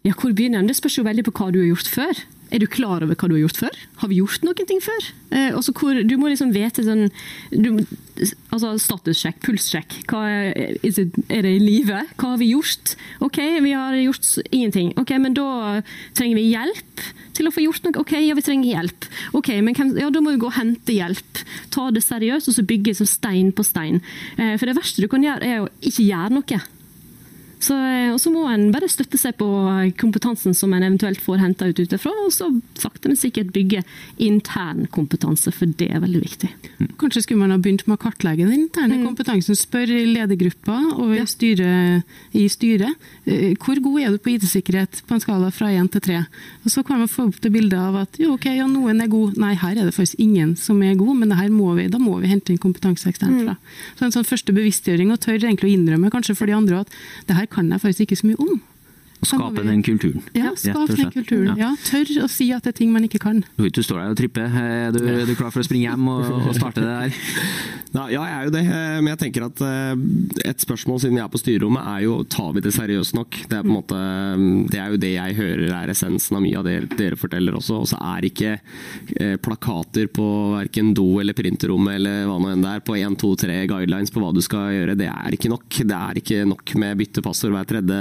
Ja, 0.07 0.15
hvor 0.15 0.33
begynner 0.33 0.59
man? 0.63 0.71
Det 0.71 0.79
spørs 0.79 0.99
jo 0.99 1.07
veldig 1.07 1.27
på 1.27 1.35
hva 1.35 1.51
du 1.55 1.59
har 1.61 1.71
gjort 1.73 1.91
før. 1.91 2.23
Er 2.51 2.63
du 2.63 2.67
klar 2.71 3.05
over 3.05 3.15
hva 3.15 3.29
du 3.31 3.37
har 3.37 3.45
gjort 3.45 3.61
før? 3.63 3.77
Har 4.03 4.11
vi 4.11 4.19
gjort 4.19 4.43
noen 4.47 4.67
ting 4.69 4.81
før? 4.83 5.09
Eh, 5.31 5.51
også 5.55 5.75
hvor, 5.77 6.01
du 6.03 6.17
må 6.19 6.31
liksom 6.33 6.51
vite 6.55 6.83
sånn 6.83 7.07
du, 7.55 7.85
altså 8.51 8.73
Statussjekk, 8.83 9.39
pulssjekk. 9.45 10.01
Hva 10.11 10.25
er, 10.27 10.75
er 10.83 11.47
det 11.47 11.53
i 11.55 11.63
live? 11.63 12.03
Hva 12.19 12.33
har 12.35 12.41
vi 12.43 12.51
gjort? 12.51 12.97
OK, 13.23 13.39
vi 13.63 13.75
har 13.77 13.97
gjort 14.01 14.33
ingenting. 14.51 14.93
Ok, 15.01 15.15
Men 15.23 15.37
da 15.39 15.81
trenger 16.19 16.41
vi 16.41 16.49
hjelp 16.51 17.07
til 17.39 17.49
å 17.49 17.55
få 17.55 17.65
gjort 17.65 17.87
noe. 17.87 18.03
OK, 18.03 18.17
ja, 18.19 18.35
vi 18.37 18.45
trenger 18.45 18.75
hjelp. 18.75 19.09
Ok, 19.39 19.53
men 19.63 19.77
hvem, 19.77 19.95
ja, 20.01 20.11
Da 20.11 20.23
må 20.25 20.35
vi 20.35 20.43
gå 20.43 20.51
og 20.51 20.59
hente 20.59 20.97
hjelp. 20.97 21.45
Ta 21.71 21.89
det 21.95 22.03
seriøst, 22.05 22.51
og 22.51 22.59
så 22.59 22.67
bygge 22.67 22.97
som 22.99 23.09
stein 23.09 23.55
på 23.55 23.65
stein. 23.67 24.03
Eh, 24.37 24.57
for 24.59 24.67
det 24.67 24.77
verste 24.79 25.05
du 25.05 25.09
kan 25.11 25.25
gjøre, 25.25 25.47
er 25.47 25.65
å 25.65 25.73
ikke 25.81 26.09
gjøre 26.11 26.35
noe. 26.41 26.63
Så, 27.61 27.77
eh, 27.77 28.09
og 28.13 28.21
så 28.21 28.33
må 28.33 28.47
en 28.49 28.71
bare 28.73 28.89
støtte 28.89 29.19
seg 29.21 29.37
på 29.41 29.47
kompetansen 30.01 30.55
som 30.57 30.73
en 30.73 30.85
eventuelt 30.87 31.21
får 31.21 31.43
henta 31.43 31.69
ut 31.69 31.81
utenfra, 31.81 32.13
og 32.25 32.33
så 32.33 32.49
sakte, 32.81 33.11
men 33.11 33.19
sikkert 33.21 33.53
bygge 33.53 33.83
intern 34.23 34.87
kompetanse, 34.93 35.53
for 35.53 35.69
det 35.81 35.91
er 35.93 36.01
veldig 36.01 36.23
viktig. 36.25 36.51
Kanskje 37.01 37.25
skulle 37.25 37.43
man 37.43 37.53
ha 37.53 37.59
begynt 37.61 37.85
med 37.87 37.99
å 37.99 38.01
kartlegge 38.01 38.47
den 38.49 38.65
interne 38.65 39.01
kompetansen. 39.05 39.59
Spør 39.59 39.93
i 39.93 40.07
ledergruppa 40.09 40.79
og 40.97 41.13
i 41.17 41.25
styret, 41.29 42.09
i 42.33 42.47
styret 42.53 43.11
eh, 43.29 43.53
hvor 43.61 43.81
god 43.85 44.01
er 44.01 44.15
du 44.15 44.21
på 44.23 44.35
IT-sikkerhet 44.35 45.03
på 45.07 45.17
en 45.17 45.23
skala 45.23 45.53
fra 45.55 45.69
1 45.75 45.93
til 45.97 46.05
3. 46.09 46.23
Og 46.65 46.73
så 46.73 46.85
kan 46.87 47.03
man 47.03 47.13
få 47.13 47.29
opp 47.29 47.41
det 47.45 47.53
bildet 47.53 47.77
av 47.77 48.01
at 48.07 48.21
jo, 48.21 48.35
ok, 48.39 48.49
ja, 48.57 48.69
noen 48.71 49.05
er 49.05 49.13
god, 49.13 49.37
nei, 49.41 49.53
her 49.61 49.77
er 49.77 49.89
det 49.89 49.97
faktisk 49.97 50.21
ingen 50.23 50.57
som 50.61 50.81
er 50.87 50.97
god, 50.99 51.13
men 51.21 51.33
det 51.35 51.41
her 51.43 51.53
må 51.53 51.75
vi, 51.77 51.91
da 51.93 52.01
må 52.01 52.17
vi 52.23 52.31
hente 52.33 52.55
inn 52.55 52.63
kompetanse 52.63 53.11
eksternt 53.11 53.45
fra. 53.45 53.57
Så 53.99 54.09
en 54.09 54.17
sånn 54.17 54.29
første 54.29 54.57
bevisstgjøring, 54.57 55.13
og 55.13 55.21
tør 55.21 55.39
egentlig 55.39 55.71
å 55.71 55.77
innrømme 55.77 56.13
kanskje 56.13 56.39
for 56.39 56.49
de 56.49 56.57
andre 56.57 56.83
at 56.85 56.99
det 57.29 57.37
her 57.37 57.50
kan 57.51 57.73
jeg 57.73 57.81
faktisk 57.81 58.01
ikke 58.01 58.17
så 58.17 58.27
mye 58.27 58.41
om. 58.41 58.63
Å 59.21 59.29
skape 59.29 59.65
den 59.67 59.83
kulturen. 59.85 60.23
Ja, 60.33 60.55
skape 60.57 60.95
skap 60.95 60.97
den 60.97 61.13
kulturen. 61.13 61.53
Ja. 61.61 61.71
Ja, 61.71 61.73
tør 61.85 62.25
å 62.25 62.29
si 62.33 62.49
at 62.57 62.65
det 62.65 62.73
er 62.75 62.79
ting 62.81 62.93
man 62.95 63.05
ikke 63.07 63.21
kan. 63.23 63.43
Du 63.61 63.83
står 63.83 64.01
der 64.01 64.15
og 64.15 64.19
tripper. 64.21 64.49
Er 64.49 64.95
du, 64.95 65.03
er 65.05 65.27
du 65.29 65.35
klar 65.37 65.53
for 65.53 65.63
å 65.63 65.67
springe 65.67 65.91
hjem 65.91 66.09
og, 66.11 66.31
og 66.49 66.55
starte 66.59 66.83
det 66.83 66.89
der? 66.89 67.19
Ja, 67.91 68.05
ja, 68.07 68.23
jeg 68.23 68.35
er 68.39 68.47
jo 68.47 68.53
det, 68.55 68.63
eh, 68.71 68.97
men 69.03 69.11
jeg 69.11 69.19
tenker 69.25 69.45
at 69.49 69.61
eh, 69.67 70.03
et 70.47 70.63
spørsmål 70.63 71.01
siden 71.03 71.19
jeg 71.19 71.25
er 71.25 71.33
på 71.33 71.41
styrerommet, 71.43 71.89
er 71.91 72.05
jo 72.05 72.21
tar 72.31 72.53
vi 72.55 72.63
det 72.63 72.73
seriøst 72.77 73.17
nok? 73.19 73.39
Det 73.51 73.57
er 73.59 73.65
på 73.67 73.71
en 73.73 73.75
måte, 73.75 73.99
eh, 73.99 74.45
det 74.71 74.79
er 74.79 74.95
jo 74.95 75.01
det 75.03 75.11
jeg 75.17 75.39
hører 75.41 75.75
er 75.81 75.93
essensen 75.93 76.39
av 76.39 76.45
mye 76.45 76.61
av 76.61 76.69
det 76.69 76.77
dere 76.95 77.19
forteller 77.19 77.57
også. 77.59 77.81
Og 77.83 77.91
så 77.91 77.99
er 78.13 78.29
ikke 78.31 78.53
eh, 78.55 79.35
plakater 79.43 80.07
på 80.15 80.27
verken 80.55 80.93
do 80.97 81.09
eller 81.21 81.35
printerrommet 81.37 81.99
eller 81.99 82.25
hva 82.31 82.39
nå 82.41 82.53
enn 82.55 82.63
det 82.65 82.77
er, 82.77 82.85
på 82.87 82.97
1, 82.97 83.19
2, 83.21 83.33
3 83.43 83.59
guidelines 83.75 84.15
på 84.15 84.23
hva 84.23 84.31
du 84.37 84.41
skal 84.45 84.71
gjøre, 84.77 84.97
det 85.01 85.11
er 85.11 85.37
ikke 85.37 85.51
nok. 85.53 85.81
Det 85.83 85.99
er 85.99 86.23
ikke 86.23 86.45
nok 86.49 86.75
med 86.81 87.03
byttepassord 87.03 87.57
hver 87.57 87.69
tredje, 87.75 88.01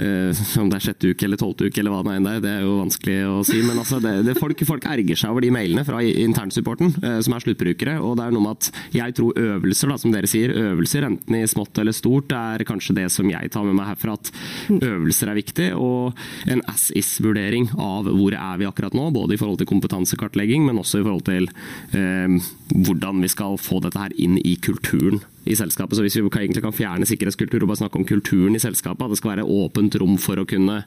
eh, 0.00 0.23
om 0.60 0.70
det 0.70 0.78
er 0.78 0.84
sjette 0.88 1.10
uke 1.12 1.26
eller 1.26 1.40
tolvte 1.40 1.68
uke 1.68 1.80
eller 1.82 1.94
hva 1.94 2.02
det 2.06 2.14
er, 2.18 2.40
det 2.44 2.52
er 2.52 2.64
jo 2.64 2.78
vanskelig 2.80 3.16
å 3.28 3.40
si. 3.46 3.60
Men 3.64 3.80
altså, 3.82 4.00
det, 4.02 4.14
det, 4.26 4.36
folk, 4.38 4.62
folk 4.68 4.86
erger 4.90 5.18
seg 5.18 5.34
over 5.34 5.44
de 5.44 5.52
mailene 5.54 5.84
fra 5.86 6.00
internsupporten, 6.04 6.94
eh, 7.02 7.18
som 7.24 7.36
er 7.36 7.44
sluttbrukere. 7.44 7.96
og 8.00 8.16
det 8.18 8.26
er 8.26 8.34
noe 8.34 8.46
med 8.46 8.58
at 8.58 8.70
jeg 8.94 9.16
tror 9.18 9.40
øvelser, 9.40 9.92
da, 9.92 9.98
som 10.00 10.14
dere 10.14 10.30
sier, 10.30 10.54
øvelser 10.54 11.08
enten 11.08 11.38
i 11.38 11.44
smått 11.50 11.80
eller 11.82 11.96
stort, 11.96 12.32
er 12.34 12.66
kanskje 12.68 12.96
det 13.00 13.08
som 13.12 13.28
jeg 13.30 13.52
tar 13.54 13.66
med 13.68 13.78
meg 13.78 13.92
herfra. 13.92 14.16
At 14.18 14.32
øvelser 14.78 15.32
er 15.32 15.40
viktig, 15.40 15.70
og 15.76 16.14
en 16.50 16.64
as-is-vurdering 16.70 17.70
av 17.80 18.10
hvor 18.10 18.36
er 18.38 18.60
vi 18.60 18.68
akkurat 18.68 18.96
nå. 18.96 19.10
Både 19.14 19.36
i 19.36 19.40
forhold 19.40 19.60
til 19.60 19.70
kompetansekartlegging, 19.70 20.66
men 20.66 20.80
også 20.80 21.02
i 21.02 21.06
forhold 21.06 21.26
til 21.28 21.50
eh, 21.96 22.50
hvordan 22.74 23.22
vi 23.24 23.32
skal 23.32 23.58
få 23.60 23.82
dette 23.84 24.00
her 24.00 24.14
inn 24.20 24.38
i 24.42 24.56
kulturen 24.62 25.22
i 25.44 25.56
selskapet. 25.58 25.96
Så 25.96 26.04
hvis 26.04 26.16
vi 26.18 26.24
egentlig 26.24 26.64
kan 26.64 26.74
fjerne 26.74 27.08
sikkerhetskultur 27.08 27.64
og 27.64 27.72
bare 27.72 27.82
snakke 27.82 28.00
om 28.00 28.08
kulturen 28.08 28.56
i 28.56 28.62
selskapet, 28.62 29.04
at 29.04 29.12
det 29.12 29.20
skal 29.20 29.36
være 29.36 29.48
åpent 29.48 29.98
rom 30.00 30.16
for 30.20 30.40
å 30.40 30.48
kunne 30.48 30.82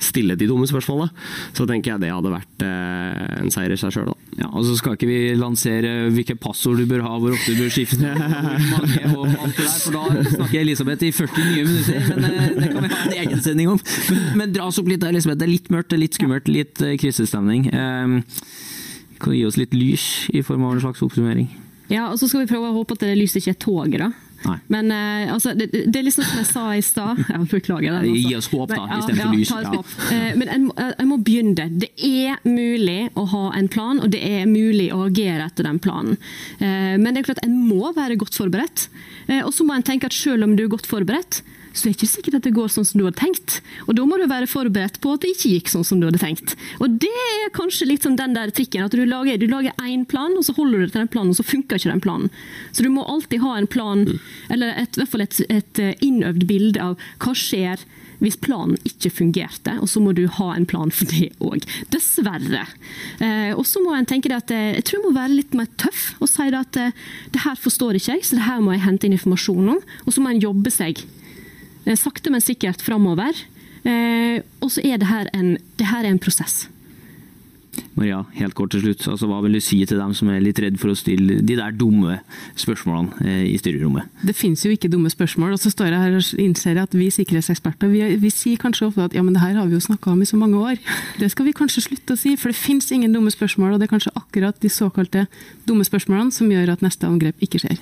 stille 0.00 0.34
de 0.38 0.48
dumme 0.48 0.64
spørsmålene, 0.68 1.12
så 1.52 1.66
tenker 1.68 1.92
jeg 1.92 2.02
det 2.02 2.12
hadde 2.12 2.32
vært 2.32 2.64
eh, 2.64 3.20
en 3.42 3.52
seier 3.52 3.74
i 3.74 3.78
seg 3.80 3.92
sjøl. 3.94 4.10
Ja, 4.38 4.48
og 4.48 4.64
så 4.64 4.76
skal 4.78 4.96
ikke 4.96 5.10
vi 5.10 5.18
lansere 5.36 6.08
hvilke 6.14 6.38
passord 6.40 6.80
du 6.80 6.86
bør 6.88 7.04
ha, 7.04 7.12
hvor 7.20 7.36
ofte 7.36 7.52
du 7.54 7.60
bør 7.60 7.72
skifte, 7.74 8.14
mange 8.72 9.12
og 9.12 9.26
alt 9.28 9.60
det 9.60 9.66
der, 9.66 9.78
for 9.84 9.98
da 9.98 10.24
snakker 10.32 10.62
Elisabeth 10.62 11.04
i 11.06 11.12
40 11.12 11.48
nye 11.50 11.66
minutter. 11.68 12.08
Men 12.08 12.28
eh, 12.30 12.50
det 12.56 12.72
kan 12.72 12.86
vi 12.86 12.92
ha 12.94 13.02
en 13.04 13.16
egen 13.26 13.44
sending 13.44 13.72
om. 13.76 13.82
Men, 14.08 14.26
men 14.40 14.56
dra 14.56 14.70
oss 14.70 14.80
opp 14.80 14.88
litt, 14.90 15.04
Elisabeth. 15.04 15.42
Det 15.42 15.48
er 15.50 15.54
litt 15.54 15.72
mørkt, 15.74 15.96
litt 16.00 16.16
skummelt, 16.16 16.48
litt 16.50 16.80
uh, 16.80 16.96
krisestemning. 17.00 17.68
Um, 17.74 18.20
kan 19.20 19.34
du 19.34 19.36
gi 19.36 19.44
oss 19.44 19.60
litt 19.60 19.76
lys 19.76 20.06
i 20.32 20.40
form 20.46 20.64
av 20.64 20.78
en 20.78 20.86
slags 20.86 21.04
oppsummering? 21.04 21.50
Ja, 21.90 22.08
og 22.10 22.18
så 22.20 22.28
skal 22.30 22.44
vi 22.44 22.50
prøve 22.52 22.70
å 22.70 22.76
håpe 22.78 22.94
at 22.96 23.04
det 23.04 23.16
lyset 23.18 23.42
ikke 23.42 23.56
er 23.56 23.62
toget, 23.66 24.02
da. 24.04 24.10
Nei. 24.40 24.56
Men 24.72 24.88
uh, 24.88 25.32
altså, 25.34 25.52
det, 25.52 25.66
det 25.68 25.98
er 26.00 26.06
liksom 26.06 26.24
som 26.24 26.38
jeg 26.40 26.48
sa 26.48 26.62
i 26.72 26.80
stad 26.84 27.18
ja, 27.32 27.40
Beklager. 27.50 27.98
det, 28.00 28.14
Gi 28.22 28.36
oss 28.38 28.48
håp, 28.52 28.72
da, 28.72 28.86
istedenfor 28.96 29.34
lys. 29.36 29.52
Ja. 29.52 29.82
Eh, 30.16 30.30
men 30.40 30.48
jeg, 30.48 30.88
jeg 30.94 31.08
må 31.10 31.18
begynne. 31.20 31.66
Det 31.82 31.90
er 32.06 32.40
mulig 32.48 33.10
å 33.20 33.26
ha 33.34 33.44
en 33.58 33.68
plan, 33.72 34.00
og 34.00 34.12
det 34.14 34.22
er 34.24 34.48
mulig 34.48 34.88
å 34.96 35.04
agere 35.10 35.50
etter 35.50 35.68
den 35.68 35.80
planen. 35.82 36.16
Uh, 36.62 36.96
men 36.96 37.12
det 37.12 37.22
er 37.22 37.30
klart 37.32 37.44
en 37.44 37.58
må 37.68 37.92
være 37.96 38.18
godt 38.20 38.38
forberedt. 38.38 38.88
Og 39.44 39.52
så 39.54 39.62
må 39.62 39.76
en 39.76 39.84
tenke 39.86 40.08
at 40.08 40.16
selv 40.16 40.42
om 40.42 40.56
du 40.58 40.64
er 40.64 40.72
godt 40.72 40.88
forberedt, 40.90 41.42
så 41.72 41.86
er 41.86 41.92
det 41.92 41.98
ikke 41.98 42.10
sikkert 42.10 42.38
at 42.40 42.46
det 42.48 42.54
går 42.56 42.70
sånn 42.72 42.86
som 42.88 43.00
du 43.00 43.06
hadde 43.06 43.20
tenkt. 43.20 43.58
Og 43.86 43.94
da 43.98 44.06
må 44.08 44.18
du 44.20 44.26
være 44.30 44.50
forberedt 44.50 45.00
på 45.02 45.14
at 45.14 45.24
det 45.24 45.34
ikke 45.34 45.52
gikk 45.54 45.72
sånn 45.72 45.86
som 45.86 46.00
du 46.00 46.08
hadde 46.08 46.22
tenkt. 46.22 46.56
Og 46.82 46.98
det 47.02 47.10
er 47.10 47.54
kanskje 47.56 47.88
litt 47.90 48.06
som 48.06 48.18
den 48.18 48.36
der 48.36 48.52
trikken, 48.54 48.86
at 48.86 48.96
du 48.96 49.04
lager, 49.06 49.38
du 49.40 49.46
lager 49.50 49.76
én 49.86 50.04
plan, 50.08 50.34
og 50.36 50.46
så 50.46 50.56
holder 50.56 50.80
du 50.80 50.86
deg 50.86 50.92
til 50.94 51.04
den 51.04 51.14
planen, 51.14 51.32
og 51.34 51.40
så 51.40 51.46
funker 51.46 51.80
ikke 51.80 51.92
den 51.92 52.04
planen. 52.04 52.34
Så 52.72 52.86
du 52.86 52.90
må 52.92 53.06
alltid 53.06 53.44
ha 53.44 53.56
en 53.58 53.70
plan, 53.70 54.06
eller 54.50 54.74
et, 54.74 54.94
i 54.94 55.02
hvert 55.02 55.14
fall 55.14 55.26
et, 55.26 55.40
et 55.48 55.82
eh, 55.82 55.96
innøvd 56.06 56.46
bilde 56.50 56.90
av 56.90 57.10
hva 57.22 57.34
skjer 57.36 57.86
hvis 58.20 58.36
planen 58.40 58.76
ikke 58.84 59.12
fungerte, 59.12 59.74
og 59.80 59.88
så 59.88 60.00
må 60.04 60.12
du 60.16 60.26
ha 60.36 60.50
en 60.54 60.66
plan 60.68 60.92
for 60.92 61.08
det 61.08 61.30
òg. 61.40 61.64
Dessverre. 61.92 62.66
Eh, 63.24 63.52
og 63.54 63.64
så 63.68 63.82
må 63.84 63.94
en 63.96 64.08
tenke 64.08 64.30
det 64.30 64.40
at 64.42 64.52
eh, 64.54 64.74
jeg 64.76 64.86
tror 64.86 65.00
jeg 65.00 65.06
må 65.06 65.14
være 65.16 65.38
litt 65.38 65.56
mer 65.56 65.70
tøff 65.80 66.10
og 66.20 66.28
si 66.28 66.50
det 66.52 66.60
at 66.60 66.80
eh, 66.80 66.98
det 67.32 67.44
her 67.46 67.56
forstår 67.60 67.96
ikke 67.96 68.18
jeg, 68.18 68.26
så 68.28 68.36
det 68.36 68.46
her 68.46 68.60
må 68.64 68.76
jeg 68.76 68.84
hente 68.84 69.08
inn 69.08 69.16
informasjon 69.16 69.72
om. 69.76 69.80
Og 70.04 70.12
så 70.14 70.22
må 70.22 70.34
en 70.34 70.44
jobbe 70.44 70.72
seg 70.74 71.00
sakte, 72.00 72.32
men 72.32 72.44
sikkert 72.44 72.82
framover. 72.84 73.36
Eh, 73.84 74.42
og 74.60 74.72
så 74.72 74.84
er 74.84 75.00
det 75.00 75.08
her 75.08 75.30
en, 75.36 75.56
det 75.80 75.88
her 75.88 76.04
er 76.04 76.12
en 76.12 76.22
prosess. 76.22 76.66
Maria, 77.94 78.22
helt 78.38 78.54
kort 78.56 78.72
til 78.74 78.82
slutt. 78.82 79.04
Altså, 79.10 79.28
hva 79.28 79.38
vil 79.44 79.54
du 79.56 79.60
si 79.62 79.78
til 79.86 79.98
dem 80.00 80.12
som 80.16 80.30
er 80.32 80.40
litt 80.42 80.58
redd 80.62 80.78
for 80.80 80.92
å 80.92 80.98
stille 80.98 81.40
de 81.46 81.56
der 81.58 81.74
dumme 81.76 82.18
spørsmålene 82.58 83.26
eh, 83.26 83.44
i 83.50 83.56
styrerommet? 83.60 84.10
Det 84.26 84.34
finnes 84.36 84.62
jo 84.64 84.72
ikke 84.74 84.90
dumme 84.90 85.10
spørsmål, 85.12 85.54
og 85.56 85.62
så 85.62 85.72
står 85.72 85.90
jeg 85.90 86.02
her 86.04 86.18
og 86.18 86.42
innser 86.42 86.80
at 86.82 86.96
vi 86.96 87.10
sikkerhetseksperter 87.14 87.92
vi, 87.92 88.02
vi 88.22 88.32
sier 88.34 88.60
kanskje 88.60 88.88
ofte 88.88 89.08
at 89.10 89.16
ja, 89.16 89.24
men 89.26 89.36
det 89.36 89.44
her 89.44 89.58
har 89.58 89.70
vi 89.70 89.78
jo 89.78 89.84
snakka 89.84 90.14
om 90.14 90.22
i 90.24 90.28
så 90.28 90.40
mange 90.40 90.60
år. 90.60 90.82
Det 91.20 91.30
skal 91.32 91.48
vi 91.48 91.56
kanskje 91.56 91.86
slutte 91.90 92.16
å 92.16 92.20
si, 92.20 92.36
for 92.40 92.52
det 92.52 92.60
finnes 92.60 92.90
ingen 92.94 93.14
dumme 93.16 93.32
spørsmål, 93.34 93.74
og 93.74 93.82
det 93.82 93.88
er 93.88 93.94
kanskje 93.96 94.16
akkurat 94.18 94.60
de 94.62 94.72
såkalte 94.72 95.26
dumme 95.68 95.86
spørsmålene 95.86 96.34
som 96.34 96.50
gjør 96.50 96.74
at 96.76 96.86
neste 96.86 97.10
angrep 97.10 97.42
ikke 97.44 97.62
skjer. 97.62 97.78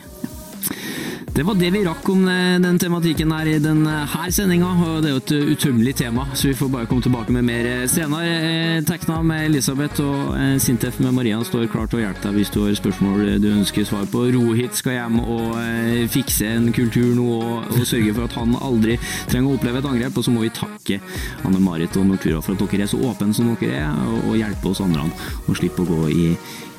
Det 1.39 1.45
var 1.47 1.55
det 1.55 1.69
vi 1.71 1.85
rakk 1.87 2.09
om 2.11 2.25
eh, 2.27 2.57
den 2.59 2.79
tematikken 2.83 3.31
her 3.31 3.47
i 3.47 3.59
denne 3.63 4.01
sendinga. 4.35 4.73
og 4.83 5.05
Det 5.05 5.07
er 5.07 5.13
jo 5.13 5.19
et 5.21 5.33
eh, 5.37 5.51
utømmelig 5.55 5.93
tema, 6.01 6.25
så 6.35 6.49
vi 6.49 6.55
får 6.59 6.69
bare 6.73 6.87
komme 6.91 7.05
tilbake 7.05 7.31
med 7.31 7.45
mer 7.47 7.67
eh, 7.71 7.85
senere. 7.87 8.33
Eh, 8.49 8.79
Tekna 8.83 9.21
med 9.23 9.45
Elisabeth 9.45 10.03
og 10.03 10.33
eh, 10.35 10.57
Sintef 10.59 10.99
med 10.99 11.15
Maria 11.15 11.39
står 11.47 11.69
klar 11.71 11.87
til 11.87 12.01
å 12.01 12.03
hjelpe 12.03 12.25
deg 12.25 12.41
hvis 12.41 12.51
du 12.51 12.59
har 12.65 12.75
spørsmål 12.75 13.39
du 13.39 13.47
ønsker 13.53 13.87
svar 13.87 14.09
på. 14.11 14.25
Rohit 14.35 14.75
skal 14.75 14.97
hjem 14.97 15.21
og 15.23 15.55
eh, 15.61 16.09
fikse 16.11 16.49
en 16.57 16.73
kultur 16.75 17.13
nå 17.15 17.27
og, 17.37 17.69
og 17.71 17.87
sørge 17.87 18.17
for 18.17 18.27
at 18.27 18.35
han 18.41 18.57
aldri 18.59 18.97
trenger 19.31 19.53
å 19.53 19.61
oppleve 19.61 19.79
et 19.79 19.89
angrep. 19.93 20.19
Og 20.19 20.27
så 20.27 20.35
må 20.35 20.43
vi 20.43 20.51
takke 20.59 20.99
Anne-Marit 21.47 22.01
og 22.03 22.09
Nortura 22.09 22.41
for 22.43 22.59
at 22.59 22.65
dere 22.65 22.89
er 22.89 22.91
så 22.91 22.99
åpne 23.13 23.31
som 23.39 23.53
dere 23.53 23.85
er, 23.85 24.03
og, 24.09 24.33
og 24.33 24.41
hjelpe 24.41 24.73
oss 24.75 24.83
andre 24.83 25.07
å 25.47 25.55
slippe 25.55 25.87
å 25.87 25.93
gå 25.93 26.11
i, 26.11 26.27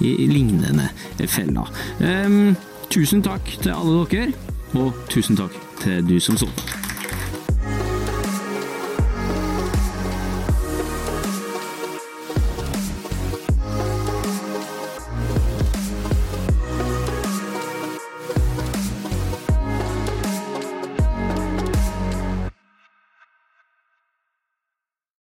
i 0.04 0.28
lignende 0.28 0.92
feller. 1.32 1.72
Em, 2.04 2.58
Tusen 2.90 3.22
takk 3.22 3.46
til 3.62 3.70
alle 3.70 4.00
dere, 4.10 4.32
og 4.74 4.96
tusen 5.14 5.38
takk 5.38 5.54
til 5.84 6.02
du 6.10 6.16
som 6.20 6.38
så. 6.42 6.48